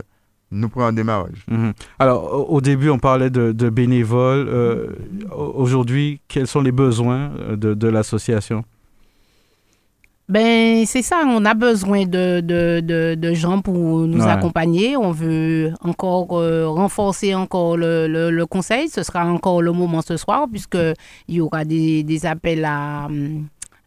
nous 0.52 0.68
prenons 0.68 0.86
un 0.86 0.92
démarrage. 0.92 1.44
Mhm. 1.50 1.72
Alors, 1.98 2.32
au, 2.32 2.56
au 2.56 2.60
début, 2.60 2.90
on 2.90 2.98
parlait 3.00 3.30
de, 3.30 3.50
de 3.50 3.70
bénévoles. 3.70 4.46
Euh, 4.48 4.86
au- 5.34 5.52
aujourd'hui, 5.56 6.20
quels 6.28 6.46
sont 6.46 6.60
les 6.60 6.72
besoins 6.72 7.32
euh, 7.40 7.56
de, 7.56 7.74
de 7.74 7.88
l'association? 7.88 8.62
Ben, 10.28 10.86
c'est 10.86 11.02
ça, 11.02 11.22
on 11.26 11.44
a 11.44 11.52
besoin 11.52 12.06
de, 12.06 12.40
de, 12.40 12.80
de, 12.80 13.14
de 13.16 13.34
gens 13.34 13.60
pour 13.60 13.74
nous 14.06 14.22
Ouais. 14.22 14.30
accompagner. 14.30 14.96
On 14.96 15.10
veut 15.10 15.72
encore 15.82 16.38
euh, 16.38 16.68
renforcer 16.68 17.34
encore 17.34 17.76
le, 17.76 18.06
le, 18.06 18.30
le 18.30 18.46
conseil. 18.46 18.88
Ce 18.88 19.02
sera 19.02 19.26
encore 19.26 19.60
le 19.60 19.72
moment 19.72 20.00
ce 20.00 20.16
soir, 20.16 20.46
puisqu'il 20.50 20.94
y 21.28 21.40
aura 21.40 21.64
des, 21.64 22.02
des 22.02 22.24
appels 22.24 22.64
à, 22.64 23.08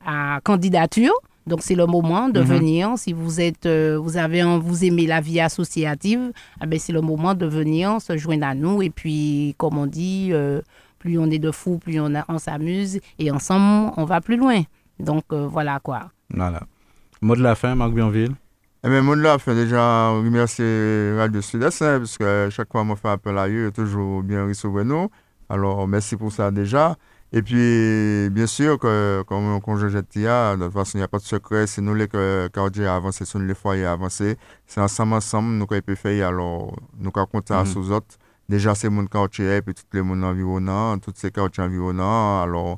à 0.06 0.40
candidature. 0.44 1.14
Donc, 1.48 1.62
c'est 1.62 1.76
le 1.76 1.86
moment 1.86 2.28
de 2.30 2.42
Mhm. 2.42 2.46
venir. 2.46 2.94
Si 2.98 3.14
vous 3.14 3.40
êtes, 3.40 3.66
euh, 3.66 3.98
vous 4.00 4.18
avez, 4.18 4.44
vous 4.44 4.84
aimez 4.84 5.08
la 5.08 5.22
vie 5.22 5.40
associative, 5.40 6.32
ah 6.60 6.66
ben, 6.66 6.78
c'est 6.80 6.94
le 6.94 7.02
moment 7.02 7.34
de 7.34 7.46
venir 7.46 8.02
se 8.02 8.18
joindre 8.18 8.46
à 8.48 8.54
nous. 8.56 8.82
Et 8.82 8.90
puis, 8.90 9.56
comme 9.58 9.78
on 9.78 9.86
dit, 9.88 10.30
euh, 10.32 10.62
plus 11.00 11.18
on 11.18 11.30
est 11.32 11.40
de 11.40 11.52
fous, 11.52 11.78
plus 11.78 12.00
on, 12.00 12.14
a- 12.14 12.26
on 12.30 12.40
s'amuse. 12.40 13.00
Et 13.20 13.32
ensemble, 13.32 13.94
on 13.98 14.06
va 14.06 14.22
plus 14.22 14.38
loin. 14.38 14.62
Donc, 15.00 15.24
voilà 15.32 15.80
quoi. 15.82 16.10
Voilà. 16.36 16.62
Mot 17.22 17.36
de 17.36 17.42
la 17.42 17.56
fin, 17.56 17.76
Marc 17.76 17.94
Bienville. 17.94 18.36
Eh 18.84 18.90
bien, 18.90 19.02
moi, 19.02 19.16
là, 19.16 19.38
fait 19.40 19.56
déjà 19.56 20.10
remercier 20.10 21.16
Radio 21.18 21.42
Sud-Est, 21.42 21.82
hein, 21.82 22.00
parce 22.00 22.18
que 22.18 22.50
chaque 22.52 22.72
fois 22.72 22.84
qu'on 22.84 22.96
fait 22.96 23.10
appel 23.10 23.38
à 23.38 23.48
eux, 23.48 23.72
toujours 23.74 24.22
bien 24.22 24.46
recevoir 24.46 24.86
nous. 24.86 25.10
Alors, 25.50 25.88
merci 25.88 26.16
pour 26.16 26.32
ça 26.32 26.52
déjà. 26.52 26.96
Et 27.34 27.42
puis, 27.42 28.30
bien 28.30 28.46
sûr, 28.46 28.78
que, 28.78 29.24
comme, 29.28 29.60
comme 29.62 29.78
je 29.78 29.88
de 30.58 30.64
toute 30.66 30.74
façon, 30.74 30.92
il 30.96 30.98
n'y 31.00 31.04
a 31.04 31.08
pas 31.08 31.18
de 31.18 31.24
secret. 31.24 31.66
C'est 31.68 31.82
nous 31.82 31.96
les 31.96 32.08
que- 32.08 32.48
quartiers 32.54 32.86
avancés, 32.86 33.26
c'est 33.26 33.40
nous 33.40 33.48
les 33.48 33.56
foyers 33.56 33.86
avancés. 33.86 34.38
C'est 34.68 34.80
ensemble, 34.82 35.14
ensemble, 35.14 35.50
nous 35.54 35.66
qu'on 35.66 35.82
faire. 35.96 36.28
Alors, 36.28 36.76
nous 37.00 37.12
qu'on 37.12 37.26
compte 37.26 37.50
Mhm. 37.50 37.66
sur 37.66 37.82
les 37.82 37.92
autres. 37.92 38.16
Déjà, 38.48 38.76
c'est 38.76 38.90
mon 38.90 39.06
quartier, 39.08 39.62
puis 39.64 39.74
tous 39.74 39.84
les 39.94 40.04
mondes 40.04 40.24
environnants, 40.24 41.00
tous 41.00 41.14
ces 41.16 41.32
quartiers 41.32 41.64
environnants. 41.64 42.44
Alors, 42.44 42.78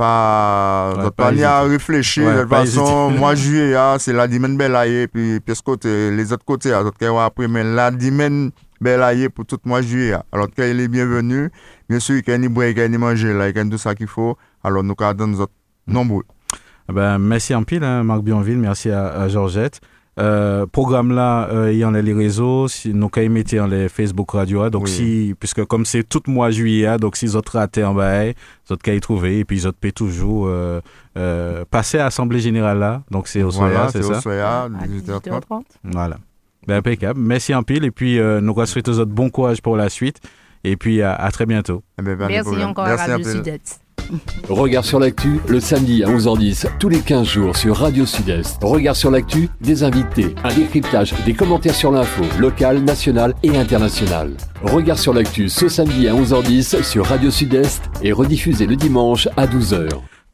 pas, 0.00 0.94
Ouais, 0.96 1.10
pas 1.10 1.30
ni 1.30 1.42
à 1.42 1.60
réfléchir. 1.62 2.24
Ouais, 2.24 2.34
de 2.34 2.40
toute 2.42 2.48
façon, 2.50 3.10
moi, 3.18 3.34
juillet, 3.34 3.74
ah, 3.74 3.96
c'est 3.98 4.14
la 4.14 4.26
dimen 4.26 4.56
belaye, 4.56 5.06
puis, 5.08 5.40
puis 5.40 5.54
ce 5.54 5.62
côté, 5.62 6.10
les 6.10 6.32
autres 6.32 6.44
côtés, 6.44 6.72
après, 6.72 7.48
mais 7.48 7.62
la 7.64 7.90
dimen 7.90 8.50
belaye 8.80 9.28
pour 9.28 9.44
tout 9.44 9.58
mois 9.66 9.82
juillet. 9.82 10.16
Alors, 10.32 10.48
qu'il 10.50 10.80
est 10.80 10.88
bienvenu, 10.88 11.50
bien 11.88 12.00
sûr, 12.00 12.22
qu'il 12.22 12.32
y 12.32 12.34
a 12.34 12.38
ni 12.38 12.48
boire, 12.48 12.68
qu'il 12.68 12.78
y 12.78 12.82
a 12.82 12.88
ni 12.88 12.96
manger, 12.96 13.34
là, 13.34 13.52
qu'il 13.52 13.62
y 13.62 13.66
a 13.66 13.70
tout 13.70 13.76
ça 13.76 13.94
qu'il 13.94 14.06
faut. 14.06 14.38
Alors, 14.64 14.82
nous, 14.82 14.94
quand 14.94 15.14
nous 15.20 15.40
autres, 15.42 15.52
nombreux. 15.86 16.24
Ah 16.88 16.92
Ben, 16.94 17.18
merci 17.18 17.54
en 17.54 17.62
pile, 17.62 17.84
hein, 17.84 18.02
Marc 18.02 18.22
Bienville. 18.22 18.58
Merci 18.58 18.90
à, 18.90 19.12
à 19.12 19.28
Georgette. 19.28 19.80
Euh, 20.20 20.66
programme 20.66 21.12
là, 21.12 21.48
euh, 21.50 21.72
il 21.72 21.78
y 21.78 21.84
en 21.84 21.94
a 21.94 22.02
les 22.02 22.12
réseaux, 22.12 22.68
si, 22.68 22.92
nous 22.92 23.10
mettez 23.30 23.58
en 23.58 23.66
les 23.66 23.88
Facebook 23.88 24.30
Radio, 24.32 24.68
donc 24.68 24.84
Oui. 24.84 24.90
si, 24.90 25.34
puisque 25.38 25.64
comme 25.64 25.86
c'est 25.86 26.02
tout 26.02 26.22
mois 26.26 26.50
juillet, 26.50 26.86
hein, 26.86 26.96
donc 26.98 27.16
si 27.16 27.24
les 27.24 27.36
autres 27.36 27.56
ratés 27.56 27.84
en 27.84 27.94
bas, 27.94 28.24
les 28.24 28.34
autres 28.70 28.82
qu'à 28.82 28.94
y 28.94 29.00
trouver, 29.00 29.38
et 29.38 29.44
puis 29.46 29.56
les 29.56 29.66
autres 29.66 29.78
paient 29.80 29.92
toujours 29.92 30.46
euh, 30.46 30.80
euh, 31.16 31.64
passer 31.70 31.98
à 31.98 32.04
l'Assemblée 32.04 32.40
Générale 32.40 32.78
là, 32.78 33.02
donc 33.10 33.28
c'est 33.28 33.42
au 33.42 33.50
Voilà, 33.50 33.88
c'est 33.88 34.02
ça? 34.02 34.20
soya, 34.20 34.64
À 34.64 34.68
18h30. 34.68 35.20
18h30. 35.22 35.62
Voilà. 35.84 36.18
Ben, 36.66 36.76
impeccable. 36.76 37.18
Merci 37.18 37.54
en 37.54 37.62
pile, 37.62 37.84
et 37.86 37.90
puis 37.90 38.18
euh, 38.18 38.42
nous 38.42 38.54
souhaitons 38.66 38.92
aux 38.92 38.98
autres 38.98 39.10
bon 39.12 39.30
courage 39.30 39.62
pour 39.62 39.76
la 39.76 39.88
suite, 39.88 40.20
et 40.64 40.76
puis 40.76 41.00
à, 41.00 41.14
à 41.14 41.30
très 41.30 41.46
bientôt. 41.46 41.82
Eh 41.98 42.02
ben, 42.02 42.18
de 42.18 42.24
Merci 42.26 42.62
encore 42.64 42.84
à 42.84 42.96
Radio. 42.96 43.26
Sud-Est. 43.26 43.80
Regard 44.48 44.84
sur 44.84 44.98
l'actu, 44.98 45.40
le 45.48 45.60
samedi 45.60 46.02
à 46.04 46.08
11h10, 46.08 46.66
tous 46.78 46.88
les 46.88 47.00
15 47.00 47.26
jours 47.26 47.56
sur 47.56 47.76
Radio 47.76 48.06
Sud-Est. 48.06 48.62
Regard 48.62 48.96
sur 48.96 49.10
l'actu, 49.10 49.48
des 49.60 49.82
invités, 49.82 50.34
un 50.44 50.52
décryptage, 50.54 51.14
des 51.24 51.34
commentaires 51.34 51.74
sur 51.74 51.92
l'info, 51.92 52.22
locale, 52.38 52.80
nationale 52.80 53.34
et 53.42 53.56
internationale. 53.56 54.32
Regard 54.62 54.98
sur 54.98 55.14
l'actu 55.14 55.48
ce 55.48 55.68
samedi 55.68 56.08
à 56.08 56.14
11h10 56.14 56.82
sur 56.82 57.06
Radio 57.06 57.30
Sud-Est 57.30 57.82
et 58.02 58.12
rediffusé 58.12 58.66
le 58.66 58.76
dimanche 58.76 59.28
à 59.36 59.46
12h. 59.46 59.88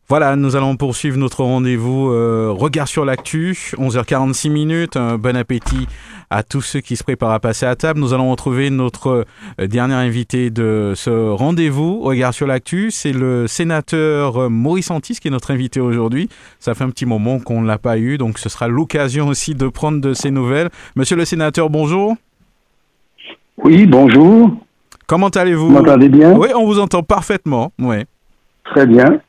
Voilà, 0.08 0.36
nous 0.36 0.54
allons 0.54 0.76
poursuivre 0.76 1.16
notre 1.16 1.42
rendez-vous 1.42 2.10
euh, 2.10 2.52
Regard 2.56 2.86
sur 2.86 3.04
l'actu, 3.04 3.72
11h46 3.76 4.50
minutes. 4.50 4.96
Un 4.96 5.18
bon 5.18 5.36
appétit 5.36 5.88
à 6.36 6.42
tous 6.42 6.60
ceux 6.60 6.80
qui 6.80 6.96
se 6.96 7.02
préparent 7.02 7.30
à 7.32 7.40
passer 7.40 7.64
à 7.64 7.74
table. 7.76 7.98
Nous 7.98 8.12
allons 8.12 8.30
retrouver 8.30 8.68
notre 8.68 9.24
euh, 9.58 9.66
dernier 9.66 9.94
invité 9.94 10.50
de 10.50 10.92
ce 10.94 11.08
rendez-vous 11.30 12.00
Regard 12.00 12.34
sur 12.34 12.46
l'actu. 12.46 12.90
C'est 12.90 13.12
le 13.14 13.46
sénateur 13.46 14.36
euh, 14.42 14.48
Maurice 14.50 14.90
Antis 14.90 15.14
qui 15.18 15.28
est 15.28 15.30
notre 15.30 15.50
invité 15.50 15.80
aujourd'hui. 15.80 16.28
Ça 16.60 16.74
fait 16.74 16.84
un 16.84 16.90
petit 16.90 17.06
moment 17.06 17.38
qu'on 17.38 17.62
ne 17.62 17.66
l'a 17.66 17.78
pas 17.78 17.96
eu, 17.96 18.18
donc 18.18 18.38
ce 18.38 18.50
sera 18.50 18.68
l'occasion 18.68 19.28
aussi 19.28 19.54
de 19.54 19.66
prendre 19.68 19.98
de 20.02 20.12
ses 20.12 20.30
nouvelles. 20.30 20.68
Monsieur 20.94 21.16
le 21.16 21.24
sénateur, 21.24 21.70
bonjour. 21.70 22.16
Oui, 23.64 23.86
bonjour. 23.86 24.50
Comment 25.06 25.28
allez-vous? 25.28 25.68
Vous 25.68 25.72
m'entendez 25.72 26.10
bien? 26.10 26.32
Oui, 26.36 26.48
on 26.54 26.66
vous 26.66 26.78
entend 26.80 27.02
parfaitement. 27.02 27.72
Oui. 27.78 27.96
Très 28.64 28.86
bien. 28.86 29.20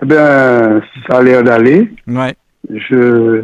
Eh 0.00 0.06
bien, 0.06 0.80
ça 1.08 1.18
a 1.18 1.22
l'air 1.22 1.42
d'aller. 1.42 1.90
Ouais. 2.06 2.36
Je, 2.72 3.42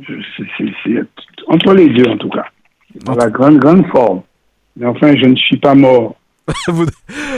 je 0.00 0.14
c'est- 0.36 0.44
c'est- 0.56 0.72
c'est 0.84 1.04
entre 1.50 1.74
les 1.74 1.88
deux 1.90 2.08
en 2.10 2.16
tout 2.16 2.30
cas. 2.30 2.46
Dans 3.04 3.14
la 3.14 3.28
grande, 3.30 3.58
grande 3.58 3.86
forme. 3.88 4.22
Mais 4.76 4.86
enfin, 4.86 5.14
je 5.16 5.26
ne 5.26 5.36
suis 5.36 5.58
pas 5.58 5.74
mort. 5.74 6.16
Vous- 6.68 6.86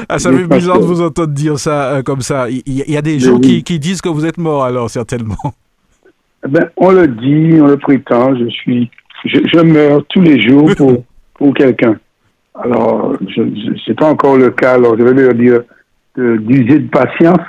Ah, 0.09 0.19
ça 0.19 0.33
fait 0.33 0.45
bizarre 0.47 0.79
de 0.81 0.85
vous 0.85 1.03
entendre 1.03 1.33
dire 1.33 1.59
ça 1.59 1.95
euh, 1.97 2.03
comme 2.03 2.21
ça. 2.23 2.49
Il 2.49 2.63
il 2.67 2.91
y, 2.91 2.97
a 2.97 3.03
des 3.03 3.15
Mais 3.15 3.19
gens 3.19 3.39
qui, 3.41 3.57
oui. 3.57 3.63
qui 3.63 3.79
disent 3.79 4.01
que 4.01 4.09
vous 4.09 4.25
êtes 4.25 4.39
mort 4.39 4.65
alors, 4.65 4.89
certainement. 4.91 5.37
Eh 6.45 6.49
ben, 6.49 6.69
on 6.77 6.91
le 6.91 7.07
dit, 7.09 7.61
on 7.61 7.67
le 7.69 7.77
prétend. 7.77 8.35
Je 8.37 8.49
suis, 8.49 8.91
je, 9.25 9.39
je 9.53 9.61
meurs 9.61 10.03
tous 10.09 10.21
les 10.23 10.41
jours 10.41 10.71
pour, 10.77 11.05
pour 11.35 11.55
quelqu'un. 11.55 11.97
Alors, 12.55 13.15
je 13.29 13.43
c'est 13.87 13.95
pas 13.99 14.11
encore 14.11 14.37
le 14.37 14.51
cas. 14.51 14.75
Alors, 14.75 14.97
je 14.99 15.03
vais 15.05 15.15
leur 15.23 15.35
dire 15.35 15.61
de- 16.17 16.37
d'user 16.39 16.79
de 16.81 16.89
patience. 16.89 17.47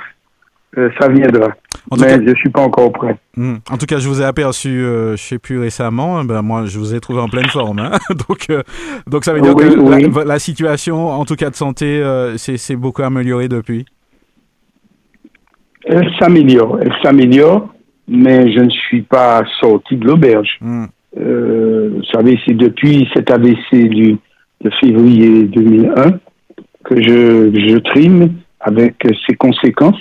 Euh, 0.78 0.90
ça 0.98 1.08
viendra. 1.08 1.48
En 1.90 1.96
Mais 1.96 2.06
cas, 2.06 2.20
je 2.26 2.34
suis 2.36 2.48
pas 2.50 2.62
encore 2.62 2.92
prêt. 2.92 3.16
Hmm. 3.36 3.56
en 3.70 3.76
tout 3.76 3.84
cas, 3.86 3.98
je 3.98 4.08
vous 4.08 4.22
ai 4.22 4.24
aperçu, 4.24 4.68
euh, 4.82 5.16
je 5.16 5.22
sais 5.22 5.38
plus 5.38 5.58
récemment, 5.58 6.18
hein, 6.18 6.24
ben, 6.24 6.40
moi 6.40 6.64
je 6.66 6.78
vous 6.78 6.94
ai 6.94 7.00
trouvé 7.00 7.20
en 7.20 7.28
pleine 7.28 7.46
forme. 7.48 7.78
hein. 7.78 7.90
donc, 8.28 8.46
euh, 8.50 8.62
donc 9.06 9.24
ça 9.24 9.34
veut 9.34 9.40
dire 9.42 9.54
Oui, 9.54 9.64
que 9.68 9.78
oui. 9.78 10.10
la, 10.14 10.24
la 10.24 10.38
situation, 10.38 11.08
en 11.08 11.24
tout 11.24 11.36
cas 11.36 11.50
de 11.50 11.54
santé, 11.56 12.00
euh, 12.02 12.36
c'est 12.38 12.76
beaucoup 12.76 13.02
amélioré 13.02 13.48
depuis. 13.48 13.84
Elle 15.84 16.08
s'améliore, 16.18 16.78
elle 16.80 16.92
s'améliore, 17.02 17.68
mais 18.08 18.50
je 18.52 18.60
ne 18.60 18.70
suis 18.70 19.02
pas 19.02 19.42
sorti 19.60 19.96
de 19.96 20.06
l'auberge. 20.06 20.56
Hmm. 20.62 20.86
Euh, 21.20 21.90
vous 21.96 22.04
savez, 22.12 22.38
c'est 22.46 22.54
depuis 22.56 23.06
cet 23.14 23.30
AVC 23.30 23.88
du, 23.88 24.16
de 24.62 24.70
février 24.80 25.44
2001 25.44 26.12
que 26.84 26.96
je, 27.02 27.50
je 27.68 27.78
trime 27.78 28.32
avec 28.60 28.94
ses 29.26 29.34
conséquences 29.36 30.00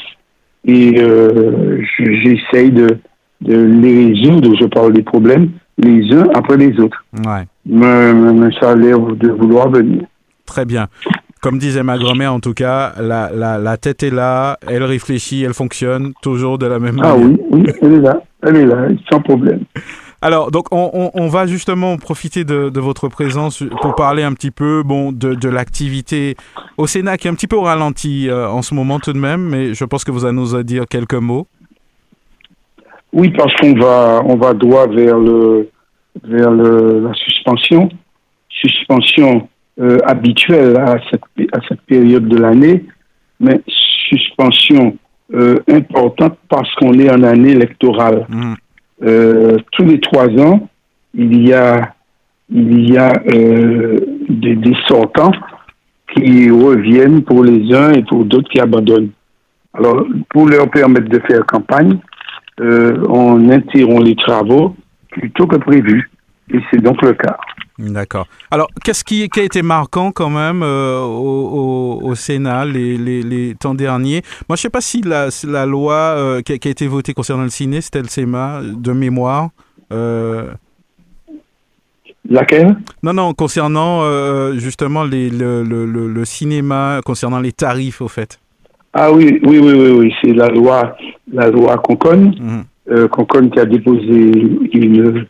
et 0.65 0.95
euh, 1.01 1.81
je- 1.97 2.13
j'essaye 2.21 2.71
de, 2.71 2.97
de 3.41 3.55
les 3.81 4.07
résoudre, 4.13 4.55
je 4.59 4.65
parle 4.65 4.93
des 4.93 5.03
problèmes, 5.03 5.49
les 5.77 6.11
uns 6.13 6.27
après 6.33 6.57
les 6.57 6.79
autres. 6.79 7.03
Ouais, 7.25 7.43
Mais, 7.65 8.13
mais 8.13 8.49
ça 8.59 8.71
a 8.71 8.75
l'air 8.75 8.99
de 8.99 9.29
vouloir 9.29 9.69
venir. 9.69 10.03
très 10.45 10.65
bien. 10.65 10.87
Comme 11.41 11.57
disait 11.57 11.83
ma 11.83 11.97
grand-mère, 11.97 12.33
en 12.33 12.39
tout 12.39 12.53
cas, 12.53 12.93
la, 13.01 13.29
la, 13.35 13.57
la 13.57 13.75
tête 13.75 14.01
est 14.03 14.09
là, 14.15 14.57
elle 14.65 14.83
réfléchit, 14.83 15.43
elle 15.43 15.53
fonctionne 15.53 16.13
toujours 16.21 16.57
de 16.57 16.67
la 16.67 16.79
même 16.79 16.97
Ah 17.03 17.13
manière. 17.17 17.27
oui, 17.27 17.37
oui, 17.51 17.63
elle 17.81 17.93
est 17.95 17.99
là, 17.99 18.21
elle 18.43 18.55
est 18.55 18.65
là, 18.65 18.87
sans 19.11 19.19
problème. 19.19 19.59
Alors, 20.23 20.51
donc, 20.51 20.67
on, 20.71 20.89
on- 20.93 21.11
on 21.13 21.27
va 21.27 21.45
justement 21.47 21.97
profiter 21.97 22.45
de, 22.45 22.69
de 22.69 22.79
votre 22.79 23.09
présence 23.09 23.61
pour 23.81 23.93
parler 23.95 24.23
un 24.23 24.31
petit 24.33 24.51
peu 24.51 24.81
bon, 24.83 25.11
de, 25.11 25.35
de 25.35 25.49
l'activité 25.49 26.35
au 26.77 26.87
Sénat 26.87 27.17
qui 27.17 27.27
est 27.27 27.31
un 27.31 27.35
petit 27.35 27.47
peu 27.47 27.57
au 27.57 27.63
ralenti 27.63 28.29
euh, 28.29 28.47
en 28.47 28.61
ce 28.61 28.73
moment 28.73 28.99
tout 28.99 29.11
de 29.11 29.19
même, 29.19 29.41
mais 29.49 29.73
je 29.73 29.83
pense 29.83 30.03
que 30.05 30.11
vous 30.11 30.23
allez 30.25 30.35
nous 30.37 30.63
dire 30.63 30.85
quelques 30.87 31.13
mots. 31.29 31.45
Oui, 33.11 33.31
parce 33.37 33.53
qu'on 33.57 33.73
va, 33.73 34.21
on 34.25 34.35
va 34.37 34.53
droit 34.53 34.87
vers 34.87 35.19
le, 35.19 35.69
vers 36.23 36.51
le, 36.51 37.01
la 37.01 37.13
suspension, 37.15 37.89
suspension 38.49 39.47
euh, 39.81 39.97
habituelle 40.05 40.77
à 40.77 40.95
cette, 41.11 41.23
à 41.53 41.59
cette 41.67 41.81
période 41.81 42.27
de 42.29 42.37
l'année, 42.37 42.85
mais 43.41 43.61
suspension 44.09 44.95
euh, 45.33 45.57
importante 45.69 46.37
parce 46.49 46.73
qu'on 46.75 46.93
est 46.93 47.11
en 47.11 47.23
année 47.23 47.51
électorale. 47.51 48.25
Mhm. 48.29 48.55
Euh, 49.03 49.57
tous 49.71 49.85
les 49.85 49.99
trois 49.99 50.27
ans, 50.39 50.69
il 51.13 51.47
y 51.47 51.53
a, 51.53 51.93
il 52.49 52.89
y 52.89 52.97
a 52.97 53.11
euh, 53.33 53.99
des, 54.29 54.55
des 54.55 54.75
sortants 54.87 55.31
qui 56.13 56.49
reviennent 56.49 57.23
pour 57.23 57.43
les 57.43 57.73
uns 57.73 57.91
et 57.91 58.03
pour 58.03 58.25
d'autres 58.25 58.49
qui 58.49 58.59
abandonnent. 58.59 59.11
Alors, 59.73 60.05
pour 60.29 60.47
leur 60.47 60.69
permettre 60.69 61.09
de 61.09 61.19
faire 61.19 61.45
campagne, 61.45 61.97
euh, 62.59 63.03
on 63.09 63.49
interrompt 63.49 64.05
les 64.05 64.15
travaux 64.15 64.75
plutôt 65.09 65.47
que 65.47 65.57
prévu. 65.57 66.09
Et 66.53 66.59
c'est 66.69 66.81
donc 66.81 67.01
le 67.01 67.13
cas. 67.13 67.37
D'accord. 67.79 68.27
Alors, 68.51 68.67
qu'est-ce 68.83 69.03
qui, 69.03 69.27
qui 69.29 69.39
a 69.39 69.43
été 69.43 69.61
marquant 69.63 70.11
quand 70.11 70.29
même 70.29 70.61
euh, 70.61 70.99
au, 71.01 71.99
au- 72.01 72.07
au 72.09 72.15
Sénat 72.15 72.65
les, 72.65 72.97
les, 72.97 73.23
les 73.23 73.55
temps 73.55 73.73
derniers? 73.73 74.21
Moi, 74.47 74.55
je 74.55 74.61
ne 74.61 74.63
sais 74.63 74.69
pas 74.69 74.81
si 74.81 75.01
la, 75.01 75.29
la 75.47 75.65
loi 75.65 75.93
euh, 75.95 76.41
qui, 76.41 76.53
a, 76.53 76.57
qui 76.59 76.67
a 76.67 76.71
été 76.71 76.85
votée 76.87 77.13
concernant 77.13 77.43
le 77.43 77.49
ciné, 77.49 77.81
c'était 77.81 78.01
le 78.03 78.07
SEMA, 78.07 78.61
de 78.63 78.91
mémoire. 78.91 79.49
euh, 79.91 80.51
Laquelle? 82.29 82.77
Non, 83.01 83.13
non, 83.13 83.33
concernant 83.33 84.01
justement 84.53 85.03
les, 85.03 85.29
le, 85.29 85.63
le, 85.63 85.85
le, 85.85 86.07
le 86.07 86.25
cinéma, 86.25 87.01
concernant 87.03 87.39
les 87.39 87.51
tarifs, 87.51 88.01
au 88.01 88.07
fait. 88.07 88.39
Ah 88.93 89.11
oui, 89.11 89.41
oui, 89.43 89.57
oui, 89.59 89.73
oui, 89.73 89.89
oui. 89.91 90.13
c'est 90.21 90.31
la 90.33 90.47
loi, 90.47 90.95
la 91.31 91.49
loi 91.49 91.77
Concon 91.79 92.31
Concon 93.11 93.49
qui 93.49 93.59
a 93.59 93.65
déposé 93.65 94.31
une, 94.73 95.25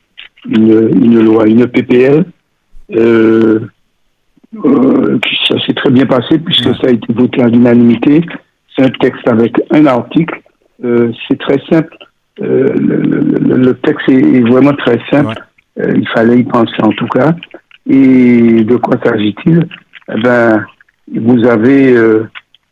une, 0.50 0.90
une 1.04 1.24
loi, 1.24 1.48
une 1.48 1.68
PPL. 1.68 2.26
Euh, 2.96 3.60
euh, 4.66 5.20
ça 5.48 5.56
s'est 5.66 5.74
très 5.74 5.90
bien 5.90 6.06
passé 6.06 6.38
puisque 6.40 6.76
ça 6.76 6.88
a 6.88 6.92
été 6.92 7.12
voté 7.14 7.42
à 7.42 7.48
l'unanimité. 7.48 8.22
C'est 8.76 8.86
un 8.86 8.90
texte 8.90 9.28
avec 9.28 9.54
un 9.72 9.86
article. 9.86 10.42
Euh, 10.84 11.12
c'est 11.28 11.40
très 11.40 11.60
simple. 11.70 11.96
Euh, 12.42 12.74
le, 12.76 12.98
le- 12.98 13.58
le 13.58 13.74
texte 13.76 14.10
est, 14.10 14.42
vraiment 14.42 14.74
très 14.74 15.00
simple. 15.12 15.36
Euh, 15.80 15.92
il 15.96 16.08
fallait 16.10 16.40
y 16.40 16.44
penser 16.44 16.82
en 16.82 16.90
tout 16.92 17.08
cas. 17.08 17.36
Et 17.90 18.64
de 18.64 18.76
quoi 18.78 18.96
s'agit-il? 19.04 19.68
Eh 20.16 20.22
ben, 20.22 20.66
vous 21.16 21.46
avez 21.46 21.94
euh, 21.94 22.28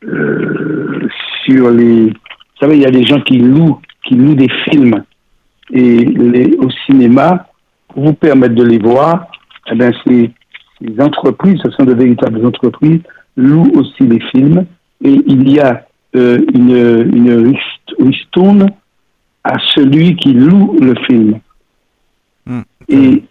euh, 0.08 1.08
sur 1.46 1.70
les, 1.72 2.06
vous 2.08 2.58
savez, 2.60 2.76
il 2.78 2.82
y 2.82 2.86
a 2.86 2.92
des 2.92 3.04
gens 3.06 3.22
qui 3.22 3.38
louent, 3.40 3.80
qui 4.08 4.16
louent 4.16 4.36
des 4.36 4.50
films 4.70 5.04
et 5.74 5.98
les, 6.06 6.56
au 6.58 6.70
cinéma 6.86 7.48
vous 7.96 8.14
permettre 8.14 8.56
de 8.56 8.64
les 8.64 8.80
voir. 8.80 9.28
Eh 9.72 9.76
ben, 9.76 9.94
ces, 10.06 10.32
ces 10.82 11.02
entreprises, 11.02 11.60
ce 11.64 11.72
sont 11.72 11.86
de 11.86 11.94
véritables 11.94 12.46
entreprises, 12.46 13.02
louent 13.38 13.72
aussi 13.76 14.04
les 14.04 14.20
films 14.32 14.66
et 15.04 15.22
il 15.26 15.52
y 15.52 15.60
a 15.60 15.86
euh, 16.16 16.40
une, 16.54 17.16
une 17.16 17.56
ristourne 18.00 18.70
à 19.44 19.58
celui 19.74 20.16
qui 20.18 20.34
loue 20.34 20.78
le 20.80 20.96
film. 21.08 21.40
Hmm. 22.46 22.62
Et 22.90 23.24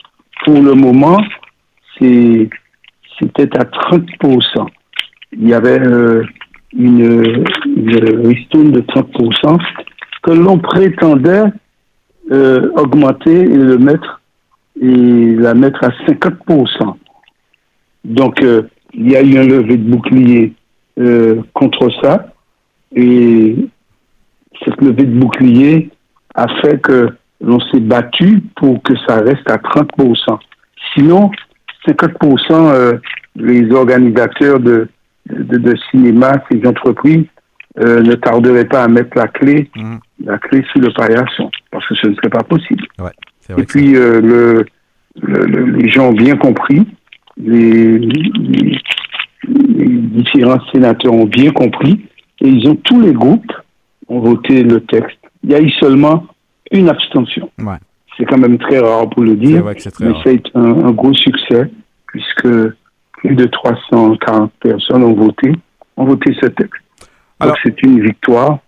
pour 0.45 0.61
le 0.61 0.75
moment, 0.75 1.21
c'est 1.99 2.49
c'était 3.21 3.55
à 3.59 3.65
30%. 3.65 4.67
Il 5.33 5.49
y 5.49 5.55
avait 5.55 5.79
euh, 5.81 6.25
une, 6.77 7.45
une 7.67 8.27
ristourne 8.27 8.73
de 8.73 8.81
30% 8.81 9.61
que 10.23 10.31
l'on 10.31 10.59
prétendait 10.59 11.45
euh, 12.33 12.71
augmenter 12.77 13.41
et 13.43 13.57
le 13.57 13.79
mettre 13.79 14.20
et 14.81 15.35
la 15.37 15.55
mettre 15.55 15.85
à 15.85 15.91
50%. 16.07 16.97
Donc, 18.05 18.43
euh, 18.43 18.63
il 18.95 19.11
y 19.11 19.17
a 19.17 19.23
eu 19.23 19.37
un 19.39 19.45
levé 19.47 19.77
de 19.77 19.91
bouclier 19.91 20.55
euh, 20.99 21.43
contre 21.53 21.91
ça. 22.03 22.33
Et 22.97 23.57
cette 24.65 24.81
levée 24.81 25.05
de 25.05 25.19
bouclier 25.19 25.91
a 26.35 26.49
fait 26.61 26.81
que 26.81 27.11
l'on 27.43 27.61
s'est 27.61 27.81
battu 27.81 28.43
pour 28.57 28.83
que 28.83 28.95
ça 29.07 29.21
reste 29.21 29.49
à 29.51 29.57
30%. 29.59 30.39
Sinon, 30.95 31.31
50%, 31.87 32.53
euh, 32.53 32.99
les 33.37 33.71
organisateurs 33.73 34.61
de, 34.61 34.89
de, 35.31 35.57
de 35.59 35.75
cinéma, 35.91 36.33
ces 36.51 36.67
entreprises, 36.67 37.27
euh, 37.79 38.01
ne 38.03 38.15
tarderaient 38.15 38.65
pas 38.65 38.83
à 38.85 38.89
mettre 38.89 39.17
la 39.17 39.29
clé, 39.29 39.71
Mhm. 39.77 40.01
la 40.25 40.39
clé 40.39 40.65
sur 40.73 40.81
le 40.81 40.93
paillasson, 40.93 41.51
parce 41.71 41.87
que 41.87 41.95
ce 41.95 42.09
ne 42.09 42.15
serait 42.17 42.29
pas 42.29 42.43
possible. 42.43 42.85
Vrai 42.99 43.13
Et 43.59 43.65
puis, 43.65 43.97
euh, 43.97 44.21
le, 44.21 44.65
le- 45.23 45.47
le- 45.47 45.65
les 45.77 45.89
gens 45.91 46.09
ont 46.11 46.13
bien 46.13 46.37
compris, 46.37 46.87
les, 47.37 47.99
les- 47.99 48.79
les 49.49 49.89
différents 49.89 50.61
sénateurs 50.73 51.13
ont 51.13 51.25
bien 51.27 51.51
compris, 51.53 52.07
et 52.41 52.49
ils 52.49 52.69
ont 52.69 52.77
tous 52.77 53.01
les 53.01 53.13
groupes 53.13 53.53
ont 54.09 54.21
voté 54.21 54.63
le 54.63 54.81
texte. 54.81 55.19
Il 55.45 55.51
y 55.51 55.55
a 55.55 55.61
eu 55.61 55.71
seulement 55.71 56.27
une 56.73 56.89
abstention. 56.89 57.51
Ouais. 57.59 57.77
C'est 58.17 58.25
quand 58.27 58.39
même 58.39 58.59
très 58.59 58.79
rare 58.81 59.09
pour 59.09 59.23
le 59.23 59.35
dire, 59.37 59.63
c'est 59.79 59.91
mais 60.01 60.13
c'est 60.25 60.43
un, 60.55 60.65
un 60.87 60.91
gros 60.93 61.15
succès, 61.15 61.71
puisque 62.07 62.49
plus 63.13 63.35
de 63.35 63.45
340 63.47 64.53
personnes 64.61 65.03
ont 65.05 65.15
voté, 65.15 65.53
ont 65.97 66.05
voté 66.05 66.35
ce 66.41 66.47
texte. 66.47 66.83
Alors- 67.39 67.55
Donc 67.55 67.61
c'est 67.65 67.83
une 67.83 68.03
victoire. 68.03 68.59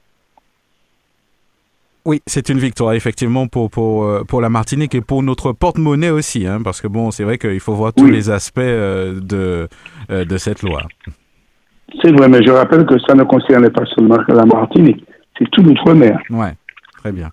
Oui, 2.05 2.20
c'est 2.26 2.48
une 2.48 2.59
victoire 2.59 2.94
effectivement 2.94 3.46
pour 3.46 3.70
pour 3.70 4.05
euh, 4.05 4.24
pour 4.24 4.40
la 4.40 4.48
Martinique 4.48 4.94
et 4.94 5.00
pour 5.00 5.22
notre 5.22 5.53
porte-monnaie 5.53 6.11
aussi, 6.11 6.46
hein, 6.46 6.61
parce 6.62 6.80
que 6.80 6.88
bon, 6.88 7.11
c'est 7.12 7.22
vrai 7.22 7.38
qu'il 7.38 7.61
faut 7.61 7.74
voir 7.74 7.92
tous 7.92 8.05
Oui. 8.05 8.11
les 8.11 8.28
aspects 8.28 8.59
euh, 8.59 9.20
de 9.20 9.68
euh, 10.11 10.24
de 10.24 10.36
cette 10.36 10.62
loi. 10.62 10.82
C'est 12.03 12.11
vrai, 12.11 12.28
mais 12.28 12.42
je 12.44 12.50
rappelle 12.50 12.86
que 12.86 12.98
ça 13.07 13.14
ne 13.14 13.22
concernait 13.22 13.70
pas 13.70 13.84
seulement 13.94 14.18
la 14.28 14.44
Martinique, 14.46 15.05
c'est 15.38 15.48
tout 15.53 15.62
l'outre-mer. 15.62 16.18
Ouais, 16.30 16.55
très 16.98 17.12
bien. 17.12 17.30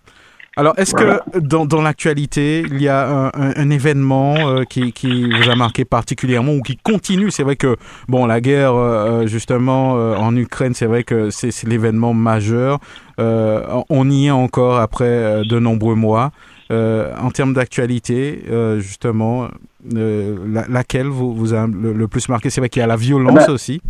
Alors, 0.59 0.73
est-ce 0.77 0.91
Voilà. 0.91 1.21
que 1.31 1.39
dans, 1.39 1.65
dans 1.65 1.81
l'actualité, 1.81 2.65
il 2.69 2.81
y 2.81 2.89
a 2.89 3.07
un, 3.07 3.27
un- 3.27 3.53
un 3.55 3.69
événement 3.69 4.35
euh, 4.49 4.63
qui, 4.65 4.91
qui 4.91 5.29
vous 5.31 5.49
a 5.49 5.55
marqué 5.55 5.85
particulièrement 5.85 6.51
ou 6.53 6.61
qui 6.61 6.75
continue? 6.75 7.31
C'est 7.31 7.43
vrai 7.43 7.55
que, 7.55 7.77
bon, 8.09 8.25
la 8.25 8.41
guerre, 8.41 8.73
euh, 8.75 9.25
justement, 9.25 9.95
euh, 9.97 10.15
en 10.17 10.35
Ukraine, 10.35 10.73
c'est 10.73 10.85
vrai 10.85 11.03
que 11.05 11.29
c'est 11.29 11.51
c'est 11.51 11.65
l'événement 11.69 12.13
majeur. 12.13 12.79
Euh, 13.21 13.61
on 13.89 14.09
y 14.09 14.27
est 14.27 14.31
encore 14.31 14.79
après 14.79 15.05
euh, 15.07 15.43
de 15.45 15.59
nombreux 15.59 15.95
mois. 15.95 16.31
Euh, 16.71 17.13
en 17.21 17.31
termes 17.31 17.53
d'actualité, 17.53 18.43
euh, 18.51 18.79
justement, 18.81 19.47
euh, 19.95 20.35
la- 20.45 20.67
laquelle 20.67 21.07
vous, 21.07 21.33
vous 21.33 21.53
a 21.53 21.67
le, 21.67 21.93
le 21.93 22.07
plus 22.09 22.27
marqué? 22.27 22.49
C'est 22.49 22.59
vrai 22.59 22.67
qu'il 22.69 22.81
y 22.81 22.83
a 22.83 22.87
la 22.87 22.97
violence 22.97 23.39
Ah 23.43 23.47
ben, 23.47 23.53
aussi. 23.53 23.81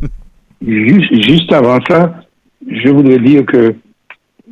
Juste, 0.65 1.13
juste 1.29 1.51
avant 1.51 1.79
ça, 1.89 2.13
je 2.67 2.89
voudrais 2.89 3.17
dire 3.19 3.43
que 3.47 3.57
euh, 3.57 3.73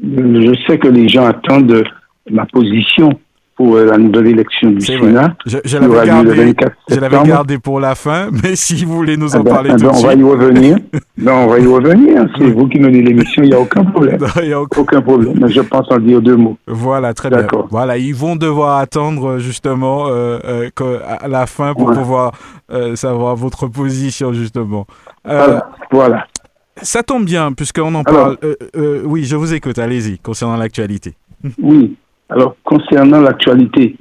je 0.04 0.54
sais 0.66 0.80
que 0.80 0.88
les 0.88 1.08
gens 1.10 1.26
attendent 1.26 1.84
ma 2.32 2.46
position 2.46 3.10
pour 3.56 3.76
euh, 3.76 3.86
la 3.86 3.98
nouvelle 3.98 4.28
élection 4.28 4.70
du. 4.70 4.82
Sénat. 4.86 5.36
Je, 5.48 5.58
je 5.66 5.78
l'avais 5.80 6.06
gardé, 6.06 6.30
24 6.32 6.72
je 6.90 6.96
l'avais 6.96 7.06
septembre. 7.10 7.28
gardé 7.28 7.58
pour 7.58 7.80
la 7.80 7.96
fin, 7.96 8.30
mais 8.44 8.56
si 8.56 8.86
vous 8.86 8.96
voulez 8.96 9.18
nous 9.18 9.36
en 9.36 9.40
Ah 9.40 9.44
ben, 9.44 9.52
parler 9.52 9.70
ah 9.74 9.78
tout 9.78 9.86
ben, 9.88 9.92
de 9.94 9.98
on 9.98 10.02
va 10.06 10.14
y 10.14 10.24
revenir. 10.24 10.78
non, 11.18 11.34
on 11.34 11.48
va 11.48 11.60
y 11.60 11.66
revenir. 11.66 12.28
C'est 12.38 12.52
vous 12.52 12.68
qui 12.68 12.80
menez 12.80 13.02
l'émission, 13.02 13.42
il 13.42 13.50
n'y 13.50 13.56
a 13.56 13.60
aucun 13.60 13.84
problème. 13.84 14.20
Il 14.44 14.50
y 14.50 14.54
a 14.54 14.62
aucun- 14.62 14.82
Aucun 14.82 15.02
problème. 15.02 15.40
Mais 15.42 15.50
je 15.50 15.62
pense 15.62 15.88
en 15.90 15.98
dire 15.98 16.22
deux 16.22 16.36
mots. 16.36 16.56
Voilà, 16.68 17.16
très 17.16 17.30
bien. 17.32 17.48
Voilà, 17.72 17.98
ils 17.98 18.14
vont 18.14 18.36
devoir 18.36 18.78
attendre 18.78 19.40
justement 19.40 20.06
euh, 20.08 20.38
euh, 20.46 20.70
que- 20.76 21.00
à 21.04 21.28
la 21.28 21.48
fin 21.48 21.74
pour 21.74 21.92
pouvoir 21.92 22.34
euh, 22.72 22.96
savoir 22.96 23.36
votre 23.36 23.66
position 23.68 24.34
justement. 24.34 24.86
Euh, 25.28 25.46
Voilà. 25.48 25.70
voilà. 25.92 26.28
Ça 26.84 27.02
tombe 27.02 27.26
bien 27.26 27.54
puisqu'on 27.54 27.96
en 27.96 28.04
Alors. 28.04 28.04
parle. 28.04 28.38
Euh, 28.44 28.56
euh, 28.76 29.02
oui, 29.04 29.24
je 29.24 29.36
vous 29.36 29.52
écoute. 29.56 29.80
Allez-y 29.80 30.20
concernant 30.20 30.58
l'actualité. 30.58 31.16
Oui. 31.60 31.96
Alors, 32.30 32.56
concernant 32.64 33.22
l'actualité, 33.22 33.96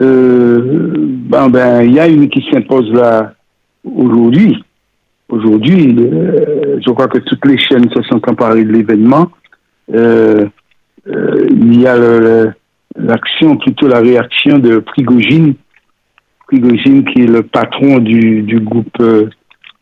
euh, 0.00 0.94
ben, 0.96 1.48
ben, 1.48 1.82
il 1.82 1.94
y 1.94 2.00
a 2.00 2.08
une 2.08 2.28
qui 2.28 2.44
s'impose 2.50 2.92
là 2.92 3.34
aujourd'hui. 3.84 4.62
Aujourd'hui, 5.28 5.96
euh, 5.98 6.80
je 6.84 6.90
crois 6.90 7.06
que 7.06 7.18
toutes 7.18 7.44
les 7.46 7.58
chaînes 7.58 7.88
se 7.90 8.02
sont 8.02 8.20
emparées 8.28 8.64
de 8.64 8.72
l'événement. 8.72 9.30
Euh, 9.94 10.46
euh, 11.06 11.46
il 11.50 11.80
y 11.80 11.86
a 11.86 11.96
l'action, 12.96 13.56
plutôt 13.56 13.86
la 13.86 14.00
réaction 14.00 14.58
de 14.58 14.78
Prigogine. 14.78 15.54
Prigogine 16.48 17.04
qui 17.04 17.22
est 17.22 17.26
le 17.26 17.44
patron 17.44 17.98
du, 17.98 18.42
du 18.42 18.58
groupe, 18.58 19.00
euh, 19.00 19.28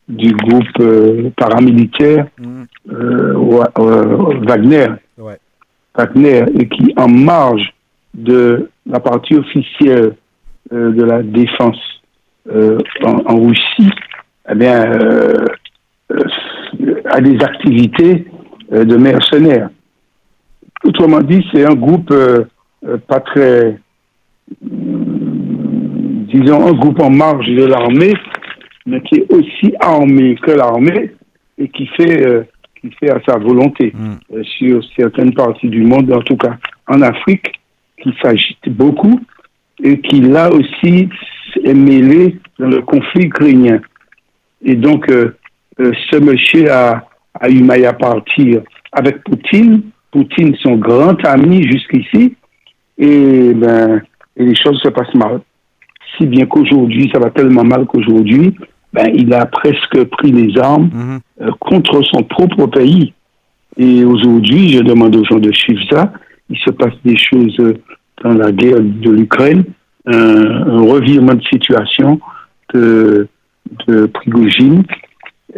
du 0.08 0.32
groupe 0.32 1.32
paramilitaire 1.36 2.26
euh, 2.90 3.32
Wagner. 4.46 4.88
Ouais. 5.16 5.38
Wagner 5.96 6.44
et 6.58 6.68
qui, 6.68 6.92
en 6.96 7.08
marge 7.08 7.72
de 8.24 8.70
la 8.86 9.00
partie 9.00 9.34
officielle 9.36 10.14
euh, 10.72 10.92
de 10.92 11.04
la 11.04 11.22
défense 11.22 11.78
euh, 12.50 12.78
en, 13.04 13.16
en 13.26 13.46
Russie, 13.46 13.90
eh 14.50 14.54
bien, 14.54 14.90
euh, 14.92 15.44
euh, 16.12 17.02
a 17.10 17.20
des 17.20 17.36
activités 17.42 18.26
de 18.70 18.96
mercenaires. 18.96 19.70
Autrement 20.84 21.20
dit, 21.20 21.44
c'est 21.52 21.64
un 21.66 21.74
groupe 21.74 22.14
pas 23.06 23.20
très, 23.20 23.78
hum, 24.62 26.26
disons, 26.32 26.66
un 26.66 26.72
groupe 26.72 27.00
en 27.00 27.10
marge 27.10 27.48
de 27.48 27.64
l'armée, 27.64 28.14
mais 28.86 29.00
qui 29.02 29.16
est 29.16 29.32
aussi 29.32 29.74
armé 29.80 30.36
que 30.36 30.52
l'armée 30.52 31.14
et 31.58 31.68
qui 31.68 31.86
fait, 31.88 32.46
qui 32.80 32.90
fait 32.92 33.10
à 33.10 33.20
sa 33.26 33.38
volonté 33.38 33.92
Mm. 33.94 34.36
euh, 34.36 34.42
sur 34.44 34.82
certaines 34.96 35.34
parties 35.34 35.68
du 35.68 35.82
monde, 35.82 36.12
en 36.12 36.20
tout 36.20 36.36
cas 36.36 36.56
en 36.86 37.02
Afrique, 37.02 37.57
qui 38.02 38.12
s'agite 38.22 38.68
beaucoup 38.68 39.20
et 39.82 40.00
qui 40.00 40.20
là 40.20 40.50
aussi 40.52 41.08
est 41.64 41.74
mêlé 41.74 42.38
dans 42.58 42.68
le 42.68 42.82
conflit 42.82 43.24
ukrainien. 43.26 43.80
Et 44.64 44.74
donc, 44.74 45.08
euh, 45.10 45.36
euh, 45.80 45.92
ce 46.10 46.16
monsieur 46.18 46.70
a, 46.72 47.06
a 47.40 47.48
eu 47.48 47.62
maille 47.62 47.86
à 47.86 47.92
partir 47.92 48.62
avec 48.92 49.22
Poutine. 49.24 49.82
Poutine, 50.10 50.56
son 50.62 50.76
grand 50.76 51.24
ami 51.24 51.62
jusqu'ici. 51.70 52.34
Et, 52.98 53.52
ben, 53.54 54.02
et 54.36 54.44
les 54.44 54.56
choses 54.56 54.80
se 54.82 54.88
passent 54.88 55.14
mal. 55.14 55.40
Si 56.16 56.26
bien 56.26 56.46
qu'aujourd'hui, 56.46 57.10
ça 57.12 57.20
va 57.20 57.30
tellement 57.30 57.62
mal 57.64 57.86
qu'aujourd'hui, 57.86 58.54
ben, 58.92 59.08
il 59.14 59.32
a 59.34 59.46
presque 59.46 60.02
pris 60.04 60.32
les 60.32 60.58
armes 60.58 60.90
Mhm. 60.92 61.20
euh, 61.42 61.50
contre 61.60 62.02
son 62.02 62.22
propre 62.24 62.66
pays. 62.66 63.12
Et 63.76 64.04
aujourd'hui, 64.04 64.70
je 64.70 64.80
demande 64.82 65.14
aux 65.14 65.24
gens 65.24 65.38
de 65.38 65.52
suivre 65.52 65.82
ça. 65.90 66.12
Il 66.50 66.58
se 66.58 66.70
passe 66.70 66.94
des 67.04 67.16
choses 67.16 67.56
dans 68.24 68.32
la 68.34 68.50
guerre 68.52 68.80
de 68.80 69.10
l'Ukraine, 69.10 69.64
un, 70.06 70.46
un 70.76 70.80
revirement 70.82 71.34
de 71.34 71.42
situation 71.42 72.20
de, 72.74 73.28
de 73.86 74.06
Prigogine, 74.06 74.82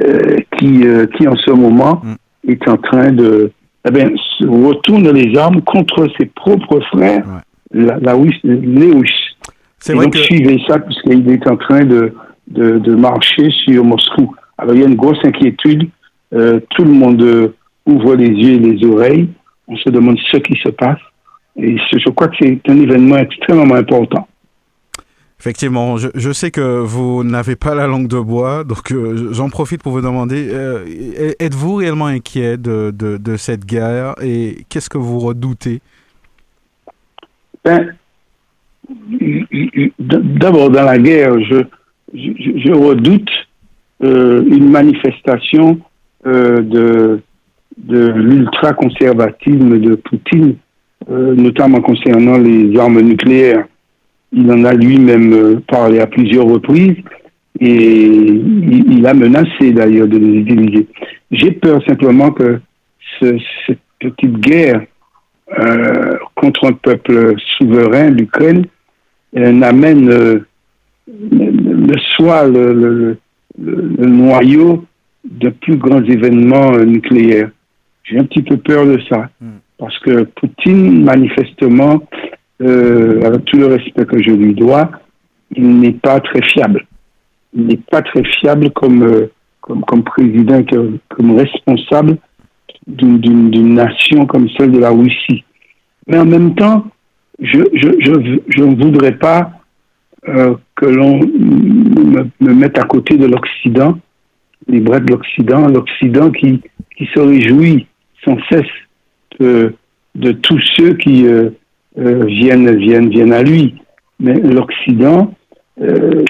euh, 0.01 0.37
qui, 0.59 0.87
euh, 0.87 1.07
qui 1.07 1.27
en 1.29 1.37
ce 1.37 1.51
moment 1.51 2.03
Mm. 2.03 2.51
est 2.53 2.69
en 2.69 2.77
train 2.77 3.13
de, 3.13 3.53
eh 3.87 3.91
bien, 3.91 4.11
retourne 4.41 5.11
les 5.13 5.37
armes 5.39 5.61
contre 5.63 6.09
ses 6.19 6.27
propres 6.27 6.81
frères, 6.93 7.25
la, 7.73 7.99
la, 7.99 8.15
les 8.45 8.93
Russes. 8.93 9.37
C'est 9.79 9.93
Et 9.93 9.97
vrai 9.97 10.07
donc, 10.07 10.15
que 10.15 10.19
suivez 10.21 10.61
ça, 10.67 10.79
puisqu'il 10.79 11.31
est 11.31 11.47
en 11.47 11.57
train 11.57 11.85
de, 11.85 12.13
de, 12.49 12.79
de 12.79 12.95
marcher 12.95 13.51
sur 13.65 13.85
Moscou. 13.85 14.35
Alors, 14.59 14.75
il 14.75 14.81
y 14.81 14.85
a 14.85 14.89
une 14.89 14.97
grosse 14.97 15.25
inquiétude. 15.25 15.89
Euh, 16.35 16.61
tout 16.71 16.85
le 16.85 16.93
monde 16.93 17.53
ouvre 17.87 18.15
les 18.15 18.29
yeux 18.29 18.55
et 18.55 18.59
les 18.59 18.87
oreilles. 18.87 19.29
On 19.71 19.77
se 19.77 19.89
demande 19.89 20.19
ce 20.31 20.37
qui 20.39 20.61
se 20.61 20.69
passe. 20.69 20.99
Et 21.57 21.77
je 21.79 22.11
crois 22.11 22.29
que 22.29 22.37
c'est 22.41 22.61
un 22.69 22.81
événement 22.81 23.17
extrêmement 23.17 23.75
important. 23.75 24.27
Effectivement, 25.39 25.97
je, 25.97 26.09
je 26.15 26.33
sais 26.33 26.51
que 26.51 26.81
vous 26.81 27.25
n'avez 27.25 27.57
pas 27.57 27.75
la 27.75 27.87
langue 27.87 28.09
de 28.09 28.21
bois, 28.21 28.63
donc 28.63 28.93
euh, 28.93 29.33
j'en 29.33 29.49
profite 29.49 29.83
pour 29.83 29.93
vous 29.93 30.03
demander, 30.03 30.49
euh, 30.51 31.33
êtes-vous 31.39 31.77
réellement 31.77 32.07
inquiet 32.07 32.59
de, 32.59 32.91
de, 32.91 33.17
de 33.17 33.37
cette 33.39 33.65
guerre 33.65 34.17
et 34.23 34.67
qu'est-ce 34.69 34.91
que 34.91 34.99
vous 34.99 35.19
redoutez? 35.19 35.81
Ben, 37.65 37.95
D'abord, 39.99 40.69
dans 40.69 40.85
la 40.85 40.99
guerre, 40.99 41.33
je, 41.41 41.63
je, 42.13 42.59
je 42.65 42.73
redoute 42.73 43.31
euh, 44.03 44.43
une 44.45 44.69
manifestation 44.69 45.81
de, 46.27 47.23
de 47.85 48.09
l'ultra-conservatisme 48.09 49.79
de 49.79 49.95
Poutine, 49.97 50.57
euh, 51.11 51.35
notamment 51.35 51.81
concernant 51.81 52.39
les 52.39 52.77
armes 52.79 53.01
nucléaires. 53.01 53.65
Il 54.33 54.51
en 54.53 54.65
a 54.65 54.75
lui-même 54.75 55.33
euh, 55.33 55.61
parlé 55.67 56.01
à 56.01 56.07
plusieurs 56.07 56.47
reprises 56.47 56.97
et 57.59 58.07
il, 58.07 59.05
a 59.07 59.13
menacé 59.15 59.73
d'ailleurs 59.73 60.07
de 60.09 60.19
les 60.19 60.39
utiliser. 60.41 60.87
J'ai 61.31 61.51
peur 61.53 61.83
simplement 61.87 62.31
que 62.31 62.61
ce- 63.19 63.39
cette 63.67 63.81
petite 63.99 64.39
guerre 64.39 64.83
euh, 65.59 66.17
contre 66.37 66.67
un 66.69 66.73
peuple 66.73 67.35
souverain, 67.59 68.11
l'Ukraine, 68.11 68.67
euh, 69.37 69.51
n'amène 69.53 70.09
euh, 70.11 70.39
le, 71.09 71.51
le 71.87 71.99
soit 72.17 72.47
le, 72.47 72.73
le- 72.73 73.17
le- 73.61 74.07
noyau 74.07 74.85
de 75.29 75.49
plus 75.49 75.77
grands 75.77 76.03
événements 76.05 76.71
nucléaires. 76.79 77.51
J'ai 78.05 78.19
un 78.19 78.25
petit 78.25 78.43
peu 78.43 78.57
peur 78.57 78.87
de 78.87 78.99
ça. 79.09 79.29
Parce 79.79 79.99
que 80.01 80.25
Poutine, 80.25 81.05
manifestement, 81.05 82.03
euh, 82.63 83.23
avec 83.25 83.45
tout 83.47 83.57
le 83.59 83.67
respect 83.67 84.05
que 84.05 84.23
je 84.23 84.31
lui 84.31 84.55
dois, 84.55 84.91
il 85.57 85.79
n'est 85.81 85.93
pas 85.93 86.21
très 86.21 86.43
fiable. 86.43 86.87
Il 87.55 87.67
n'est 87.67 87.79
pas 87.91 88.03
très 88.03 88.23
fiable 88.25 88.71
comme, 88.73 89.03
euh, 89.03 89.27
comme, 89.61 89.83
comme 89.85 90.03
président, 90.05 90.63
comme 91.09 91.37
responsable 91.37 92.17
d'une- 92.87 93.19
d'une 93.19 93.51
d'une 93.51 93.75
nation 93.75 94.27
comme 94.27 94.49
celle 94.57 94.73
de 94.73 94.79
la 94.79 94.91
Russie. 94.91 95.45
Mais 96.07 96.19
en 96.19 96.27
même 96.27 96.55
temps, 96.55 96.85
je, 97.41 97.59
je, 97.73 97.89
je, 98.01 98.39
je 98.49 98.63
ne 98.65 98.75
voudrais 98.83 99.17
pas 99.17 99.53
euh, 100.29 100.55
que 100.77 100.87
l'on 100.87 101.19
me, 101.21 102.29
me 102.41 102.55
mette 102.55 102.79
à 102.79 102.83
côté 102.85 103.17
de 103.17 103.27
l'Occident, 103.27 103.99
les 104.69 104.81
bras 104.81 105.01
de 105.01 105.11
l'Occident, 105.11 105.67
l'Occident 105.69 106.31
qui, 106.31 106.61
qui 106.97 107.07
se 107.15 107.19
réjouit 107.21 107.87
sans 108.25 108.37
cesse 108.51 108.67
de, 109.39 110.33
tous 110.43 110.61
ceux 110.77 110.95
qui 110.95 111.27
euh, 111.27 111.51
euh, 111.99 112.25
viennent, 112.27 112.77
viennent, 112.77 113.09
viennent 113.09 113.33
à 113.33 113.43
lui. 113.43 113.75
Mais 114.19 114.35
l'Occident 114.35 115.35
euh, 115.81 116.25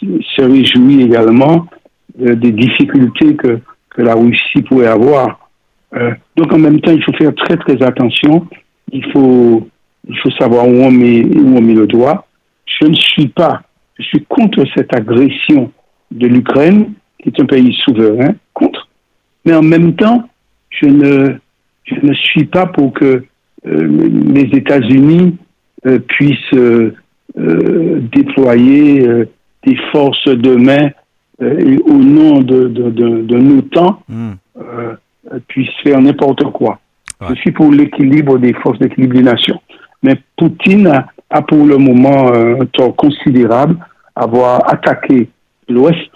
se 0.00 0.42
réjouit 0.42 1.02
également 1.02 1.66
des 2.18 2.52
difficultés 2.52 3.36
que, 3.36 3.58
que 3.90 4.02
la 4.02 4.14
Russie 4.14 4.62
pourrait 4.62 4.88
avoir. 4.88 5.50
Donc 6.36 6.52
en 6.52 6.58
même 6.58 6.80
temps, 6.80 6.92
il 6.92 7.02
faut 7.02 7.12
faire 7.12 7.34
très 7.34 7.56
très 7.56 7.82
attention. 7.82 8.46
Il 8.90 9.04
faut, 9.12 9.68
il 10.08 10.18
faut 10.18 10.30
savoir 10.32 10.66
où 10.66 10.72
on, 10.72 10.90
met, 10.90 11.24
où 11.24 11.56
on 11.56 11.60
met 11.60 11.74
le 11.74 11.86
doigt. 11.86 12.26
Je 12.66 12.86
ne 12.86 12.94
suis 12.94 13.28
pas, 13.28 13.62
je 13.98 14.04
suis 14.04 14.24
contre 14.24 14.64
cette 14.74 14.94
agression 14.94 15.70
de 16.10 16.26
l'Ukraine, 16.26 16.92
qui 17.18 17.28
est 17.28 17.40
un 17.40 17.46
pays 17.46 17.74
souverain, 17.84 18.34
contre. 18.52 18.88
Mais 19.44 19.54
en 19.54 19.62
même 19.62 19.94
temps, 19.94 20.28
je 20.80 20.86
ne, 20.86 21.34
je 21.84 21.94
ne 22.02 22.12
suis 22.14 22.44
pas 22.44 22.66
pour 22.66 22.92
que 22.92 23.24
euh, 23.66 24.10
les 24.36 24.48
États-Unis 24.56 25.36
euh, 25.86 25.98
puissent 26.00 26.54
euh, 26.54 26.94
euh, 27.38 28.00
déployer 28.12 29.06
euh, 29.06 29.24
des 29.64 29.76
forces 29.92 30.28
de 30.28 30.56
main 30.56 30.90
euh, 31.40 31.58
et 31.58 31.78
au 31.78 31.94
nom 31.98 32.40
de, 32.40 32.68
de, 32.68 32.90
de, 32.90 33.22
de 33.22 33.36
nos 33.38 33.62
temps 33.62 34.02
Hmm. 34.08 34.32
euh, 34.58 34.94
puissent 35.48 35.78
faire 35.82 36.00
n'importe 36.00 36.44
quoi. 36.52 36.80
Ouais. 37.20 37.28
Je 37.30 37.34
suis 37.36 37.52
pour 37.52 37.70
l'équilibre 37.72 38.38
des 38.38 38.52
forces 38.54 38.78
d'équilibre 38.78 39.14
des 39.14 39.22
nations. 39.22 39.60
Mais 40.02 40.16
Poutine 40.36 40.88
a, 40.88 41.06
a 41.30 41.42
pour 41.42 41.64
le 41.64 41.78
moment 41.78 42.32
euh, 42.34 42.60
un 42.62 42.66
tort 42.66 42.96
considérable, 42.96 43.76
avoir 44.16 44.68
attaqué 44.70 45.28
l'Ouest 45.68 46.10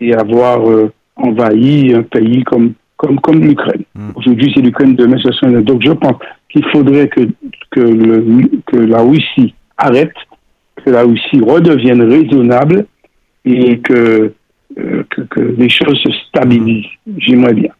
et 0.00 0.12
avoir 0.14 0.68
euh, 0.68 0.92
envahi 1.16 1.94
un 1.94 2.02
pays 2.02 2.42
comme, 2.44 2.72
comme, 2.98 3.18
comme 3.20 3.40
l'Ukraine. 3.40 3.84
Mm. 3.94 4.10
Aujourd'hui, 4.14 4.52
c'est 4.54 4.60
l'Ukraine, 4.60 4.94
demain, 4.94 5.16
ce 5.22 5.32
sera 5.32 5.50
Donc, 5.62 5.82
je 5.82 5.92
pense 5.92 6.16
qu'il 6.50 6.64
faudrait 6.66 7.08
que, 7.08 7.22
que, 7.70 7.80
le, 7.80 8.50
que 8.66 8.76
la 8.76 9.00
Russie 9.00 9.54
arrête, 9.78 10.12
que 10.84 10.90
la 10.90 11.02
Russie 11.02 11.40
redevienne 11.40 12.02
raisonnable 12.02 12.86
et 13.44 13.78
que, 13.78 14.32
euh, 14.78 15.04
que, 15.08 15.22
que 15.22 15.40
les 15.40 15.68
choses 15.70 15.98
se 16.02 16.12
stabilisent. 16.28 16.92
J'aimerais 17.16 17.54
bien. 17.54 17.70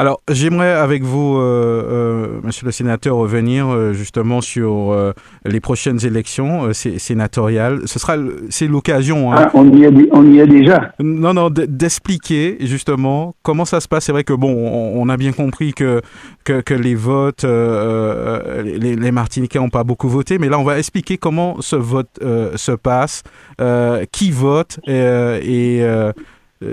Alors, 0.00 0.22
j'aimerais 0.30 0.72
avec 0.72 1.02
vous, 1.02 1.36
euh, 1.36 1.42
euh, 1.42 2.26
monsieur 2.42 2.64
le 2.64 2.72
sénateur, 2.72 3.16
revenir 3.16 3.66
euh, 3.68 3.92
justement 3.92 4.40
sur 4.40 4.92
euh, 4.92 5.12
les 5.44 5.60
prochaines 5.60 6.02
élections 6.06 6.64
euh, 6.64 6.72
sé- 6.72 6.98
sénatoriales. 6.98 7.82
Ce 7.84 7.98
sera, 7.98 8.14
c'est 8.48 8.66
l'occasion. 8.66 9.30
hein, 9.30 9.36
Ah, 9.38 9.50
on, 9.52 9.70
y 9.76 9.84
est, 9.84 9.92
on 10.12 10.24
y 10.32 10.38
est 10.40 10.46
déjà. 10.46 10.94
Non, 11.00 11.34
non, 11.34 11.50
d'expliquer 11.50 12.56
justement 12.60 13.34
comment 13.42 13.66
ça 13.66 13.78
se 13.80 13.88
passe. 13.88 14.06
C'est 14.06 14.12
vrai 14.12 14.24
que 14.24 14.32
bon, 14.32 14.50
on, 14.50 15.02
on 15.02 15.08
a 15.10 15.18
bien 15.18 15.32
compris 15.32 15.74
que 15.74 16.00
que, 16.44 16.62
que 16.62 16.72
les 16.72 16.94
votes, 16.94 17.44
euh, 17.44 18.40
euh, 18.46 18.62
les, 18.62 18.96
les 18.96 19.12
Martiniquais 19.12 19.58
n'ont 19.58 19.68
pas 19.68 19.84
beaucoup 19.84 20.08
voté, 20.08 20.38
mais 20.38 20.48
là, 20.48 20.58
on 20.58 20.64
va 20.64 20.78
expliquer 20.78 21.18
comment 21.18 21.56
ce 21.60 21.76
vote 21.76 22.08
euh, 22.22 22.56
se 22.56 22.72
passe, 22.72 23.22
euh, 23.60 24.06
qui 24.10 24.30
vote 24.30 24.80
euh, 24.88 25.38
et 25.42 25.80
euh, 25.82 26.12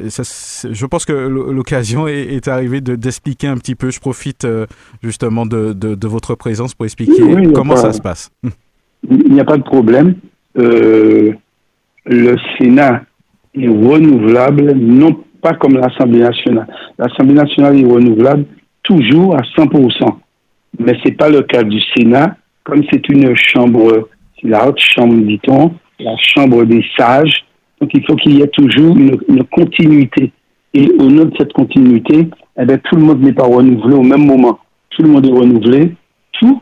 ça, 0.10 0.24
c'est- 0.24 0.74
je 0.74 0.86
pense 0.86 1.06
que 1.06 1.14
l'o- 1.14 1.52
l'occasion 1.54 2.08
est, 2.08 2.34
est 2.36 2.48
arrivée 2.48 2.82
de 2.82 2.96
d'expliquer 2.96 3.48
un 3.48 3.56
petit 3.58 3.76
peu. 3.76 3.90
Je 3.90 4.00
profite 4.00 4.44
euh, 4.46 4.66
justement 5.02 5.46
de, 5.46 5.74
de, 5.74 5.96
de 5.96 6.08
votre 6.08 6.36
présence 6.36 6.74
pour 6.74 6.86
expliquer 6.86 7.24
Oui, 7.24 7.34
oui, 7.48 7.54
comment 7.54 7.74
pas- 7.76 7.82
ça 7.82 7.94
se 7.94 8.02
passe. 8.02 8.30
Il 9.10 9.32
n'y 9.34 9.40
a 9.40 9.46
pas 9.46 9.58
de 9.58 9.64
problème. 9.64 10.16
Euh, 10.58 11.32
le 12.06 12.36
Sénat 12.58 13.04
est 13.56 13.68
renouvelable, 13.68 14.74
non 14.74 15.18
pas 15.42 15.54
comme 15.54 15.78
l'Assemblée 15.78 16.20
nationale. 16.20 16.68
L'Assemblée 16.98 17.36
nationale 17.36 17.80
est 17.80 17.86
renouvelable 17.86 18.46
toujours 18.84 19.36
à 19.36 19.42
100%. 19.56 20.20
Mais 20.80 20.94
ce 21.04 21.10
n'est 21.10 21.16
pas 21.16 21.30
le 21.30 21.42
cas 21.44 21.64
du 21.64 21.80
Sénat. 21.96 22.36
Comme 22.64 22.84
c'est 22.92 23.08
une 23.10 23.34
chambre, 23.36 24.10
c'est 24.42 24.48
la 24.50 24.68
haute 24.68 24.80
chambre, 24.80 25.16
dit-on, 25.16 25.74
la 26.00 26.16
chambre 26.18 26.66
des 26.66 26.84
sages. 26.98 27.46
Donc 27.80 27.92
il 27.94 28.06
faut 28.06 28.16
qu'il 28.16 28.38
y 28.38 28.42
ait 28.42 28.48
toujours 28.48 28.98
une, 28.98 29.18
une 29.30 29.44
continuité. 29.46 30.32
Et 30.74 30.92
au 31.00 31.10
nom 31.10 31.26
de 31.26 31.34
cette 31.38 31.54
continuité, 31.54 32.28
eh 32.60 32.66
bien, 32.66 32.78
tout 32.78 32.96
le 32.96 33.02
monde 33.02 33.22
n'est 33.22 33.34
pas 33.34 33.46
renouvelé 33.46 33.96
au 33.96 34.04
même 34.04 34.26
moment. 34.26 34.60
Tout 34.90 35.04
le 35.04 35.10
monde 35.10 35.26
est 35.26 35.32
renouvelé. 35.32 35.96
Tout, 36.34 36.62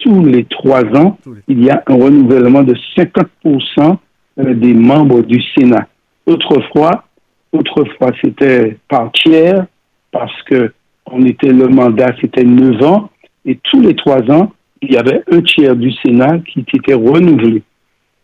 tous 0.00 0.24
les 0.24 0.44
trois 0.44 0.84
ans, 0.96 1.18
il 1.48 1.64
y 1.64 1.70
a 1.70 1.82
un 1.86 1.94
renouvellement 1.94 2.62
de 2.62 2.74
50% 2.96 3.96
euh, 4.40 4.54
des 4.54 4.74
membres 4.74 5.22
du 5.22 5.42
Sénat. 5.56 5.86
Autrefois, 6.26 7.04
autrefois 7.52 8.12
c'était 8.22 8.76
par 8.88 9.10
tiers 9.12 9.66
parce 10.12 10.42
que 10.42 10.72
on 11.06 11.24
était 11.24 11.52
le 11.52 11.68
mandat 11.68 12.14
c'était 12.20 12.44
9 12.44 12.82
ans 12.82 13.10
et 13.46 13.58
tous 13.62 13.80
les 13.80 13.94
trois 13.96 14.20
ans 14.30 14.52
il 14.82 14.92
y 14.92 14.96
avait 14.96 15.22
un 15.32 15.40
tiers 15.40 15.74
du 15.74 15.90
Sénat 16.04 16.38
qui 16.40 16.60
était 16.60 16.94
renouvelé. 16.94 17.62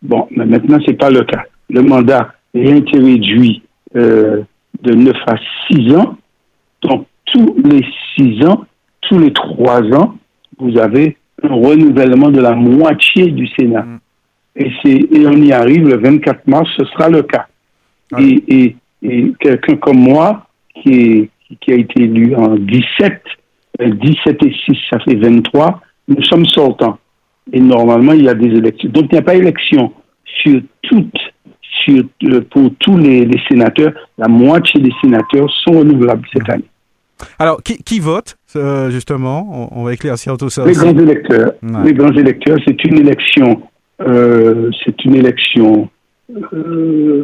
Bon, 0.01 0.27
mais 0.31 0.45
maintenant 0.45 0.77
c'est 0.85 0.93
pas 0.93 1.09
le 1.09 1.23
cas. 1.23 1.45
Le 1.69 1.81
mandat 1.81 2.33
a 2.53 2.59
été 2.59 2.97
réduit 2.97 3.63
euh, 3.95 4.41
de 4.81 4.93
9 4.93 5.15
à 5.27 5.35
6 5.69 5.95
ans. 5.95 6.17
Donc 6.81 7.07
tous 7.25 7.55
les 7.63 7.83
6 8.15 8.45
ans, 8.45 8.65
tous 9.01 9.19
les 9.19 9.33
trois 9.33 9.81
ans, 9.93 10.15
vous 10.57 10.77
avez 10.77 11.17
un 11.43 11.53
renouvellement 11.53 12.29
de 12.29 12.41
la 12.41 12.53
moitié 12.53 13.27
du 13.31 13.47
Sénat. 13.47 13.83
Mm. 13.83 13.99
Et, 14.57 14.71
c'est, 14.81 15.15
et 15.17 15.27
on 15.27 15.33
y 15.33 15.51
arrive 15.51 15.87
le 15.87 15.97
24 15.97 16.47
mars, 16.47 16.69
ce 16.77 16.85
sera 16.85 17.09
le 17.09 17.23
cas. 17.23 17.47
Ah. 18.13 18.21
Et, 18.21 18.43
et, 18.47 18.75
et 19.01 19.33
quelqu'un 19.39 19.75
comme 19.75 19.99
moi, 19.99 20.47
qui, 20.75 20.89
est, 20.93 21.29
qui- 21.59 21.71
a 21.71 21.75
été 21.75 22.03
élu 22.03 22.35
en 22.35 22.55
17, 22.55 23.21
euh, 23.81 23.89
17 23.89 24.43
et 24.43 24.53
6, 24.65 24.77
ça 24.89 24.99
fait 24.99 25.15
23, 25.15 25.81
nous 26.07 26.23
sommes 26.23 26.45
sortants. 26.45 26.97
Et 27.51 27.59
normalement, 27.59 28.13
il 28.13 28.23
y 28.23 28.29
a 28.29 28.33
des 28.33 28.47
élections. 28.47 28.89
Donc, 28.89 29.05
il 29.11 29.15
n'y 29.15 29.19
a 29.19 29.23
pas 29.23 29.35
élection 29.35 29.91
sur 30.41 30.61
toutes, 30.83 31.19
sur, 31.83 32.03
euh, 32.23 32.41
pour 32.49 32.71
tous 32.79 32.97
les, 32.97 33.25
les 33.25 33.39
sénateurs. 33.49 33.93
La 34.17 34.27
moitié 34.27 34.79
des 34.81 34.91
sénateurs 35.03 35.49
sont 35.63 35.79
renouvelables 35.79 36.25
cette 36.33 36.49
année. 36.49 36.65
Alors, 37.39 37.63
qui, 37.63 37.77
qui 37.77 37.99
vote 37.99 38.35
euh, 38.55 38.89
justement? 38.89 39.69
On, 39.71 39.83
va 39.83 39.93
éclaircir 39.93 40.37
tout 40.37 40.49
ça. 40.49 40.65
Les 40.65 40.71
aussi. 40.71 40.79
grands 40.93 40.99
électeurs. 41.01 41.51
Ouais. 41.63 41.83
Les 41.85 41.93
grands 41.93 42.13
électeurs, 42.13 42.57
c'est 42.67 42.83
une 42.83 42.99
élection. 42.99 43.61
euh, 44.01 44.69
c'est 44.83 45.05
une 45.05 45.15
élection. 45.15 45.89
euh, 46.53 47.23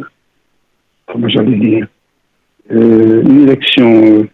comment 1.06 1.28
j'allais 1.28 1.56
dire? 1.56 1.86
Une 2.70 3.42
élection. 3.42 4.26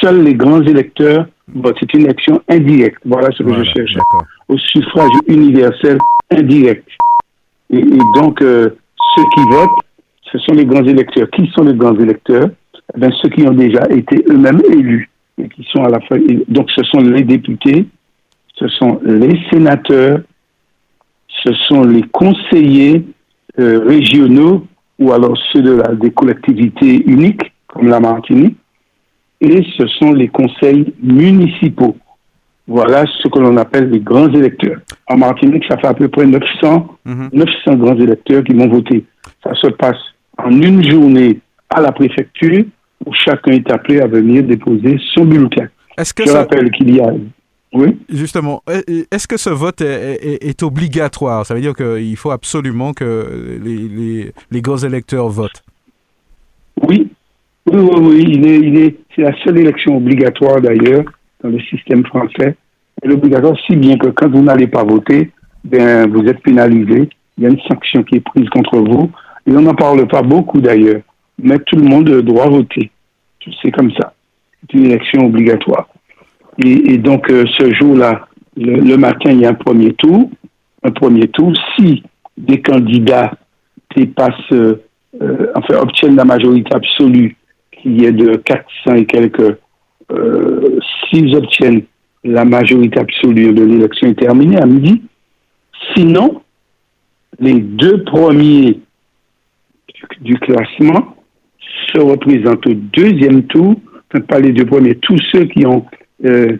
seuls 0.00 0.22
les 0.22 0.34
grands 0.34 0.62
électeurs 0.62 1.26
votent. 1.52 1.76
C'est 1.80 1.94
une 1.94 2.04
élection 2.04 2.40
indirecte. 2.48 2.98
Voilà 3.04 3.28
ce 3.32 3.42
que 3.42 3.48
Voilà, 3.48 3.64
je 3.64 3.70
cherche. 3.70 3.96
Au 4.48 4.56
suffrage 4.58 5.10
universel 5.26 5.98
indirect. 6.30 6.86
Et, 7.70 7.78
et 7.78 7.98
donc, 8.14 8.42
euh, 8.42 8.70
ceux 9.16 9.24
qui 9.34 9.42
votent, 9.50 9.70
ce 10.32 10.38
sont 10.38 10.52
les 10.52 10.66
grands 10.66 10.84
électeurs. 10.84 11.30
Qui 11.30 11.46
sont 11.54 11.64
les 11.64 11.74
grands 11.74 11.98
électeurs? 11.98 12.50
Eh 12.94 13.00
bien, 13.00 13.10
Ceux 13.22 13.28
qui 13.30 13.46
ont 13.46 13.52
déjà 13.52 13.82
été 13.90 14.24
eux-mêmes 14.28 14.62
élus 14.70 15.10
et 15.42 15.48
qui 15.48 15.66
sont 15.70 15.84
à 15.84 15.88
la 15.88 15.98
et 16.16 16.44
Donc, 16.48 16.70
ce 16.70 16.82
sont 16.84 17.00
les 17.00 17.22
députés, 17.22 17.86
ce 18.54 18.68
sont 18.68 19.00
les 19.04 19.38
sénateurs, 19.50 20.20
ce 21.44 21.52
sont 21.68 21.82
les 21.82 22.02
conseillers 22.02 23.04
euh, 23.58 23.80
régionaux 23.86 24.66
ou 24.98 25.12
alors 25.12 25.36
ceux 25.52 25.62
de 25.62 25.72
la, 25.72 25.94
des 25.94 26.10
collectivités 26.10 27.02
uniques, 27.06 27.52
comme 27.66 27.88
la 27.88 28.00
Martinique, 28.00 28.56
et 29.40 29.62
ce 29.76 29.86
sont 29.86 30.12
les 30.12 30.28
conseils 30.28 30.94
municipaux. 31.02 31.96
Voilà 32.68 33.04
ce 33.22 33.28
que 33.28 33.38
l'on 33.38 33.56
appelle 33.58 33.90
les 33.90 34.00
grands 34.00 34.28
électeurs. 34.32 34.78
En 35.08 35.16
Martinique, 35.18 35.64
ça 35.68 35.76
fait 35.78 35.86
à 35.86 35.94
peu 35.94 36.08
près 36.08 36.26
900 36.26 36.98
Mhm. 37.04 37.28
900 37.32 37.76
grands 37.76 37.96
électeurs 37.96 38.42
qui 38.42 38.54
vont 38.54 38.68
voter. 38.68 39.04
Ça 39.44 39.54
se 39.54 39.68
passe 39.68 39.98
en 40.38 40.50
une 40.50 40.82
journée 40.88 41.38
à 41.70 41.80
la 41.80 41.92
préfecture 41.92 42.64
où 43.04 43.12
chacun 43.14 43.52
est 43.52 43.70
appelé 43.70 44.00
à 44.00 44.06
venir 44.08 44.42
déposer 44.42 44.98
son 45.14 45.24
bulletin. 45.24 45.68
Est-ce 45.96 46.12
que 46.12 46.24
Je 46.24 46.30
ça, 46.30 46.38
rappelle 46.40 46.70
qu'il 46.72 46.94
y 46.94 47.00
a... 47.00 47.12
Oui 47.72 47.96
justement, 48.08 48.62
est- 48.68 49.12
est-ce 49.12 49.28
que 49.28 49.36
ce 49.36 49.50
vote 49.50 49.80
est, 49.80 50.14
est- 50.26 50.44
est 50.48 50.62
obligatoire? 50.62 51.44
Ça 51.46 51.54
veut 51.54 51.60
dire 51.60 51.74
qu'il 51.74 52.16
faut 52.16 52.30
absolument 52.30 52.92
que 52.92 53.58
les, 53.62 53.76
les, 53.88 54.32
les 54.50 54.60
grands 54.62 54.78
électeurs 54.78 55.28
votent. 55.28 55.62
Oui, 56.88 57.08
oui, 57.70 57.80
oui, 57.80 57.98
oui. 58.00 58.24
Il 58.28 58.46
est, 58.46 58.56
il 58.58 58.78
est, 58.78 58.96
c'est 59.14 59.22
la 59.22 59.32
seule 59.44 59.58
élection 59.58 59.96
obligatoire 59.96 60.60
d'ailleurs 60.60 61.04
dans 61.42 61.50
le 61.50 61.60
système 61.60 62.04
français. 62.06 62.56
Est 63.02 63.12
obligatoire 63.12 63.56
si 63.66 63.76
bien 63.76 63.98
que 63.98 64.08
quand 64.08 64.28
vous 64.28 64.42
n'allez 64.42 64.66
pas 64.66 64.84
voter, 64.84 65.30
ben, 65.64 66.10
vous 66.10 66.26
êtes 66.26 66.40
pénalisé. 66.42 67.08
Il 67.36 67.44
y 67.44 67.46
a 67.46 67.50
une 67.50 67.60
sanction 67.60 68.02
qui 68.02 68.16
est 68.16 68.20
prise 68.20 68.48
contre 68.48 68.78
vous. 68.78 69.10
Et 69.46 69.52
on 69.52 69.60
n'en 69.60 69.74
parle 69.74 70.06
pas 70.08 70.22
beaucoup 70.22 70.60
d'ailleurs. 70.60 71.02
Mais 71.42 71.58
tout 71.58 71.76
le 71.76 71.84
monde 71.84 72.08
doit 72.22 72.48
voter. 72.48 72.90
C'est 73.62 73.70
comme 73.70 73.92
ça. 73.92 74.14
C'est 74.62 74.78
une 74.78 74.86
élection 74.86 75.26
obligatoire. 75.26 75.88
Et, 76.58 76.96
donc, 76.96 77.30
euh, 77.30 77.44
ce 77.58 77.72
jour-là, 77.74 78.26
le, 78.56 78.76
le 78.80 78.96
matin, 78.96 79.30
il 79.30 79.40
y 79.40 79.46
a 79.46 79.50
un 79.50 79.54
premier 79.54 79.92
tour. 79.92 80.30
Un 80.82 80.90
premier 80.90 81.28
tour. 81.28 81.52
Si 81.76 82.02
des 82.36 82.60
candidats 82.60 83.32
dépassent, 83.94 84.52
euh, 84.52 84.82
euh, 85.22 85.52
enfin, 85.54 85.78
obtiennent 85.80 86.16
la 86.16 86.24
majorité 86.24 86.74
absolue, 86.74 87.36
qui 87.72 88.04
est 88.04 88.12
de 88.12 88.36
400 88.36 88.94
et 88.94 89.06
quelques, 89.06 89.58
euh, 90.12 90.78
s'ils 91.08 91.34
obtiennent 91.34 91.82
la 92.24 92.44
majorité 92.44 92.98
absolue 92.98 93.52
de 93.52 93.62
l'élection 93.62 94.08
est 94.08 94.18
terminée 94.18 94.58
à 94.58 94.66
midi. 94.66 95.02
Sinon, 95.94 96.42
les 97.38 97.60
deux 97.60 98.02
premiers 98.04 98.80
du, 100.20 100.34
classement 100.38 101.16
se 101.92 102.00
représentent 102.00 102.66
au 102.66 102.74
deuxième 102.74 103.44
tour, 103.44 103.76
enfin, 104.10 104.24
pas 104.24 104.40
les 104.40 104.52
deux 104.52 104.64
premiers, 104.64 104.96
tous 104.96 105.18
ceux 105.32 105.44
qui 105.44 105.64
ont, 105.66 105.84
euh, 106.24 106.56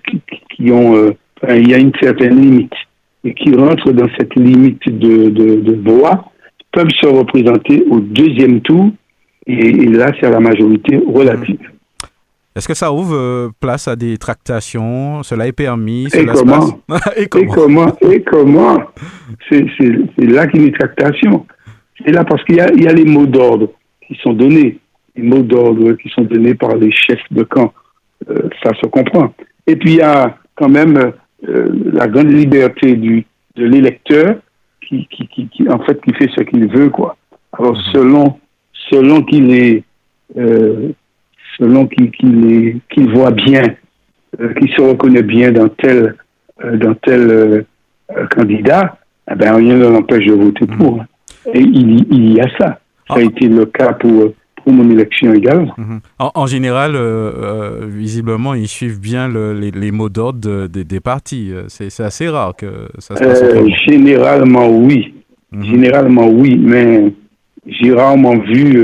qui, 0.51 0.71
ont, 0.71 0.97
euh, 0.97 1.13
il 1.49 1.69
y 1.69 1.75
a 1.75 1.79
une 1.79 1.93
certaine 2.01 2.41
limite 2.41 2.73
et 3.25 3.35
qui 3.35 3.55
rentrent 3.55 3.93
dans 3.93 4.09
cette 4.19 4.35
limite 4.37 4.83
de, 4.87 5.31
de, 5.31 5.57
de 5.57 5.91
voix 5.91 6.31
peuvent 6.73 6.91
se 7.01 7.07
représenter 7.07 7.85
au 7.91 8.01
deuxième 8.01 8.61
tour 8.61 8.91
et, 9.47 9.53
et 9.53 9.87
là 9.87 10.13
c'est 10.19 10.27
à 10.27 10.31
la 10.31 10.41
majorité 10.41 10.99
relative. 10.99 11.71
Est-ce 12.57 12.67
que 12.67 12.75
ça 12.75 12.91
ouvre 12.91 13.15
euh, 13.15 13.51
place 13.61 13.87
à 13.87 13.97
des 13.97 14.17
tractations? 14.17 15.23
Cela 15.23 15.47
est 15.47 15.53
permis 15.53 16.07
Et 16.07 16.09
cela 16.09 16.33
comment? 16.33 16.81
Et 17.17 17.23
Et 17.23 17.47
comment? 17.47 17.93
Et 18.01 18.23
comment? 18.23 18.79
C'est 19.51 19.61
là 20.19 20.47
qu'il 20.47 20.63
y 20.63 20.65
a 20.65 20.67
une 20.69 20.73
tractation. 20.73 21.47
C'est 22.03 22.13
là 22.13 22.25
parce 22.25 22.43
qu'il 22.45 22.57
y 22.57 22.61
a, 22.61 22.73
il 22.73 22.83
y 22.83 22.89
a 22.89 22.93
les 22.95 23.05
mots 23.05 23.27
d'ordre 23.27 23.69
qui 24.07 24.19
sont 24.23 24.33
donnés, 24.33 24.79
les 25.15 25.23
mots 25.23 25.43
d'ordre 25.43 25.93
qui 25.93 26.09
sont 26.09 26.23
donnés 26.23 26.55
par 26.55 26.77
les 26.77 26.91
chefs 26.93 27.31
de 27.31 27.43
camp. 27.43 27.75
Euh, 28.31 28.49
ça 28.63 28.73
se 28.81 28.87
comprend. 28.87 29.35
Et 29.67 29.77
puis 29.77 29.93
il 29.93 29.97
y 29.97 30.03
a 30.03 30.39
quand 30.55 30.71
même 30.71 31.13
euh, 31.49 31.67
la 31.93 32.07
grande 32.07 32.33
liberté 32.33 32.95
du, 32.95 33.27
de 33.57 33.65
l'électeur 33.67 34.37
qui, 34.89 35.07
qui, 35.09 35.29
qui, 35.29 35.49
qui, 35.49 35.69
en 35.69 35.81
fait, 35.81 36.01
qui 36.03 36.15
fait 36.15 36.31
ce 36.35 36.43
qu'il 36.43 36.69
veut, 36.69 36.89
quoi. 36.89 37.17
Alors 37.53 37.77
selon, 37.93 38.39
selon 38.91 39.23
qu'il 39.23 39.53
est, 39.53 39.85
euh, 40.39 40.93
selon 41.59 41.87
est, 41.87 42.77
qu'il 42.91 43.11
voit 43.15 43.31
bien, 43.31 43.63
euh, 44.41 44.53
qu'il 44.55 44.71
se 44.73 44.81
reconnaît 44.83 45.23
bien 45.23 45.51
dans 45.53 45.69
tel, 45.69 46.15
euh, 46.65 46.77
dans 46.77 46.95
tel 46.95 47.21
euh, 47.31 47.63
euh, 48.17 48.27
candidat, 48.29 48.99
eh 49.31 49.35
ben, 49.35 49.55
rien 49.55 49.77
ne 49.77 49.89
l'empêche 49.89 50.27
de 50.27 50.33
voter 50.33 50.67
pour. 50.67 51.03
Et 51.53 51.61
il, 51.61 51.99
y- 52.01 52.07
il 52.11 52.33
y 52.35 52.41
a 52.41 52.49
ça. 52.59 52.79
Ça 53.09 53.15
a 53.15 53.19
Ah. 53.19 53.23
été 53.23 53.49
le 53.49 53.67
cas 53.67 53.93
pour, 53.95 54.33
pour 54.57 54.73
mon 54.73 54.89
élection 54.91 55.33
également. 55.33 55.75
Mhm. 55.79 56.01
en, 56.19 56.31
en 56.35 56.47
général, 56.47 56.97
euh, 56.97 56.99
euh, 57.01 57.87
visiblement, 57.87 58.55
ils 58.55 58.69
suivent 58.69 59.01
bien 59.01 59.29
le- 59.29 59.55
les, 59.55 59.71
les 59.71 59.93
mots 59.93 60.09
d'ordre 60.09 60.41
de- 60.41 60.67
des- 60.67 60.85
des 60.85 61.01
partis. 61.01 61.51
Euh, 61.53 61.65
C'est 61.69 62.01
assez 62.03 62.29
rare 62.29 62.55
que 62.57 62.89
ça 62.99 63.15
se 63.17 63.23
passe 63.25 63.43
Euh, 63.43 63.67
généralement, 63.89 64.69
oui. 64.69 65.15
Mhm. 65.53 65.65
Généralement, 65.65 66.29
oui, 66.29 66.57
mais 66.59 67.13
j'ai 67.67 67.93
rarement 67.93 68.37
vu 68.39 68.83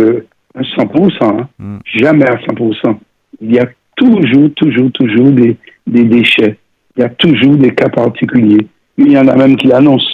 un 0.54 0.62
100%. 0.62 1.24
hein. 1.40 1.48
Mhm. 1.58 1.78
Jamais 1.84 2.28
à 2.28 2.36
100%. 2.36 2.98
Il 3.40 3.52
y 3.54 3.58
a 3.58 3.66
toujours, 3.96 4.50
toujours, 4.56 4.90
toujours 4.92 5.30
des, 5.30 5.56
des 5.86 6.04
déchets. 6.04 6.58
Il 6.96 7.00
y 7.00 7.04
a 7.04 7.08
toujours 7.08 7.56
des 7.56 7.70
cas 7.74 7.88
particuliers. 7.88 8.66
Il 8.98 9.10
y 9.12 9.18
en 9.18 9.26
a 9.28 9.36
même 9.36 9.56
qui 9.56 9.68
l'annoncent. 9.68 10.04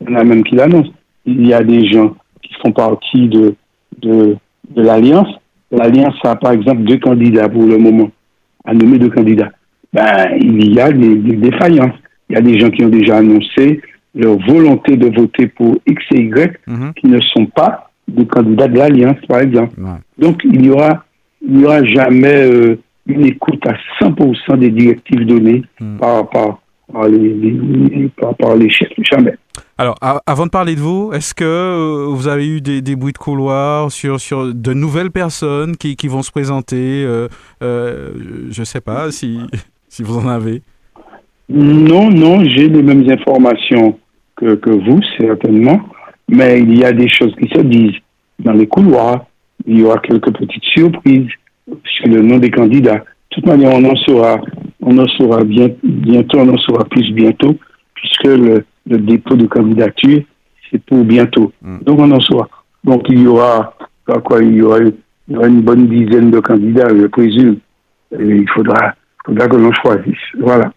Il 0.00 0.10
y 0.10 0.14
en 0.14 0.18
a 0.20 0.24
même 0.24 0.44
qui 0.44 0.54
l'annoncent. 0.54 0.92
Il 1.26 1.46
y 1.46 1.52
a 1.52 1.62
des 1.62 1.86
gens 1.88 2.14
qui 2.42 2.54
font 2.62 2.72
partie 2.72 3.28
de, 3.28 3.54
de, 4.00 4.36
de 4.70 4.82
l'Alliance. 4.82 5.28
L'Alliance 5.70 6.16
a, 6.24 6.36
par 6.36 6.52
exemple, 6.52 6.82
deux 6.82 6.98
candidats 6.98 7.48
pour 7.48 7.64
le 7.66 7.78
moment, 7.78 8.10
à 8.64 8.74
nommer 8.74 8.98
deux 8.98 9.08
candidats. 9.10 9.50
Ben, 9.92 10.36
il 10.40 10.72
y 10.74 10.80
a 10.80 10.90
des, 10.92 11.16
des 11.16 11.36
défaillances. 11.36 11.96
Il 12.28 12.34
y 12.34 12.38
a 12.38 12.40
des 12.42 12.58
gens 12.58 12.70
qui 12.70 12.84
ont 12.84 12.88
déjà 12.88 13.16
annoncé 13.18 13.80
leur 14.14 14.36
volonté 14.38 14.96
de 14.96 15.14
voter 15.14 15.46
pour 15.48 15.76
X 15.86 16.02
et 16.14 16.20
Y 16.20 16.58
Mhm. 16.66 16.92
qui 16.94 17.06
ne 17.06 17.20
sont 17.20 17.46
pas 17.46 17.90
des 18.14 18.26
candidats 18.26 18.68
de 18.68 18.78
l'Alliance, 18.78 19.16
par 19.28 19.40
exemple. 19.40 19.74
Ouais. 19.80 19.98
Donc, 20.18 20.40
il 20.44 20.64
y 20.66 20.70
aura, 20.70 21.04
il 21.46 21.60
y 21.60 21.64
aura 21.64 21.82
jamais 21.84 22.34
euh, 22.50 22.76
une 23.06 23.24
écoute 23.26 23.64
à 23.66 23.74
100% 24.04 24.58
des 24.58 24.70
directives 24.70 25.26
données 25.26 25.62
Mm. 25.80 25.96
par, 25.98 26.28
par, 26.30 26.58
par, 26.92 27.08
les, 27.08 27.18
les- 27.34 28.08
par, 28.20 28.34
par 28.36 28.54
les 28.56 28.70
chefs. 28.70 28.92
Jamais. 29.10 29.34
Alors, 29.78 29.96
avant 30.26 30.46
de 30.46 30.50
parler 30.50 30.74
de 30.76 30.80
vous, 30.80 31.10
est-ce 31.12 31.34
que 31.34 31.44
euh, 31.44 32.06
vous 32.10 32.28
avez 32.28 32.46
eu 32.48 32.60
des, 32.60 32.80
des 32.82 32.94
bruits 32.94 33.12
de 33.12 33.18
couloir 33.18 33.90
sur, 33.90 34.20
sur 34.20 34.54
de 34.54 34.72
nouvelles 34.74 35.10
personnes 35.10 35.76
qui, 35.76 35.96
qui 35.96 36.06
vont 36.08 36.22
se 36.22 36.30
présenter 36.30 37.02
euh, 37.04 37.26
euh, 37.62 38.10
Je 38.50 38.60
ne 38.60 38.64
sais 38.64 38.80
pas 38.80 39.10
si, 39.10 39.40
si 39.88 40.02
vous 40.02 40.18
en 40.18 40.28
avez? 40.28 40.62
Non, 41.48 42.08
non, 42.10 42.44
j'ai 42.44 42.68
les 42.68 42.82
mêmes 42.82 43.08
informations 43.10 43.98
que, 44.36 44.54
que 44.54 44.70
vous, 44.70 45.00
certainement, 45.18 45.80
mais 46.28 46.60
il 46.60 46.78
y 46.78 46.84
a 46.84 46.92
des 46.92 47.08
choses 47.08 47.34
qui 47.36 47.48
se 47.48 47.60
disent 47.60 47.98
dans 48.38 48.52
les 48.52 48.66
couloirs. 48.66 49.26
Il 49.66 49.78
y 49.78 49.84
aura 49.84 49.98
quelques 49.98 50.32
petites 50.36 50.64
surprises 50.64 51.28
sur 51.84 52.08
le 52.08 52.22
nom 52.22 52.38
des 52.38 52.50
candidats. 52.50 52.98
De 52.98 53.36
toute 53.36 53.46
manière, 53.46 53.72
on 53.72 53.84
en 53.84 53.96
saura, 53.96 54.40
on 54.80 54.98
en 54.98 55.06
saura 55.06 55.44
bien, 55.44 55.68
bientôt, 55.82 56.38
on 56.40 56.48
en 56.48 56.58
saura 56.58 56.84
plus 56.84 57.10
bientôt, 57.12 57.56
puisque 57.94 58.24
le, 58.24 58.64
le 58.86 58.98
dépôt 58.98 59.36
de 59.36 59.46
candidature, 59.46 60.22
c'est 60.70 60.82
pour 60.84 61.04
bientôt. 61.04 61.52
Mm. 61.62 61.78
Donc, 61.82 61.98
on 62.00 62.10
en 62.10 62.20
saura. 62.20 62.48
Donc, 62.84 63.06
il 63.08 63.22
y 63.22 63.26
aura, 63.26 63.74
quoi, 64.06 64.20
quoi, 64.20 64.42
il 64.42 64.56
y 64.56 64.62
aura, 64.62 64.80
il 64.80 64.94
y 65.28 65.36
aura 65.36 65.46
une 65.46 65.62
bonne 65.62 65.86
dizaine 65.86 66.30
de 66.30 66.40
candidats, 66.40 66.88
je 66.88 67.06
présume. 67.06 67.58
Et 68.18 68.24
il 68.24 68.48
faudra, 68.50 68.94
faudra 69.24 69.48
que 69.48 69.56
l'on 69.56 69.72
choisisse. 69.72 70.16
Voilà. 70.38 70.72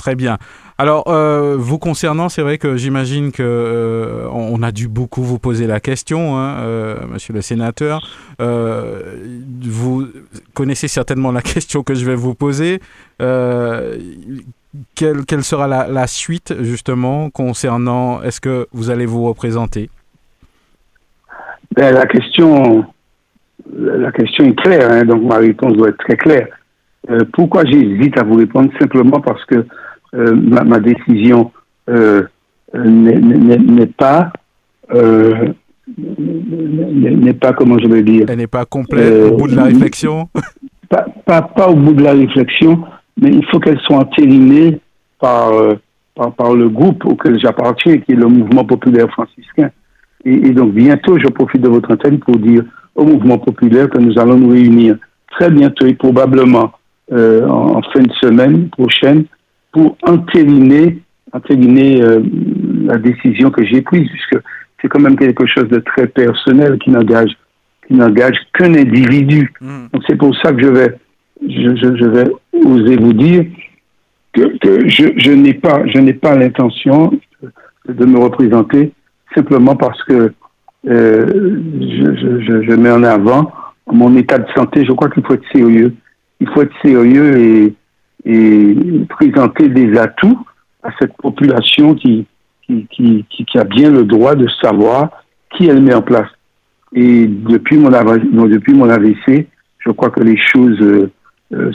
Très 0.00 0.16
bien. 0.16 0.38
Alors, 0.78 1.04
euh, 1.08 1.56
vous 1.58 1.78
concernant, 1.78 2.30
c'est 2.30 2.40
vrai 2.40 2.56
que 2.56 2.78
j'imagine 2.78 3.32
que 3.32 3.42
euh, 3.42 4.26
on 4.32 4.62
a 4.62 4.72
dû 4.72 4.88
beaucoup 4.88 5.22
vous 5.22 5.38
poser 5.38 5.66
la 5.66 5.78
question, 5.78 6.38
hein, 6.38 6.56
euh, 6.60 6.96
Monsieur 7.12 7.34
le 7.34 7.42
Sénateur. 7.42 8.00
Vous 8.38 10.06
connaissez 10.54 10.88
certainement 10.88 11.32
la 11.32 11.42
question 11.42 11.82
que 11.82 11.94
je 11.94 12.06
vais 12.06 12.14
vous 12.14 12.34
poser. 12.34 12.80
Quelle, 13.18 15.26
quelle 15.28 15.44
sera 15.44 15.68
la, 15.68 16.06
suite 16.06 16.54
justement 16.62 17.28
concernant 17.28 18.22
Est-ce 18.22 18.40
que 18.40 18.66
vous 18.72 18.88
allez 18.88 19.04
vous 19.04 19.24
représenter? 19.24 19.90
Ben, 21.76 21.92
la 21.92 22.06
question, 22.06 22.86
la 23.70 24.10
question 24.12 24.46
est 24.46 24.58
claire, 24.58 24.90
hein, 24.90 25.04
donc 25.04 25.24
ma 25.24 25.36
réponse 25.36 25.74
doit 25.74 25.90
être 25.90 25.98
très 25.98 26.16
claire. 26.16 26.48
Pourquoi 27.34 27.66
j'hésite 27.66 28.18
à 28.18 28.22
vous 28.22 28.36
répondre? 28.36 28.70
Simplement 28.80 29.20
parce 29.20 29.44
que 29.44 29.66
ma, 30.12 30.64
ma, 30.64 30.80
décision 30.80 31.52
euh, 31.88 32.24
n'est 32.74 33.86
pas 33.86 34.32
n'est 35.96 37.34
pas 37.34 37.52
comment 37.52 37.78
je 37.78 37.88
vais 37.88 38.02
dire. 38.02 38.26
Elle 38.28 38.38
n'est 38.38 38.46
pas 38.46 38.64
complète 38.64 39.30
au 39.30 39.36
bout 39.36 39.48
de 39.48 39.56
la 39.56 39.64
réflexion? 39.64 40.28
Pas, 40.88 41.06
pas, 41.24 41.42
pas, 41.42 41.68
au 41.68 41.76
bout 41.76 41.92
de 41.92 42.02
la 42.02 42.14
réflexion, 42.14 42.82
mais 43.16 43.30
il 43.30 43.46
faut 43.46 43.60
qu'elle 43.60 43.78
soit 43.78 43.98
entérinée 43.98 44.80
par, 45.20 45.52
par, 46.16 46.32
par 46.32 46.52
le 46.52 46.68
groupe 46.68 47.04
auquel 47.04 47.38
j'appartiens, 47.38 47.98
qui 47.98 48.10
est 48.10 48.16
le 48.16 48.26
mouvement 48.26 48.64
populaire 48.64 49.08
franciscain. 49.10 49.70
Et, 50.24 50.32
et, 50.32 50.50
donc 50.50 50.72
bientôt, 50.72 51.16
je 51.16 51.28
profite 51.28 51.60
de 51.60 51.68
votre 51.68 51.92
antenne 51.92 52.18
pour 52.18 52.36
dire 52.38 52.64
au 52.96 53.04
mouvement 53.04 53.38
populaire 53.38 53.88
que 53.88 53.98
nous 53.98 54.18
allons 54.18 54.36
nous 54.36 54.50
réunir 54.50 54.96
très 55.30 55.50
bientôt 55.50 55.86
et 55.86 55.94
probablement 55.94 56.72
euh, 57.12 57.46
en, 57.48 57.80
fin 57.82 58.02
de 58.02 58.12
semaine 58.20 58.68
prochaine 58.68 59.24
pour 59.72 59.96
entériner, 60.02 60.98
entériner 61.32 62.02
euh, 62.02 62.20
la 62.84 62.98
décision 62.98 63.50
que 63.50 63.64
j'ai 63.64 63.82
prise, 63.82 64.08
puisque 64.08 64.42
c'est 64.80 64.88
quand 64.88 65.00
même 65.00 65.16
quelque 65.16 65.46
chose 65.46 65.68
de 65.68 65.78
très 65.78 66.06
personnel 66.06 66.78
qui 66.78 66.90
n'engage 66.90 67.36
qui 67.86 67.94
n'engage 67.94 68.36
qu'un 68.54 68.74
individu. 68.74 69.52
Mm. 69.60 69.86
Donc 69.92 70.02
c'est 70.08 70.16
pour 70.16 70.36
ça 70.36 70.52
que 70.52 70.62
je 70.62 70.68
vais 70.68 70.94
je, 71.42 71.76
je, 71.76 71.96
je 71.96 72.04
vais 72.04 72.24
oser 72.64 72.96
vous 72.96 73.12
dire 73.12 73.44
que, 74.32 74.58
que 74.58 74.88
je, 74.88 75.08
je 75.16 75.30
n'ai 75.32 75.54
pas 75.54 75.82
je 75.86 75.98
n'ai 75.98 76.14
pas 76.14 76.36
l'intention 76.36 77.12
de 77.88 78.06
me 78.06 78.18
représenter 78.18 78.92
simplement 79.34 79.76
parce 79.76 80.02
que 80.04 80.32
euh, 80.88 81.26
je, 81.26 82.16
je, 82.16 82.62
je, 82.62 82.72
mets 82.74 82.90
en 82.90 83.02
avant 83.02 83.52
mon 83.86 84.16
état 84.16 84.38
de 84.38 84.50
santé. 84.52 84.84
Je 84.84 84.92
crois 84.92 85.10
qu'il 85.10 85.24
faut 85.24 85.34
être 85.34 85.52
sérieux. 85.52 85.94
Il 86.40 86.48
faut 86.48 86.62
être 86.62 86.74
sérieux 86.82 87.38
et, 87.38 87.74
et 88.24 88.76
présenter 89.08 89.68
des 89.68 89.98
atouts 89.98 90.38
à 90.82 90.90
cette 90.98 91.16
population 91.16 91.94
qui, 91.94 92.26
qui, 92.66 92.86
qui, 92.90 93.26
qui, 93.28 93.58
a 93.58 93.64
bien 93.64 93.90
le 93.90 94.04
droit 94.04 94.34
de 94.34 94.48
savoir 94.62 95.10
qui 95.56 95.66
elle 95.66 95.82
met 95.82 95.94
en 95.94 96.02
place. 96.02 96.28
Et 96.94 97.26
depuis 97.26 97.76
mon, 97.76 97.90
depuis 97.90 98.74
mon 98.74 98.88
AVC, 98.88 99.46
je 99.78 99.90
crois 99.90 100.10
que 100.10 100.20
les 100.20 100.36
choses 100.36 100.80
euh, 100.80 101.10
euh 101.52 101.72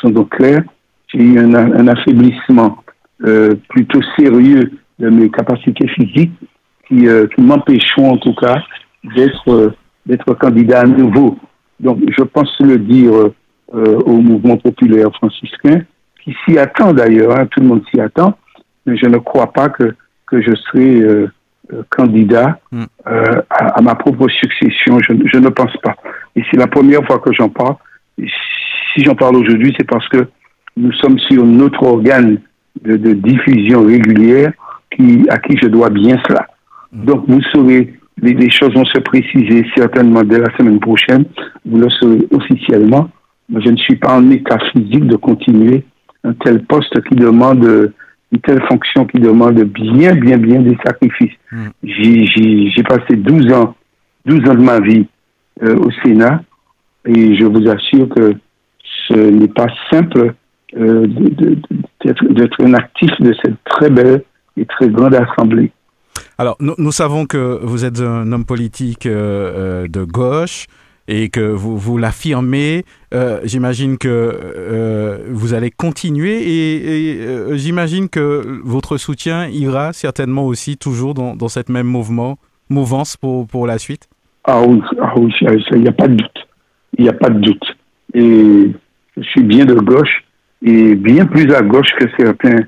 sont, 0.00 0.10
donc 0.10 0.30
claires. 0.30 0.64
J'ai 1.08 1.22
eu 1.22 1.38
un, 1.38 1.88
affaiblissement 1.88 2.78
euh, 3.24 3.54
plutôt 3.68 4.00
sérieux 4.18 4.72
de 4.98 5.08
mes 5.08 5.30
capacités 5.30 5.88
physiques 5.88 6.32
qui, 6.88 7.06
euh, 7.06 7.26
m'empêcheront 7.38 8.12
en 8.12 8.16
tout 8.16 8.34
cas 8.34 8.62
d'être 9.14 9.48
euh, 9.48 9.72
d'être 10.06 10.34
candidat 10.34 10.80
à 10.80 10.86
nouveau. 10.86 11.38
Donc 11.80 12.00
je 12.16 12.22
pense 12.22 12.54
le 12.60 12.78
dire 12.78 13.12
euh, 13.74 13.98
au 14.00 14.18
mouvement 14.20 14.56
populaire 14.56 15.10
franciscain, 15.14 15.82
qui 16.22 16.34
s'y 16.44 16.58
attend 16.58 16.92
d'ailleurs, 16.92 17.38
hein, 17.38 17.46
tout 17.46 17.60
le 17.60 17.66
monde 17.66 17.82
s'y 17.90 18.00
attend, 18.00 18.36
mais 18.84 18.96
je 18.96 19.06
ne 19.06 19.18
crois 19.18 19.52
pas 19.52 19.68
que, 19.68 19.94
que 20.26 20.42
je 20.42 20.54
serai 20.54 21.02
candidat 21.90 22.58
mm. 22.70 22.84
à, 23.04 23.78
à, 23.78 23.80
ma 23.82 23.94
propre 23.94 24.28
succession. 24.28 25.00
Je, 25.00 25.12
je, 25.24 25.38
ne 25.38 25.48
pense 25.48 25.76
pas. 25.82 25.96
Et 26.34 26.42
c'est 26.50 26.56
la 26.56 26.66
première 26.66 27.04
fois 27.04 27.18
que 27.18 27.32
j'en 27.32 27.48
parle. 27.48 27.76
Et 28.18 28.26
si 28.94 29.04
j'en 29.04 29.14
parle 29.14 29.36
aujourd'hui, 29.36 29.74
c'est 29.76 29.86
parce 29.86 30.08
que 30.08 30.28
nous 30.76 30.92
sommes 30.92 31.18
sur 31.18 31.44
notre 31.44 31.82
organe 31.82 32.38
de, 32.82 32.96
de 32.96 33.12
diffusion 33.12 33.84
régulière 33.84 34.52
qui, 34.90 35.26
à 35.28 35.38
qui 35.38 35.56
je 35.60 35.68
dois 35.68 35.90
bien 35.90 36.16
cela. 36.28 36.46
Donc, 36.92 37.24
vous 37.28 37.42
saurez, 37.52 37.94
les, 38.22 38.50
choses 38.50 38.74
vont 38.74 38.84
se 38.84 38.98
préciser 39.00 39.66
certainement 39.76 40.22
dès 40.22 40.38
la 40.38 40.54
semaine 40.56 40.80
prochaine. 40.80 41.24
Vous 41.64 41.78
le 41.78 41.90
saurez 41.90 42.26
officiellement. 42.32 43.10
Je 43.54 43.70
ne 43.70 43.76
suis 43.76 43.96
pas 43.96 44.16
en 44.16 44.30
état 44.30 44.58
physique 44.72 45.06
de 45.06 45.16
continuer 45.16 45.84
un 46.24 46.32
tel 46.34 46.64
poste 46.64 47.00
qui 47.08 47.14
demande, 47.14 47.92
une 48.32 48.40
telle 48.40 48.62
fonction 48.66 49.06
qui 49.06 49.20
demande 49.20 49.62
bien, 49.62 50.14
bien, 50.14 50.36
bien 50.36 50.60
des 50.60 50.76
sacrifices. 50.84 51.36
Mm. 51.52 51.68
J'ai 51.84 52.82
passé 52.82 53.16
12 53.16 53.52
ans, 53.52 53.74
12 54.26 54.48
ans 54.48 54.54
de 54.54 54.62
ma 54.62 54.80
vie 54.80 55.06
euh, 55.62 55.76
au 55.76 55.90
Sénat 56.04 56.42
et 57.06 57.36
je 57.36 57.44
vous 57.44 57.68
assure 57.68 58.08
que 58.08 58.34
ce 59.08 59.14
n'est 59.14 59.48
pas 59.48 59.68
simple 59.90 60.34
euh, 60.76 61.06
d'être 62.04 62.64
un 62.64 62.74
actif 62.74 63.10
de 63.20 63.32
cette 63.42 63.62
très 63.64 63.88
belle 63.88 64.24
et 64.56 64.66
très 64.66 64.88
grande 64.88 65.14
assemblée. 65.14 65.70
Alors, 66.38 66.56
nous, 66.60 66.74
nous, 66.76 66.92
savons 66.92 67.26
que 67.26 67.60
vous 67.62 67.84
êtes 67.84 68.00
un 68.00 68.30
homme 68.32 68.44
politique 68.44 69.06
euh 69.06 69.86
de 69.88 70.04
gauche 70.04 70.66
et 71.08 71.28
que 71.28 71.40
vous, 71.40 71.76
vous 71.76 71.98
l'affirmez. 71.98 72.84
Euh, 73.14 73.40
j'imagine 73.44 73.98
que 73.98 74.08
euh, 74.08 75.18
vous 75.28 75.54
allez 75.54 75.70
continuer 75.70 76.42
et, 76.42 77.12
et 77.12 77.20
euh, 77.20 77.56
j'imagine 77.56 78.08
que 78.08 78.60
votre 78.64 78.96
soutien 78.96 79.48
ira 79.48 79.92
certainement 79.92 80.46
aussi 80.46 80.76
toujours 80.76 81.14
dans, 81.14 81.36
dans 81.36 81.48
cette 81.48 81.68
même 81.68 81.86
mouvement, 81.86 82.38
mouvance 82.68 83.16
pour, 83.16 83.46
pour 83.46 83.66
la 83.66 83.78
suite. 83.78 84.08
Ah 84.44 84.60
oui, 84.62 84.80
ah 85.00 85.12
oui 85.16 85.32
il 85.72 85.80
n'y 85.80 85.88
a 85.88 85.92
pas 85.92 86.08
de 86.08 86.14
doute. 86.14 86.46
Il 86.98 87.04
n'y 87.04 87.08
a 87.08 87.14
pas 87.14 87.30
de 87.30 87.40
doute. 87.40 87.76
Et 88.14 88.70
je 89.16 89.22
suis 89.22 89.42
bien 89.42 89.64
de 89.64 89.74
gauche 89.74 90.24
et 90.62 90.94
bien 90.94 91.26
plus 91.26 91.52
à 91.52 91.62
gauche 91.62 91.88
que 91.98 92.06
certains, 92.18 92.58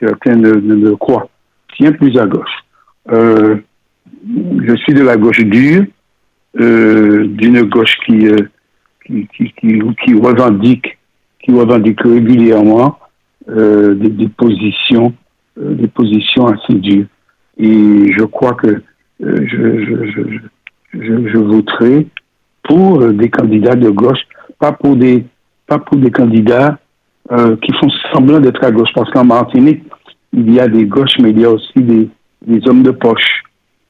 certains 0.00 0.36
ne, 0.36 0.52
ne, 0.52 0.74
ne 0.74 0.90
croient. 0.94 1.28
Bien 1.78 1.92
plus 1.92 2.16
à 2.18 2.26
gauche. 2.26 2.64
Euh, 3.10 3.56
je 4.66 4.76
suis 4.76 4.94
de 4.94 5.02
la 5.02 5.16
gauche 5.16 5.40
dure, 5.40 5.84
d'une 6.54 7.62
gauche 7.62 7.96
qui, 8.06 8.28
euh, 8.28 8.36
qui, 9.06 9.28
qui, 9.36 9.52
qui, 9.54 9.80
qui, 10.04 10.14
revendique, 10.14 10.98
qui 11.42 11.52
revendique 11.52 12.00
régulièrement 12.02 12.98
euh, 13.48 13.94
des, 13.94 14.08
des, 14.08 14.28
positions, 14.28 15.14
euh, 15.58 15.74
des 15.74 15.88
positions 15.88 16.46
assez 16.46 16.74
dures. 16.74 17.06
Et 17.58 18.12
je 18.16 18.24
crois 18.24 18.54
que 18.54 18.82
je, 19.20 19.36
je, 19.36 20.10
je, 20.10 20.22
je, 20.94 21.28
je 21.28 21.38
voterai 21.38 22.06
pour 22.62 23.06
des 23.12 23.30
candidats 23.30 23.76
de 23.76 23.90
gauche, 23.90 24.20
pas 24.58 24.72
pour 24.72 24.96
des, 24.96 25.24
pas 25.66 25.78
pour 25.78 25.96
des 25.98 26.10
candidats 26.10 26.78
qui 27.62 27.72
font 27.80 27.88
semblant 28.12 28.38
d'être 28.40 28.62
à 28.64 28.70
gauche, 28.70 28.90
parce 28.94 29.10
qu'en 29.10 29.24
Martinique, 29.24 29.82
il 30.32 30.52
y 30.52 30.60
a 30.60 30.68
des 30.68 30.84
gauches, 30.84 31.16
mais 31.20 31.30
il 31.30 31.40
y 31.40 31.44
a 31.44 31.50
aussi 31.50 31.80
des, 31.80 32.08
des 32.46 32.68
hommes 32.68 32.82
de 32.82 32.90
poche, 32.90 33.42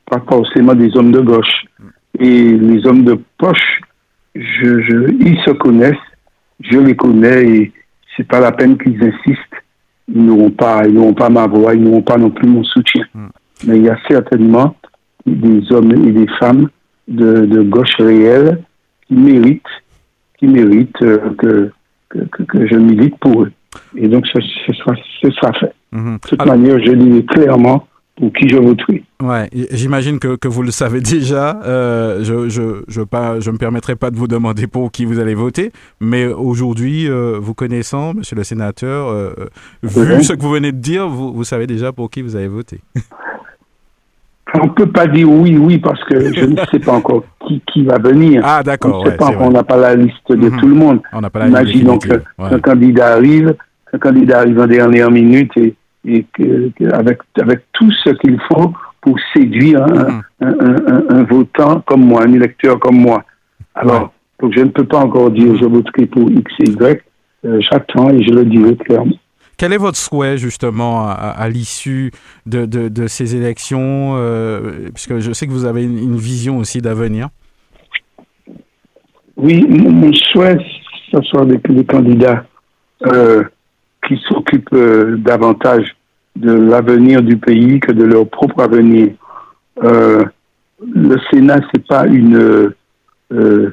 pas 0.09 0.23
forcément 0.29 0.75
des 0.75 0.95
hommes 0.97 1.11
de 1.11 1.21
gauche. 1.21 1.65
Et 2.19 2.53
les 2.57 2.87
hommes 2.87 3.05
de 3.05 3.19
poche, 3.39 3.81
je, 4.35 4.81
je, 4.83 5.13
ils 5.21 5.39
se 5.45 5.51
connaissent, 5.51 5.95
je 6.61 6.79
les 6.79 6.95
connais 6.95 7.45
et 7.45 7.73
c'est 8.17 8.27
pas 8.27 8.41
la 8.41 8.53
peine 8.53 8.79
qu'ils 8.79 9.03
insistent. 9.03 9.41
Ils 10.09 10.25
n'auront 10.25 10.51
pas, 10.51 10.87
ils 10.87 10.95
n'auront 10.95 11.15
pas 11.15 11.31
ma 11.31 11.47
voix, 11.47 11.75
ils 11.75 11.83
n'auront 11.83 12.03
pas 12.03 12.19
non 12.19 12.31
plus 12.31 12.47
mon 12.47 12.63
soutien. 12.63 13.05
Hmm. 13.15 13.29
Mais 13.67 13.77
il 13.77 13.85
y 13.85 13.89
a 13.89 13.99
certainement 14.09 14.77
des 15.27 15.73
hommes 15.73 15.93
et 15.93 16.13
des 16.13 16.27
femmes 16.39 16.69
de, 17.09 17.47
de 17.47 17.63
gauche 17.63 17.97
réelle 17.99 18.63
qui 19.07 19.15
méritent, 19.15 19.63
qui 20.39 20.47
méritent 20.47 21.03
euh, 21.03 21.35
que, 21.39 21.71
que, 22.11 22.43
que, 22.43 22.67
je 22.67 22.77
milite 22.77 23.17
pour 23.19 23.45
eux. 23.45 23.53
Et 23.97 24.07
donc, 24.09 24.27
ce, 24.27 24.41
ce, 24.41 24.73
sera, 24.75 24.95
ce 25.23 25.31
sera 25.31 25.53
fait. 25.55 25.73
Hmm. 25.93 26.17
De 26.17 26.29
toute 26.29 26.47
manière, 26.47 26.79
je 26.79 26.93
dis 26.93 27.25
clairement 27.27 27.87
pour 28.17 28.33
qui 28.33 28.49
je 28.49 28.57
voterai. 28.57 29.03
Ouais, 29.23 29.49
j'imagine 29.73 30.19
que, 30.19 30.37
que, 30.37 30.49
vous 30.49 30.63
le 30.63 30.71
savez 30.71 31.01
déjà. 31.01 31.61
Euh, 31.65 32.23
je 32.23 32.49
je 32.49 32.85
je 32.87 33.03
pas 33.03 33.41
je 33.41 33.51
me 33.51 33.59
permettrai 33.59 33.97
pas 33.97 34.11
de 34.11 34.17
vous 34.17 34.29
demander 34.29 34.67
pour 34.67 34.93
qui 34.93 35.05
vous 35.05 35.19
allez 35.19 35.35
voter, 35.35 35.73
mais 36.01 36.27
aujourd'hui, 36.27 37.09
euh, 37.09 37.39
vous 37.41 37.55
connaissant, 37.55 38.15
Monsieur 38.15 38.37
le 38.37 38.45
Sénateur, 38.45 39.09
euh, 39.09 39.35
vu 39.83 40.23
ce 40.23 40.33
que 40.33 40.41
vous 40.41 40.51
venez 40.51 40.73
de 40.73 40.79
dire, 40.79 41.09
vous, 41.09 41.33
vous 41.33 41.45
savez 41.45 41.67
déjà 41.67 41.93
pour 41.93 42.11
qui 42.11 42.23
vous 42.23 42.37
allez 42.37 42.49
voter. 42.49 42.81
On 44.57 44.67
ne 44.67 44.71
peut 44.71 44.87
pas 44.87 45.09
dire 45.09 45.29
oui, 45.29 45.57
oui, 45.57 45.79
parce 45.79 46.03
que 46.05 46.33
je 46.33 46.45
ne 46.45 46.57
sais 46.71 46.79
pas 46.79 46.93
encore 46.93 47.25
qui, 47.49 47.61
qui 47.73 47.83
va 47.83 47.99
venir. 47.99 48.43
Ah, 48.45 48.63
d'accord. 48.63 49.01
On 49.01 49.05
ne 49.05 49.11
sait 49.11 49.17
pas, 49.17 49.33
on 49.41 49.51
n'a 49.51 49.65
pas 49.65 49.77
la 49.77 49.97
liste 49.97 50.31
de 50.31 50.49
mhm. 50.49 50.61
tout 50.61 50.69
le 50.69 50.75
monde. 50.75 51.01
On 51.13 51.21
n'a 51.21 51.31
pas 51.31 51.41
la 51.41 51.49
Imaginons 51.49 51.99
qu'un 51.99 52.61
candidat 52.61 53.15
arrive, 53.15 53.57
un 53.93 53.99
candidat 53.99 54.41
arrive 54.41 54.61
en 54.61 54.67
dernière 54.69 55.11
minute 55.11 55.51
et 55.57 55.75
et 56.05 56.25
que, 56.33 56.73
avec, 56.93 57.19
avec 57.41 57.61
tout 57.73 57.91
ce 58.05 58.11
qu'il 58.11 58.39
faut 58.49 58.73
pour 59.01 59.17
séduire 59.35 59.83
un, 59.83 60.23
mm-hmm. 60.41 61.05
un, 61.11 61.17
un, 61.17 61.23
votant 61.25 61.81
comme 61.87 62.05
moi, 62.05 62.23
un 62.25 62.33
électeur 62.33 62.79
comme 62.79 62.97
moi. 62.97 63.25
Alors, 63.75 64.13
donc 64.41 64.53
je 64.55 64.61
ne 64.61 64.71
peux 64.71 64.85
pas 64.85 64.99
encore 64.99 65.31
dire 65.31 65.57
je 65.57 65.65
voterai 65.65 66.07
pour 66.07 66.31
X 66.31 66.53
et 66.61 66.71
Y. 66.71 67.03
Euh, 67.45 67.61
j'attends 67.61 68.11
et 68.11 68.23
je 68.23 68.31
le 68.31 68.45
dirai 68.45 68.77
clairement. 68.77 69.17
Quel 69.57 69.73
est 69.73 69.79
votre 69.79 69.99
souhait 69.99 70.37
justement 70.37 71.07
à, 71.07 71.13
à 71.13 71.49
l'issue 71.49 72.11
de, 72.47 72.67
de, 72.67 72.89
de, 72.89 73.07
ces 73.07 73.37
élections 73.37 74.15
euh, 74.17 74.89
Puisque 74.93 75.19
je 75.19 75.33
sais 75.33 75.47
que 75.47 75.53
vous 75.53 75.65
avez 75.65 75.85
une, 75.85 75.99
une 75.99 76.17
vision 76.17 76.59
aussi 76.59 76.81
d'avenir? 76.81 77.29
Oui, 79.37 79.65
mon 79.69 80.13
souhait, 80.13 80.59
ce 81.13 81.21
soit 81.23 81.45
des, 81.45 81.59
des 81.69 81.85
candidats 81.85 82.45
euh, 83.07 83.45
qui 84.07 84.21
s'occupent 84.29 84.75
euh, 84.75 85.17
davantage 85.19 85.95
de 86.37 86.53
l'avenir 86.53 87.23
du 87.23 87.37
pays 87.37 87.81
que 87.81 87.93
de 87.93 88.05
leur 88.05 88.29
propre 88.29 88.61
avenir. 88.61 89.13
Euh, 89.83 90.25
le 90.81 91.17
Sénat, 91.31 91.61
c'est 91.73 91.87
pas 91.87 92.07
une 92.07 92.73
euh, 93.33 93.71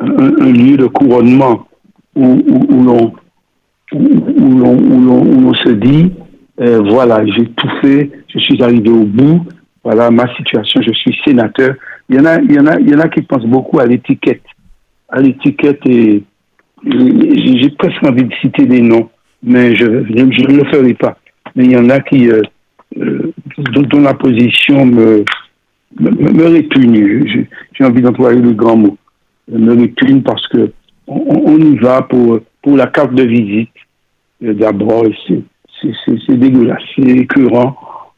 un, 0.00 0.52
lieu 0.52 0.76
de 0.76 0.86
couronnement 0.86 1.68
où, 2.14 2.42
où, 2.46 2.82
l'on 2.82 3.12
où, 3.92 5.48
où 5.48 5.54
se 5.54 5.70
dit, 5.70 6.12
voilà, 6.58 7.24
j'ai 7.26 7.46
tout 7.50 7.70
fait, 7.80 8.10
je 8.28 8.38
suis 8.38 8.62
arrivé 8.62 8.90
au 8.90 9.04
bout, 9.04 9.46
voilà 9.84 10.10
ma 10.10 10.34
situation, 10.34 10.82
je 10.82 10.92
suis 10.92 11.16
sénateur. 11.24 11.74
Il 12.08 12.16
y 12.16 12.20
en 12.20 12.24
a, 12.24 12.40
il 12.40 12.52
y 12.52 12.58
en 12.58 12.66
a, 12.66 12.78
il 12.80 12.90
y 12.90 12.94
en 12.94 13.00
a 13.00 13.08
qui 13.08 13.22
pensent 13.22 13.46
beaucoup 13.46 13.78
à 13.78 13.86
l'étiquette, 13.86 14.42
à 15.08 15.20
l'étiquette 15.20 15.80
et, 15.86 16.22
j'ai 16.84 17.70
presque 17.70 18.04
envie 18.04 18.24
de 18.24 18.34
citer 18.40 18.66
des 18.66 18.80
noms, 18.80 19.10
mais 19.42 19.74
je, 19.74 19.84
je, 19.84 20.22
ne 20.22 20.56
le 20.58 20.64
ferai 20.70 20.94
pas. 20.94 21.16
Mais 21.54 21.64
il 21.64 21.72
y 21.72 21.76
en 21.76 21.88
a 21.90 22.00
qui, 22.00 22.28
euh, 22.30 22.42
euh, 22.98 23.32
dont, 23.58 24.00
la 24.00 24.14
position 24.14 24.84
me, 24.86 25.24
me, 26.00 26.10
me 26.10 26.46
répugne. 26.46 27.46
J'ai 27.72 27.84
envie 27.84 28.02
d'employer 28.02 28.40
le 28.40 28.52
grand 28.52 28.76
mot. 28.76 28.96
Me 29.50 29.74
répugne 29.78 30.22
parce 30.22 30.46
que 30.48 30.70
on, 31.06 31.24
on 31.52 31.58
y 31.58 31.76
va 31.78 32.02
pour, 32.02 32.40
pour 32.62 32.76
la 32.76 32.86
carte 32.86 33.14
de 33.14 33.24
visite. 33.24 33.70
D'abord, 34.40 35.04
c'est- 35.26 35.42
c'est 35.80 35.90
c'est- 36.04 36.18
c'est 36.26 36.36
dégueulasse, 36.36 36.82
c'est 36.94 37.02
écœurant. 37.02 37.76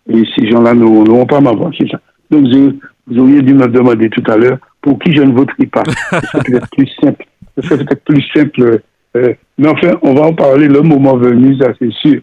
Et 0.08 0.22
ces 0.36 0.50
gens-là 0.50 0.74
n'auront 0.74 1.26
pas 1.26 1.40
ma 1.40 1.52
voix, 1.52 1.70
c'est 1.78 1.88
ça. 1.88 2.00
Donc, 2.30 2.46
vous 3.06 3.18
auriez 3.18 3.42
dû 3.42 3.54
me 3.54 3.66
demander 3.68 4.08
tout 4.10 4.22
à 4.30 4.36
l'heure 4.36 4.58
pour 4.82 4.98
qui 4.98 5.12
je 5.14 5.22
ne 5.22 5.32
voterai 5.32 5.66
pas. 5.66 5.82
Ce 6.10 6.20
serait 6.28 6.42
peut-être 6.44 6.70
plus 6.76 6.88
simple. 7.00 7.26
Ce 7.56 7.68
serait 7.68 7.84
peut-être 7.84 8.04
plus 8.04 8.22
simple. 8.34 8.80
Euh, 9.16 9.34
mais 9.58 9.68
enfin, 9.68 9.98
on 10.02 10.14
va 10.14 10.22
en 10.22 10.32
parler 10.32 10.68
le 10.68 10.82
moment 10.82 11.16
venu, 11.16 11.56
ça 11.58 11.72
c'est 11.78 11.92
sûr. 11.92 12.20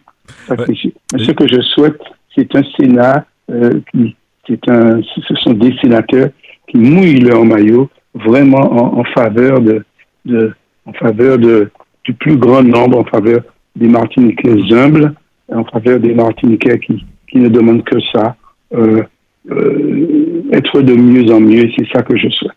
Ça, 0.47 0.55
c'est 0.65 0.75
sûr. 0.75 0.91
Mais 1.13 1.23
ce 1.23 1.31
que 1.31 1.47
je 1.47 1.61
souhaite, 1.61 1.99
c'est 2.35 2.53
un 2.55 2.63
Sénat 2.77 3.25
euh, 3.51 3.79
qui, 3.91 4.15
c'est 4.47 4.69
un, 4.69 5.01
ce 5.03 5.35
sont 5.35 5.53
des 5.53 5.75
sénateurs 5.81 6.29
qui 6.67 6.77
mouillent 6.77 7.19
leur 7.19 7.43
maillot 7.45 7.89
vraiment 8.13 8.71
en, 8.71 8.99
en 8.99 9.03
faveur 9.05 9.59
de, 9.61 9.83
de, 10.25 10.53
en 10.85 10.93
faveur 10.93 11.37
de, 11.37 11.69
du 12.03 12.13
plus 12.13 12.37
grand 12.37 12.63
nombre, 12.63 12.99
en 12.99 13.05
faveur 13.05 13.41
des 13.75 13.87
Martiniquais 13.87 14.55
humbles, 14.71 15.13
en 15.53 15.63
faveur 15.65 15.99
des 15.99 16.13
Martiniquais 16.13 16.79
qui, 16.79 17.05
qui 17.29 17.39
ne 17.39 17.49
demandent 17.49 17.83
que 17.83 17.99
ça, 18.13 18.35
euh, 18.73 19.03
euh, 19.51 20.43
être 20.51 20.81
de 20.81 20.93
mieux 20.93 21.31
en 21.33 21.39
mieux, 21.39 21.69
c'est 21.77 21.87
ça 21.93 22.01
que 22.01 22.17
je 22.17 22.29
souhaite. 22.29 22.51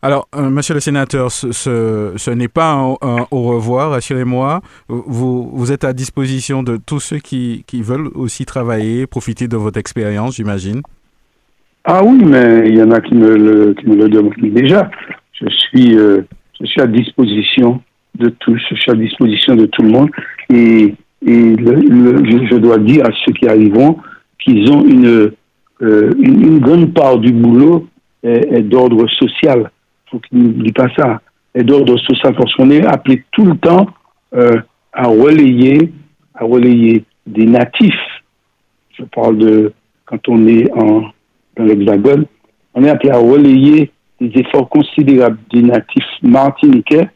Alors, 0.00 0.28
euh, 0.36 0.48
monsieur 0.48 0.74
le 0.74 0.80
sénateur, 0.80 1.32
ce, 1.32 2.30
n'est 2.30 2.46
pas 2.46 2.72
un, 2.72 3.26
au 3.32 3.42
revoir, 3.42 3.90
rassurez-moi. 3.90 4.60
Vous, 4.88 5.72
êtes 5.72 5.82
à 5.82 5.92
disposition 5.92 6.62
de 6.62 6.76
tous 6.76 7.00
ceux 7.00 7.18
qui, 7.18 7.64
veulent 7.72 8.08
aussi 8.14 8.46
travailler, 8.46 9.08
profiter 9.08 9.48
de 9.48 9.56
votre 9.56 9.78
expérience, 9.78 10.36
j'imagine. 10.36 10.82
Ah 11.84 12.04
oui, 12.04 12.22
mais 12.24 12.68
il 12.68 12.76
y 12.76 12.82
en 12.82 12.92
a 12.92 13.00
qui 13.00 13.14
me 13.14 13.36
le, 13.36 13.74
demandent 14.08 14.34
déjà. 14.52 14.88
Je 15.32 15.48
suis, 15.48 15.96
euh, 15.96 16.20
je 16.60 16.66
suis 16.66 16.80
à 16.80 16.86
disposition 16.86 17.82
de 18.14 18.28
tous, 18.28 18.60
je 18.70 18.76
suis 18.76 18.90
à 18.92 18.94
disposition 18.94 19.56
de 19.56 19.66
tout 19.66 19.82
le 19.82 19.88
monde. 19.88 20.10
Et, 20.50 20.94
je, 21.26 22.56
dois 22.56 22.78
dire 22.78 23.04
à 23.04 23.10
ceux 23.24 23.32
qui 23.32 23.48
arriveront 23.48 23.98
qu'ils 24.38 24.70
ont 24.70 24.84
une, 24.84 25.32
euh, 25.82 26.58
grande 26.60 26.94
part 26.94 27.18
du 27.18 27.32
boulot 27.32 27.88
d'ordre 28.22 29.08
social. 29.08 29.70
Faut 30.10 30.18
qu'ils 30.18 30.42
n'oublient 30.42 30.72
pas 30.72 30.88
ça. 30.96 31.20
Est 31.54 31.64
d'ordre 31.64 31.98
social 31.98 32.34
parce 32.34 32.54
qu'on 32.54 32.70
est 32.70 32.84
appelé 32.84 33.24
tout 33.32 33.44
le 33.44 33.56
temps 33.56 33.86
euh, 34.34 34.60
à 34.92 35.06
relayer, 35.06 35.92
à 36.34 36.44
relayer 36.44 37.04
des 37.26 37.46
natifs. 37.46 37.94
Je 38.92 39.04
parle 39.04 39.38
de 39.38 39.72
quand 40.04 40.28
on 40.28 40.46
est 40.46 40.70
en, 40.72 41.02
dans 41.56 41.64
l'Hexagone, 41.64 42.26
on 42.74 42.84
est 42.84 42.90
appelé 42.90 43.10
à 43.10 43.18
relayer 43.18 43.90
des 44.20 44.40
efforts 44.40 44.68
considérables 44.68 45.38
des 45.52 45.62
natifs 45.62 46.04
martiniquais 46.22 47.08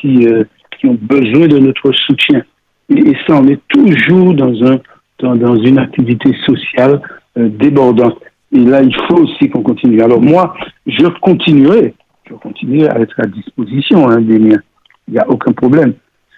qui, 0.00 0.26
euh, 0.26 0.44
qui 0.78 0.86
ont 0.86 0.98
besoin 1.00 1.46
de 1.48 1.58
notre 1.58 1.92
soutien. 1.92 2.42
Et, 2.88 3.10
et 3.10 3.16
ça, 3.26 3.40
on 3.40 3.48
est 3.48 3.60
toujours 3.68 4.34
dans, 4.34 4.64
un, 4.64 4.78
dans, 5.20 5.36
dans 5.36 5.56
une 5.56 5.78
activité 5.78 6.34
sociale 6.46 7.00
euh, 7.38 7.48
débordante. 7.48 8.18
Et 8.52 8.58
là, 8.58 8.82
il 8.82 8.94
faut 9.08 9.18
aussi 9.18 9.48
qu'on 9.48 9.62
continue. 9.62 10.02
Alors 10.02 10.20
moi, 10.20 10.54
je 10.86 11.06
continuerai, 11.20 11.94
je 12.30 12.34
continuerai 12.36 12.88
à 12.88 13.00
être 13.00 13.18
à 13.18 13.26
disposition 13.26 14.08
hein, 14.08 14.20
des 14.20 14.38
miens. 14.38 14.60
Il 15.08 15.14
n'y 15.14 15.20
a 15.20 15.28
aucun 15.28 15.52
problème. 15.52 15.94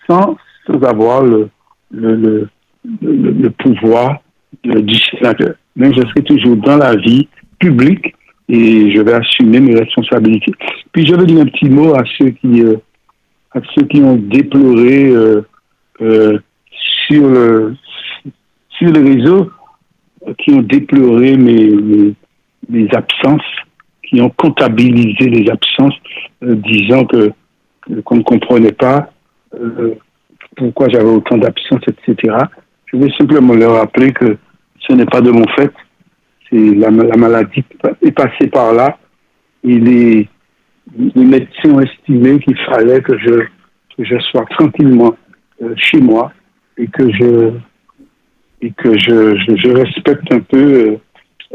Sans, 0.08 0.36
avoir 0.82 1.22
le, 1.22 1.50
pouvoir 3.58 4.20
du 4.64 4.94
sénateur. 4.94 5.54
Mais 5.76 5.92
je 5.92 6.00
serai 6.00 6.22
toujours 6.22 6.56
dans 6.56 6.76
la 6.76 6.96
vie 6.96 7.28
publique 7.58 8.14
et 8.48 8.94
je 8.94 9.00
vais 9.00 9.14
assumer 9.14 9.60
mes 9.60 9.74
responsabilités. 9.74 10.52
Puis 10.92 11.06
je 11.06 11.14
veux 11.14 11.26
dire 11.26 11.42
un 11.42 11.46
petit 11.46 11.68
mot 11.68 11.94
à 11.94 12.02
ceux 12.18 12.30
qui, 12.30 12.62
euh, 12.62 12.76
à 13.52 13.60
ceux 13.74 13.86
qui 13.86 14.00
ont 14.00 14.16
déploré 14.16 15.08
euh, 15.08 15.42
euh, 16.00 16.38
sur, 17.06 17.28
le, 17.28 17.76
sur 18.70 18.88
euh, 18.88 20.34
qui 20.38 20.52
ont 20.52 20.62
déploré 20.62 21.36
mes, 21.36 22.14
mes 22.68 22.88
absences, 22.94 23.42
qui 24.12 24.20
ont 24.20 24.30
comptabilisé 24.30 25.28
les 25.30 25.50
absences, 25.50 25.94
euh, 26.42 26.54
disant 26.56 27.04
que 27.04 27.32
que- 27.82 28.00
qu'on 28.00 28.16
ne 28.16 28.22
comprenait 28.22 28.72
pas 28.72 29.10
euh, 29.54 29.94
pourquoi 30.56 30.88
j'avais 30.88 31.08
autant 31.08 31.36
d'absences, 31.36 31.82
etc. 31.88 32.36
Je 32.86 32.96
vais 32.96 33.10
simplement 33.18 33.54
leur 33.54 33.74
rappeler 33.74 34.12
que 34.12 34.36
ce 34.80 34.92
n'est 34.92 35.06
pas 35.06 35.20
de 35.20 35.30
mon 35.30 35.46
fait. 35.56 35.72
C'est 36.48 36.74
la, 36.74 36.90
la 36.90 37.16
maladie 37.16 37.64
est 38.02 38.12
passée 38.12 38.48
par 38.48 38.72
là. 38.72 38.98
Et 39.64 39.78
les, 39.78 40.28
médecins 41.14 41.70
ont 41.70 41.80
estimé 41.80 42.38
qu'il 42.40 42.56
fallait 42.58 43.00
que 43.00 43.16
je, 43.18 43.40
que 43.96 44.04
je 44.04 44.18
sois 44.30 44.44
tranquillement 44.50 45.14
euh, 45.62 45.74
chez 45.76 46.00
moi 46.00 46.32
et 46.76 46.86
que 46.86 47.10
je 47.12 47.52
et 48.60 48.70
que 48.70 48.96
je, 48.96 49.36
je, 49.56 49.70
respecte 49.70 50.32
un 50.32 50.40
peu 50.40 50.58
euh, 50.58 50.96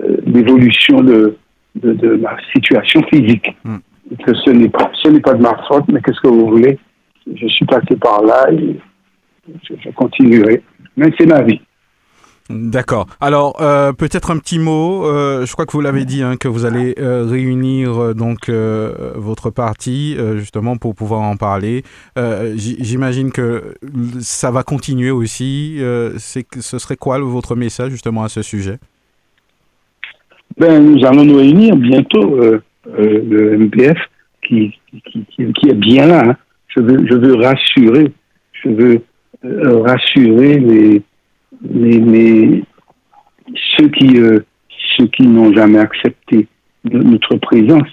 euh, 0.04 0.18
l'évolution 0.26 1.02
de, 1.02 1.38
de, 1.82 1.94
de 1.94 2.16
ma 2.16 2.38
situation 2.54 3.02
physique. 3.12 3.56
Mm. 3.64 3.78
Et 4.12 4.24
que 4.24 4.34
ce 4.34 4.50
n'est 4.52 4.70
pas 4.70 4.90
ce 5.02 5.10
n'est 5.10 5.20
pas 5.20 5.34
de 5.34 5.42
ma 5.42 5.56
faute, 5.68 5.86
mais 5.92 6.02
qu'est-ce 6.02 6.22
que 6.22 6.28
vous 6.28 6.48
voulez? 6.48 6.80
Je 7.36 7.48
suis 7.48 7.66
passé 7.66 7.96
par 7.98 8.24
là 8.24 8.50
et 8.52 8.80
je, 9.64 9.74
je 9.84 9.90
continuerai. 9.92 10.64
Mais 10.96 11.12
c'est 11.18 11.26
ma 11.26 11.42
vie. 11.42 11.60
D'accord. 12.50 13.08
Alors, 13.20 13.62
euh, 13.62 13.92
peut-être 13.92 14.32
un 14.32 14.38
petit 14.38 14.60
mot. 14.60 15.06
euh, 15.06 15.46
je 15.46 15.52
crois 15.52 15.66
que 15.66 15.74
vous 15.74 15.82
l'avez 15.82 16.06
dit, 16.06 16.24
hein, 16.24 16.38
que 16.38 16.48
vous 16.48 16.64
allez 16.64 16.96
euh, 16.98 17.26
réunir 17.26 18.16
donc 18.16 18.50
votre 18.50 19.50
parti 19.50 20.16
justement 20.38 20.78
pour 20.78 20.96
pouvoir 20.96 21.22
en 21.22 21.36
parler. 21.36 21.84
J'imagine 22.56 23.32
que 23.32 23.76
ça 24.22 24.52
va 24.52 24.64
continuer 24.64 25.12
aussi. 25.12 25.82
C'est 26.18 26.44
que 26.44 26.62
ce 26.62 26.80
serait 26.80 26.96
quoi 26.96 27.20
votre 27.20 27.56
message 27.56 27.92
justement 27.92 28.24
à 28.24 28.30
ce 28.30 28.42
sujet? 28.42 28.80
Ben, 30.58 30.84
nous 30.84 31.06
allons 31.06 31.24
nous 31.24 31.38
réunir 31.38 31.76
bientôt, 31.76 32.38
euh, 32.42 32.60
euh, 33.00 33.22
le 33.30 33.58
MPF, 33.58 33.98
qui, 34.48 34.74
qui, 35.06 35.26
qui, 35.54 35.70
est 35.70 35.74
bien 35.74 36.08
là. 36.08 36.30
hein. 36.30 36.36
Je, 36.70 36.82
veux, 36.82 37.06
je 37.08 37.14
veux 37.16 37.36
rassurer, 37.36 38.12
je 38.64 38.70
veux 38.70 39.02
euh, 39.46 39.82
rassurer 39.82 40.58
les, 40.60 41.02
les, 41.70 42.00
les- 42.00 42.64
ceux 43.78 43.88
qui, 43.90 44.18
euh, 44.20 44.40
ceux 44.98 45.08
qui 45.08 45.24
n'ont 45.28 45.54
jamais 45.54 45.80
accepté 45.80 46.48
notre 46.86 47.36
présence. 47.38 47.88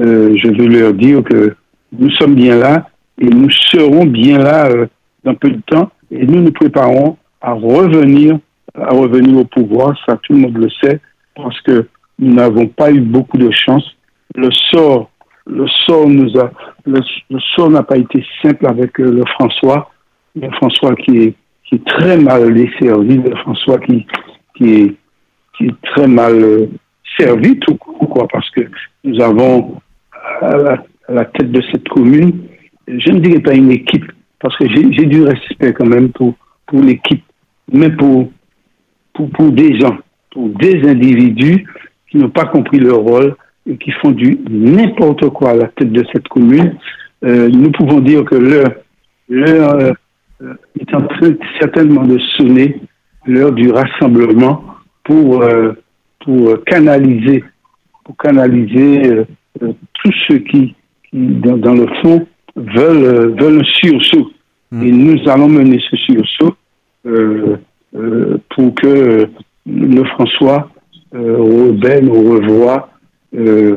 Euh, 0.00 0.34
je 0.42 0.48
veux 0.48 0.66
leur 0.68 0.94
dire 0.94 1.22
que 1.22 1.54
nous 1.98 2.10
sommes 2.12 2.34
bien 2.34 2.56
là 2.56 2.88
et 3.20 3.26
nous 3.26 3.50
serons 3.50 4.06
bien 4.06 4.38
là 4.38 4.68
dans 5.24 5.34
peu 5.34 5.50
de 5.50 5.60
temps 5.66 5.90
et 6.10 6.24
nous 6.26 6.40
nous 6.42 6.52
préparons 6.52 7.16
à 7.40 7.52
revenir, 7.52 8.38
à 8.74 8.90
revenir 8.94 9.38
au 9.38 9.44
pouvoir. 9.44 9.94
Ça, 10.06 10.18
tout 10.22 10.32
le 10.32 10.38
monde 10.40 10.56
le 10.58 10.68
sait 10.82 11.00
parce 11.34 11.60
que 11.62 11.88
nous 12.18 12.34
n'avons 12.34 12.66
pas 12.66 12.90
eu 12.90 13.00
beaucoup 13.00 13.38
de 13.38 13.50
chance. 13.50 13.84
Le 14.34 14.50
sort, 14.70 15.10
le 15.46 15.66
sort 15.86 16.08
nous 16.08 16.38
a, 16.38 16.50
le, 16.86 17.00
sort 17.54 17.70
n'a 17.70 17.82
pas 17.82 17.96
été 17.96 18.24
simple 18.42 18.66
avec 18.66 18.98
euh, 19.00 19.10
le 19.10 19.24
François, 19.32 19.90
le 20.34 20.50
François 20.52 20.94
qui 20.96 21.18
est, 21.18 21.34
très 21.86 22.18
mal 22.18 22.52
desservi, 22.52 23.16
le 23.16 23.34
François 23.36 23.78
qui, 23.78 24.06
est, 24.60 24.94
très 25.84 26.06
mal 26.06 26.34
euh, 26.34 26.66
servi 27.18 27.58
tout 27.60 27.76
quoi, 27.76 28.28
parce 28.30 28.48
que 28.50 28.60
nous 29.04 29.20
avons 29.22 29.80
à 30.42 30.56
la, 30.56 30.84
à 31.08 31.12
la 31.12 31.24
tête 31.24 31.50
de 31.50 31.62
cette 31.72 31.88
commune, 31.88 32.42
je 32.88 33.10
ne 33.10 33.20
dirais 33.20 33.40
pas 33.40 33.54
une 33.54 33.70
équipe, 33.70 34.10
parce 34.38 34.56
que 34.56 34.68
j'ai 34.68 35.06
du 35.06 35.22
respect 35.22 35.72
quand 35.72 35.86
même 35.86 36.10
pour, 36.10 36.34
l'équipe, 36.72 37.24
mais 37.70 37.90
pour, 37.90 38.30
pour 39.14 39.52
des 39.52 39.78
gens, 39.78 39.96
pour 40.32 40.48
des 40.48 40.88
individus 40.88 41.66
qui 42.10 42.16
n'ont 42.16 42.30
pas 42.30 42.46
compris 42.46 42.78
leur 42.78 42.98
rôle 42.98 43.36
et 43.66 43.76
qui 43.76 43.92
font 43.92 44.10
du 44.10 44.38
n'importe 44.50 45.28
quoi 45.30 45.50
à 45.50 45.54
la 45.54 45.68
tête 45.68 45.92
de 45.92 46.04
cette 46.12 46.28
commune. 46.28 46.76
Euh, 47.24 47.48
nous 47.48 47.70
pouvons 47.70 48.00
dire 48.00 48.24
que 48.24 48.34
l'heure 48.34 48.72
l'heure, 49.28 49.94
euh, 50.42 50.54
est 50.78 50.94
en 50.94 51.02
train 51.02 51.32
certainement 51.60 52.02
de 52.04 52.18
sonner, 52.36 52.80
l'heure 53.26 53.52
du 53.52 53.70
rassemblement 53.70 54.64
pour, 55.04 55.42
euh, 55.42 55.72
pour 56.24 56.64
canaliser, 56.64 57.44
pour 58.04 58.16
canaliser 58.16 59.24
tous 59.60 60.12
ceux 60.26 60.38
qui, 60.38 60.74
qui 61.08 61.26
dans, 61.26 61.56
dans 61.56 61.74
le 61.74 61.86
fond, 62.02 62.26
veulent, 62.56 63.36
veulent 63.38 63.60
un 63.60 63.64
sursaut, 63.64 64.30
Et 64.72 64.90
nous 64.90 65.18
allons 65.28 65.48
mener 65.48 65.80
ce 65.88 65.96
sursaut 65.96 66.56
pour 68.50 68.74
que 68.74 69.28
le 69.66 70.04
François 70.04 70.68
euh, 71.14 71.36
revienne 71.38 72.08
ou 72.08 72.32
revoie 72.32 72.88
euh, 73.36 73.76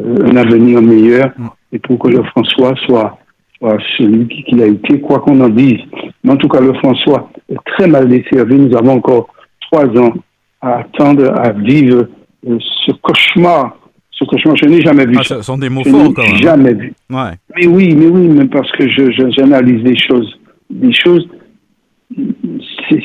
un 0.00 0.36
avenir 0.36 0.80
meilleur 0.82 1.32
et 1.72 1.78
pour 1.78 1.98
que 1.98 2.08
le 2.08 2.22
François 2.24 2.74
soit, 2.86 3.18
soit 3.58 3.78
celui 3.96 4.26
qui- 4.28 4.44
qu'il 4.44 4.62
a 4.62 4.66
été, 4.66 5.00
quoi 5.00 5.20
qu'on 5.20 5.40
en 5.40 5.48
dise. 5.48 5.78
Mais 6.24 6.32
en 6.32 6.36
tout 6.36 6.48
cas, 6.48 6.60
le 6.60 6.74
François 6.74 7.30
est 7.48 7.56
très 7.66 7.86
mal 7.86 8.08
desservi. 8.08 8.56
Nous 8.56 8.76
avons 8.76 8.92
encore 8.96 9.28
trois 9.70 9.86
ans 9.98 10.12
à 10.60 10.78
attendre 10.80 11.30
à 11.38 11.50
vivre 11.52 12.06
euh, 12.48 12.58
ce 12.86 12.92
cauchemar. 13.00 13.76
Ce 14.10 14.24
cauchemar, 14.24 14.56
je 14.56 14.66
n'ai 14.66 14.80
jamais 14.82 15.06
vu 15.06 15.14
Ah, 15.18 15.22
ça. 15.24 15.36
ce 15.36 15.42
sont 15.42 15.58
des 15.58 15.68
mots 15.68 15.82
Je 15.84 15.90
forts 15.90 16.08
n'ai 16.08 16.14
quand 16.14 16.22
même. 16.22 16.36
jamais 16.36 16.74
vu. 16.74 16.92
Ouais. 17.10 17.32
Mais 17.56 17.66
oui, 17.66 17.94
mais 17.96 18.06
oui, 18.06 18.28
même 18.28 18.48
parce 18.50 18.70
que 18.72 18.88
je, 18.88 19.10
je- 19.10 19.30
j'analyse 19.36 19.82
des 19.82 19.96
choses. 19.96 20.38
Des 20.70 20.92
choses, 20.92 21.26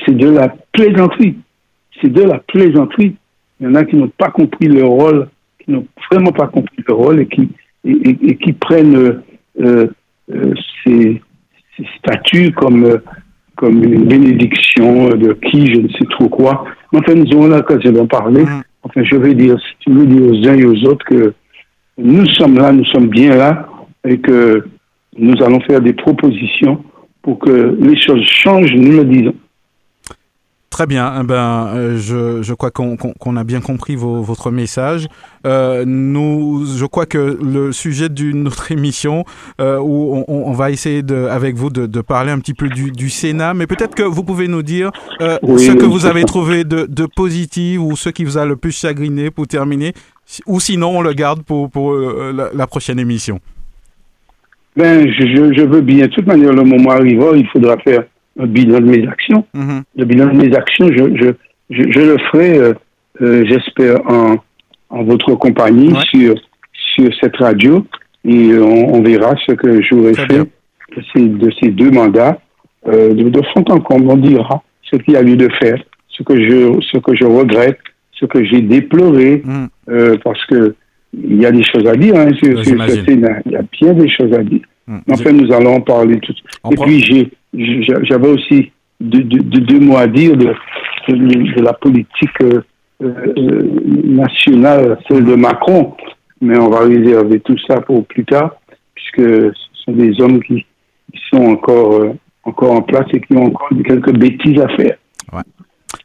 c'est 0.06 0.16
de 0.18 0.30
la 0.30 0.50
plaisanterie. 0.74 1.36
C'est 2.02 2.12
de 2.12 2.24
la 2.24 2.40
plaisanterie. 2.40 3.16
Il 3.60 3.66
y 3.68 3.70
en 3.70 3.76
a 3.76 3.84
qui 3.86 3.96
n'ont 3.96 4.12
pas 4.18 4.30
compris 4.30 4.68
leur 4.68 4.90
rôle, 4.90 5.28
qui 5.60 5.72
n'ont 5.72 5.86
vraiment 6.12 6.32
pas 6.32 6.48
compris 6.48 6.78
leur 6.88 6.98
rôle 6.98 7.20
et 7.22 7.28
qui, 7.28 7.50
et, 7.86 7.92
et- 7.92 8.30
et 8.32 8.36
qui 8.38 8.54
prennent 8.54 8.96
euh, 9.60 9.88
euh, 10.32 10.54
ces, 10.84 11.22
ces 11.76 11.86
statuts 11.98 12.52
comme, 12.52 12.84
euh, 12.86 12.98
comme 13.56 13.84
une 13.84 14.06
bénédiction 14.06 15.10
de 15.10 15.34
qui, 15.34 15.74
je 15.74 15.82
ne 15.82 15.90
sais 15.90 16.06
trop 16.12 16.30
quoi. 16.30 16.66
Enfin, 16.94 17.16
nous 17.16 17.34
aurons 17.36 17.48
l'occasion 17.48 17.92
d'en 17.92 18.08
parler. 18.08 18.44
Mhm. 18.44 18.62
Enfin, 18.84 19.04
je 19.04 19.16
veux 19.16 19.34
dire, 19.34 19.58
si 19.60 19.76
tu 19.80 19.92
veux 19.92 20.06
dire 20.06 20.24
aux 20.32 20.48
uns 20.48 20.58
et 20.58 20.66
aux 20.66 20.84
autres 20.86 21.06
que 21.06 21.34
nous 21.98 22.26
sommes 22.28 22.58
là, 22.58 22.72
nous 22.72 22.86
sommes 22.86 23.08
bien 23.10 23.36
là, 23.36 23.68
et 24.08 24.20
que 24.20 24.66
nous 25.18 25.34
allons 25.44 25.60
faire 25.62 25.82
des 25.82 25.94
propositions 25.94 26.84
pour 27.24 27.40
que 27.40 27.76
les 27.82 28.00
choses 28.00 28.24
changent, 28.24 28.74
nous 28.76 28.98
le 28.98 29.04
disons. 29.06 29.34
Très 30.70 30.86
bien. 30.86 31.22
Eh 31.22 31.26
Ben, 31.26 31.68
euh, 31.74 31.98
je, 31.98 32.44
je 32.44 32.54
crois 32.54 32.72
qu'on 32.72 32.98
qu'on 32.98 33.38
a 33.38 33.44
bien 33.46 33.62
compris 33.62 33.96
vos- 33.96 34.22
votre 34.22 34.52
message. 34.52 35.08
Euh, 35.46 35.86
nous, 35.88 36.66
je 36.68 36.86
crois 36.86 37.06
que 37.06 37.38
le 37.42 37.72
sujet 37.72 38.10
d'une 38.10 38.48
autre 38.48 38.70
émission 38.78 39.24
euh, 39.62 39.80
où 39.80 40.26
on, 40.28 40.52
va 40.52 40.70
essayer 40.70 41.04
de, 41.04 41.16
avec 41.16 41.56
vous 41.56 41.70
de, 41.70 41.86
de 41.88 42.02
parler 42.02 42.32
un 42.32 42.40
petit 42.40 42.54
peu 42.54 42.68
du, 42.68 42.92
du 42.92 43.10
Sénat, 43.10 43.54
mais 43.54 43.66
peut-être 43.66 43.96
que 43.96 44.04
vous 44.04 44.24
pouvez 44.24 44.48
nous 44.50 44.62
dire 44.62 44.92
euh, 45.22 45.38
Oui, 45.42 45.66
ce 45.66 45.72
que 45.72 45.86
vous 45.86 46.06
avez 46.06 46.26
trouvé 46.26 46.64
de, 46.66 46.86
de 46.86 47.06
positif 47.06 47.80
ou 47.80 47.96
ce 47.96 48.10
qui 48.10 48.26
vous 48.26 48.38
a 48.38 48.46
le 48.46 48.58
plus 48.58 48.78
chagriné 48.78 49.32
pour 49.32 49.48
terminer, 49.48 49.94
ou 50.48 50.60
sinon 50.60 50.98
on 50.98 51.02
le 51.02 51.14
garde 51.14 51.44
pour, 51.44 51.72
pour 51.72 51.96
la, 51.96 52.50
la 52.54 52.68
prochaine 52.68 53.00
émission. 53.00 53.40
Ben, 54.76 55.08
je, 55.10 55.26
je- 55.26 55.54
je 55.54 55.62
veux 55.66 55.82
bien. 55.82 56.06
De 56.08 56.12
toute 56.12 56.28
manière, 56.28 56.52
le 56.54 56.64
moment 56.64 56.92
arrivant, 56.92 57.34
il 57.34 57.48
faudra 57.48 57.78
faire 57.78 58.04
un 58.40 58.46
bilan 58.48 58.80
de 58.80 58.86
mes 58.86 59.08
actions. 59.08 59.46
Mhm. 59.54 59.84
Le 59.98 60.06
bilan 60.06 60.28
de 60.28 60.38
mes 60.46 60.56
actions, 60.56 60.88
je, 60.88 61.16
je, 61.16 61.30
je, 61.70 61.92
je 61.92 62.00
le 62.00 62.18
ferai, 62.32 62.58
euh, 62.58 62.74
euh, 63.22 63.46
j'espère, 63.48 63.98
en, 64.10 64.36
en 64.90 65.04
votre 65.04 65.34
compagnie 65.36 65.92
Ouais. 65.94 66.00
sur, 66.14 66.36
sur 66.96 67.10
cette 67.20 67.36
radio. 67.38 67.86
Et 68.26 68.50
euh, 68.52 68.64
on, 68.64 68.96
on 68.96 69.02
verra 69.02 69.36
ce 69.46 69.54
que 69.54 69.82
j'aurai 69.82 70.14
fait 70.14 70.26
bien. 70.28 70.46
de 70.96 71.04
ces, 71.14 71.22
de 71.28 71.52
ces 71.60 71.70
deux 71.70 71.92
mandats. 71.92 72.40
Euh, 72.88 73.14
de, 73.14 73.30
de 73.30 73.42
fond 73.54 73.64
en 73.70 73.80
comble, 73.80 74.10
on 74.10 74.18
dira 74.18 74.64
ce 74.84 74.96
qu'il 74.98 75.14
y 75.16 75.18
a 75.18 75.22
lieu 75.22 75.36
de 75.36 75.50
faire, 75.60 75.82
ce 76.08 76.24
que 76.24 76.36
je, 76.36 76.80
ce 76.92 76.98
que 77.00 77.14
je 77.16 77.26
regrette, 77.26 77.80
ce 78.14 78.26
que 78.26 78.44
j'ai 78.46 78.62
déploré, 78.62 79.44
euh, 79.90 80.16
parce 80.24 80.44
que 80.46 80.74
il 81.14 81.42
y 81.42 81.46
a 81.46 81.52
des 81.52 81.64
choses 81.64 81.86
à 81.88 81.96
dire 81.96 82.16
hein, 82.16 82.30
sur, 82.42 82.64
sur 82.64 82.82
ce. 82.88 83.04
Sénat. 83.04 83.40
Il 83.46 83.52
y 83.54 83.56
a 83.58 83.62
bien 83.82 83.94
des 83.94 84.10
choses 84.10 84.32
à 84.34 84.44
dire. 84.44 84.62
Mhm. 84.88 85.02
Enfin, 85.12 85.32
nous 85.34 85.52
allons 85.52 85.76
en 85.76 85.82
parler 85.82 86.18
tout 86.20 86.32
de 86.32 86.38
suite. 86.38 86.48
Et 86.72 86.76
puis, 86.76 87.00
j'ai- 87.02 87.32
j'avais 87.58 88.30
aussi 88.30 88.72
deux, 89.00 89.80
mots 89.80 89.98
à 89.98 90.08
dire 90.08 90.36
de, 90.36 90.54
la 91.62 91.74
politique 91.74 92.42
euh, 92.42 92.62
euh, 93.02 93.62
nationale, 94.04 94.98
celle 95.08 95.26
de 95.26 95.36
Macron. 95.36 95.96
Mais 96.42 96.58
on 96.58 96.70
va 96.70 96.82
réserver 96.82 97.40
tout 97.40 97.58
ça 97.68 97.82
pour 97.82 98.06
plus 98.06 98.26
tard, 98.26 98.56
puisque 98.94 99.22
ce 99.22 99.84
sont 99.86 99.92
des 99.92 100.20
hommes 100.22 100.42
qui, 100.44 100.66
sont 101.32 101.44
encore, 101.44 101.94
euh, 101.96 102.14
encore 102.44 102.74
en 102.74 102.82
place 102.82 103.08
et 103.14 103.22
qui 103.22 103.36
ont 103.36 103.46
encore 103.46 103.70
quelques 103.86 104.16
bêtises 104.18 104.60
à 104.60 104.68
faire. 104.70 104.98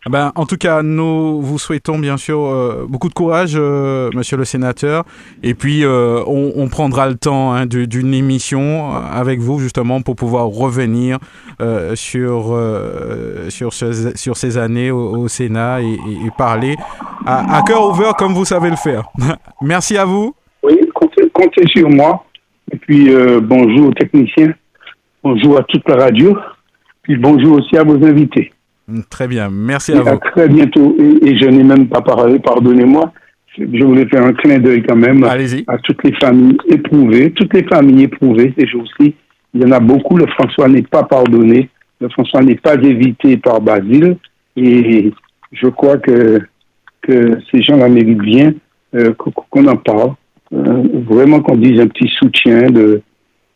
Ben, 0.08 0.32
en 0.34 0.46
tout 0.46 0.56
cas, 0.56 0.82
nous 0.82 1.40
vous 1.40 1.58
souhaitons 1.58 1.98
bien 1.98 2.16
sûr 2.16 2.40
euh, 2.40 2.86
beaucoup 2.88 3.08
de 3.08 3.14
courage, 3.14 3.52
euh, 3.56 4.10
monsieur 4.14 4.36
le 4.36 4.44
sénateur. 4.44 5.04
Et 5.42 5.54
puis, 5.54 5.84
euh, 5.84 6.22
on, 6.26 6.68
prendra 6.68 7.08
le 7.08 7.14
temps 7.14 7.52
hein, 7.52 7.66
du- 7.66 7.86
d'une 7.86 8.14
émission 8.14 8.94
avec 8.96 9.40
vous, 9.40 9.58
justement, 9.58 10.00
pour 10.02 10.16
pouvoir 10.16 10.46
revenir 10.46 11.18
sur, 11.94 12.58
sur, 13.48 13.72
ce- 13.72 14.12
sur 14.16 14.36
ces 14.36 14.58
années 14.58 14.90
au, 14.90 15.28
Sénat 15.28 15.80
et, 15.82 15.98
parler 16.36 16.76
à, 17.26 17.62
cœur 17.66 17.88
ouvert 17.88 18.14
comme 18.14 18.32
vous 18.34 18.44
savez 18.44 18.70
le 18.70 18.76
faire. 18.76 19.04
Merci 19.62 19.96
à 19.96 20.04
vous. 20.04 20.34
Oui, 20.62 20.78
comptez, 20.94 21.28
comptez 21.32 21.66
sur 21.68 21.88
moi. 21.88 22.24
Et 22.72 22.76
puis, 22.76 23.10
bonjour 23.42 23.88
aux 23.88 23.92
techniciens. 23.92 24.52
Bonjour 25.22 25.58
à 25.58 25.62
toute 25.62 25.88
la 25.88 25.96
radio. 25.96 26.36
Puis 27.02 27.16
bonjour 27.16 27.58
aussi 27.58 27.76
à 27.76 27.84
vos 27.84 28.02
invités. 28.04 28.52
Très 29.10 29.28
bien. 29.28 29.48
Merci 29.50 29.92
Et 29.92 29.96
à 29.96 30.00
à 30.00 30.14
vous. 30.14 30.18
très 30.32 30.48
bientôt. 30.48 30.96
Et, 30.98 31.28
et 31.28 31.38
je 31.38 31.46
n'ai 31.46 31.62
même 31.64 31.88
pas 31.88 32.00
parlé, 32.00 32.38
pardonnez-moi. 32.38 33.12
Je 33.58 33.84
voulais 33.84 34.06
faire 34.06 34.24
un 34.24 34.32
clin 34.32 34.58
d'œil 34.58 34.82
quand 34.82 34.96
même 34.96 35.24
à 35.24 35.78
toutes 35.84 36.02
les 36.04 36.14
familles 36.14 36.56
éprouvées, 36.68 37.30
toutes 37.32 37.52
les 37.52 37.64
familles 37.64 38.04
éprouvées 38.04 38.54
ces 38.58 38.66
jours-ci. 38.66 39.14
Il 39.54 39.60
y 39.60 39.64
en 39.66 39.72
a 39.72 39.80
beaucoup. 39.80 40.16
Le 40.16 40.26
François 40.28 40.68
n'est 40.68 40.82
pas 40.82 41.02
pardonné. 41.02 41.68
Le 42.00 42.08
François 42.08 42.40
n'est 42.40 42.56
pas 42.56 42.74
évité 42.76 43.36
par 43.36 43.60
Basile. 43.60 44.16
Et 44.56 45.12
je 45.52 45.66
crois 45.68 45.98
que, 45.98 46.40
que 47.02 47.38
ces 47.50 47.62
gens 47.62 47.76
la 47.76 47.88
méritent 47.90 48.18
bien 48.18 48.54
euh, 48.94 49.12
qu'on 49.14 49.30
qu'on 49.32 49.66
en 49.66 49.76
parle. 49.76 50.12
Euh, 50.54 50.82
vraiment 51.08 51.40
qu'on 51.40 51.56
dise 51.56 51.78
un 51.80 51.86
petit 51.88 52.10
soutien 52.18 52.70
de, 52.70 53.02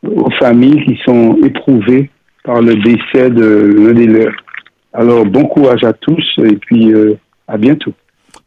aux 0.07 0.31
familles 0.39 0.85
qui 0.85 0.99
sont 1.05 1.37
éprouvées 1.43 2.11
par 2.45 2.61
le 2.61 2.75
décès 2.77 3.31
de 3.31 3.75
l'un 3.79 3.93
des 3.95 4.07
leurs. 4.07 4.33
Alors, 4.99 5.27
bon 5.27 5.45
courage 5.45 5.85
à 5.85 5.93
tous 5.93 6.25
et 6.39 6.57
puis 6.57 6.91
euh, 6.91 7.19
à 7.47 7.59
bientôt. 7.59 7.93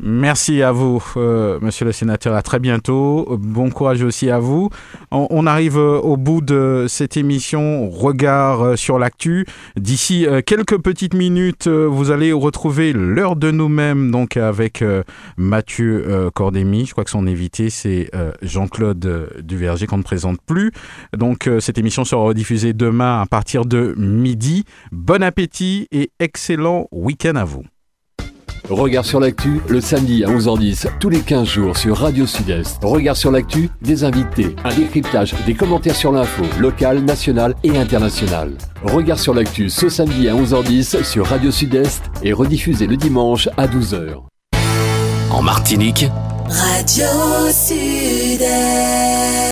Merci 0.01 0.61
à 0.61 0.71
vous, 0.71 1.03
euh, 1.17 1.59
monsieur 1.61 1.83
le 1.83 1.91
sénateur. 1.91 2.33
À 2.33 2.41
très 2.41 2.59
bientôt. 2.59 3.37
Bon 3.37 3.69
courage 3.69 4.01
aussi 4.01 4.29
à 4.29 4.39
vous. 4.39 4.69
On, 5.11 5.45
arrive 5.45 5.77
euh, 5.77 5.99
au 5.99 6.15
bout 6.15 6.39
de 6.39 6.85
cette 6.87 7.17
émission 7.17 7.89
Regard 7.89 8.61
euh, 8.61 8.75
sur 8.77 8.97
l'actu. 8.97 9.45
D'ici 9.75 10.25
euh, 10.25 10.41
quelques 10.41 10.77
petites 10.77 11.13
minutes, 11.13 11.67
vous 11.67 12.11
allez 12.11 12.31
retrouver 12.31 12.93
l'heure 12.93 13.35
de 13.35 13.51
nous-mêmes, 13.51 14.09
donc 14.09 14.37
avec 14.37 14.83
Mathieu 15.35 16.05
euh, 16.07 16.29
Cordémy. 16.31 16.85
Je 16.85 16.93
crois 16.93 17.03
que 17.03 17.11
son 17.11 17.27
invité, 17.27 17.69
c'est 17.69 18.09
Jean-Claude 18.41 19.29
Duverger, 19.41 19.85
qu'on 19.85 19.97
ne 19.97 20.03
présente 20.03 20.39
plus. 20.45 20.71
Donc, 21.15 21.49
cette 21.59 21.77
émission 21.77 22.05
sera 22.05 22.23
rediffusée 22.23 22.71
demain 22.71 23.21
à 23.21 23.25
partir 23.25 23.65
de 23.65 23.93
midi. 23.97 24.63
Bon 24.93 25.21
appétit 25.21 25.87
et 25.91 26.11
excellent 26.19 26.87
week-end 26.91 27.35
à 27.35 27.43
vous. 27.43 27.63
Regard 28.69 29.03
sur 29.03 29.19
l'actu, 29.19 29.61
le 29.67 29.81
samedi 29.81 30.23
à 30.23 30.27
11h10, 30.27 30.99
tous 30.99 31.09
les 31.09 31.21
15 31.21 31.47
jours 31.47 31.75
sur 31.75 31.97
Radio 31.97 32.27
Sud-Est. 32.27 32.77
Regard 32.83 33.17
sur 33.17 33.31
l'actu, 33.31 33.71
des 33.81 34.03
invités, 34.03 34.55
un 34.63 34.71
décryptage, 34.75 35.33
des 35.47 35.55
commentaires 35.55 35.95
sur 35.95 36.11
l'info, 36.11 36.43
locale, 36.59 36.99
nationale 36.99 37.55
et 37.63 37.75
internationale. 37.75 38.53
Regard 38.83 39.17
sur 39.17 39.33
l'actu 39.33 39.71
ce 39.71 39.89
samedi 39.89 40.29
à 40.29 40.35
11h10 40.35 41.03
sur 41.03 41.25
Radio 41.25 41.49
Sud-Est 41.49 42.03
et 42.21 42.31
rediffusé 42.31 42.85
le 42.85 42.95
dimanche 42.95 43.49
à 43.57 43.65
12h. 43.65 44.21
En 45.31 45.41
Martinique, 45.41 46.05
Radio 46.47 47.07
Sud-Est. 47.51 49.39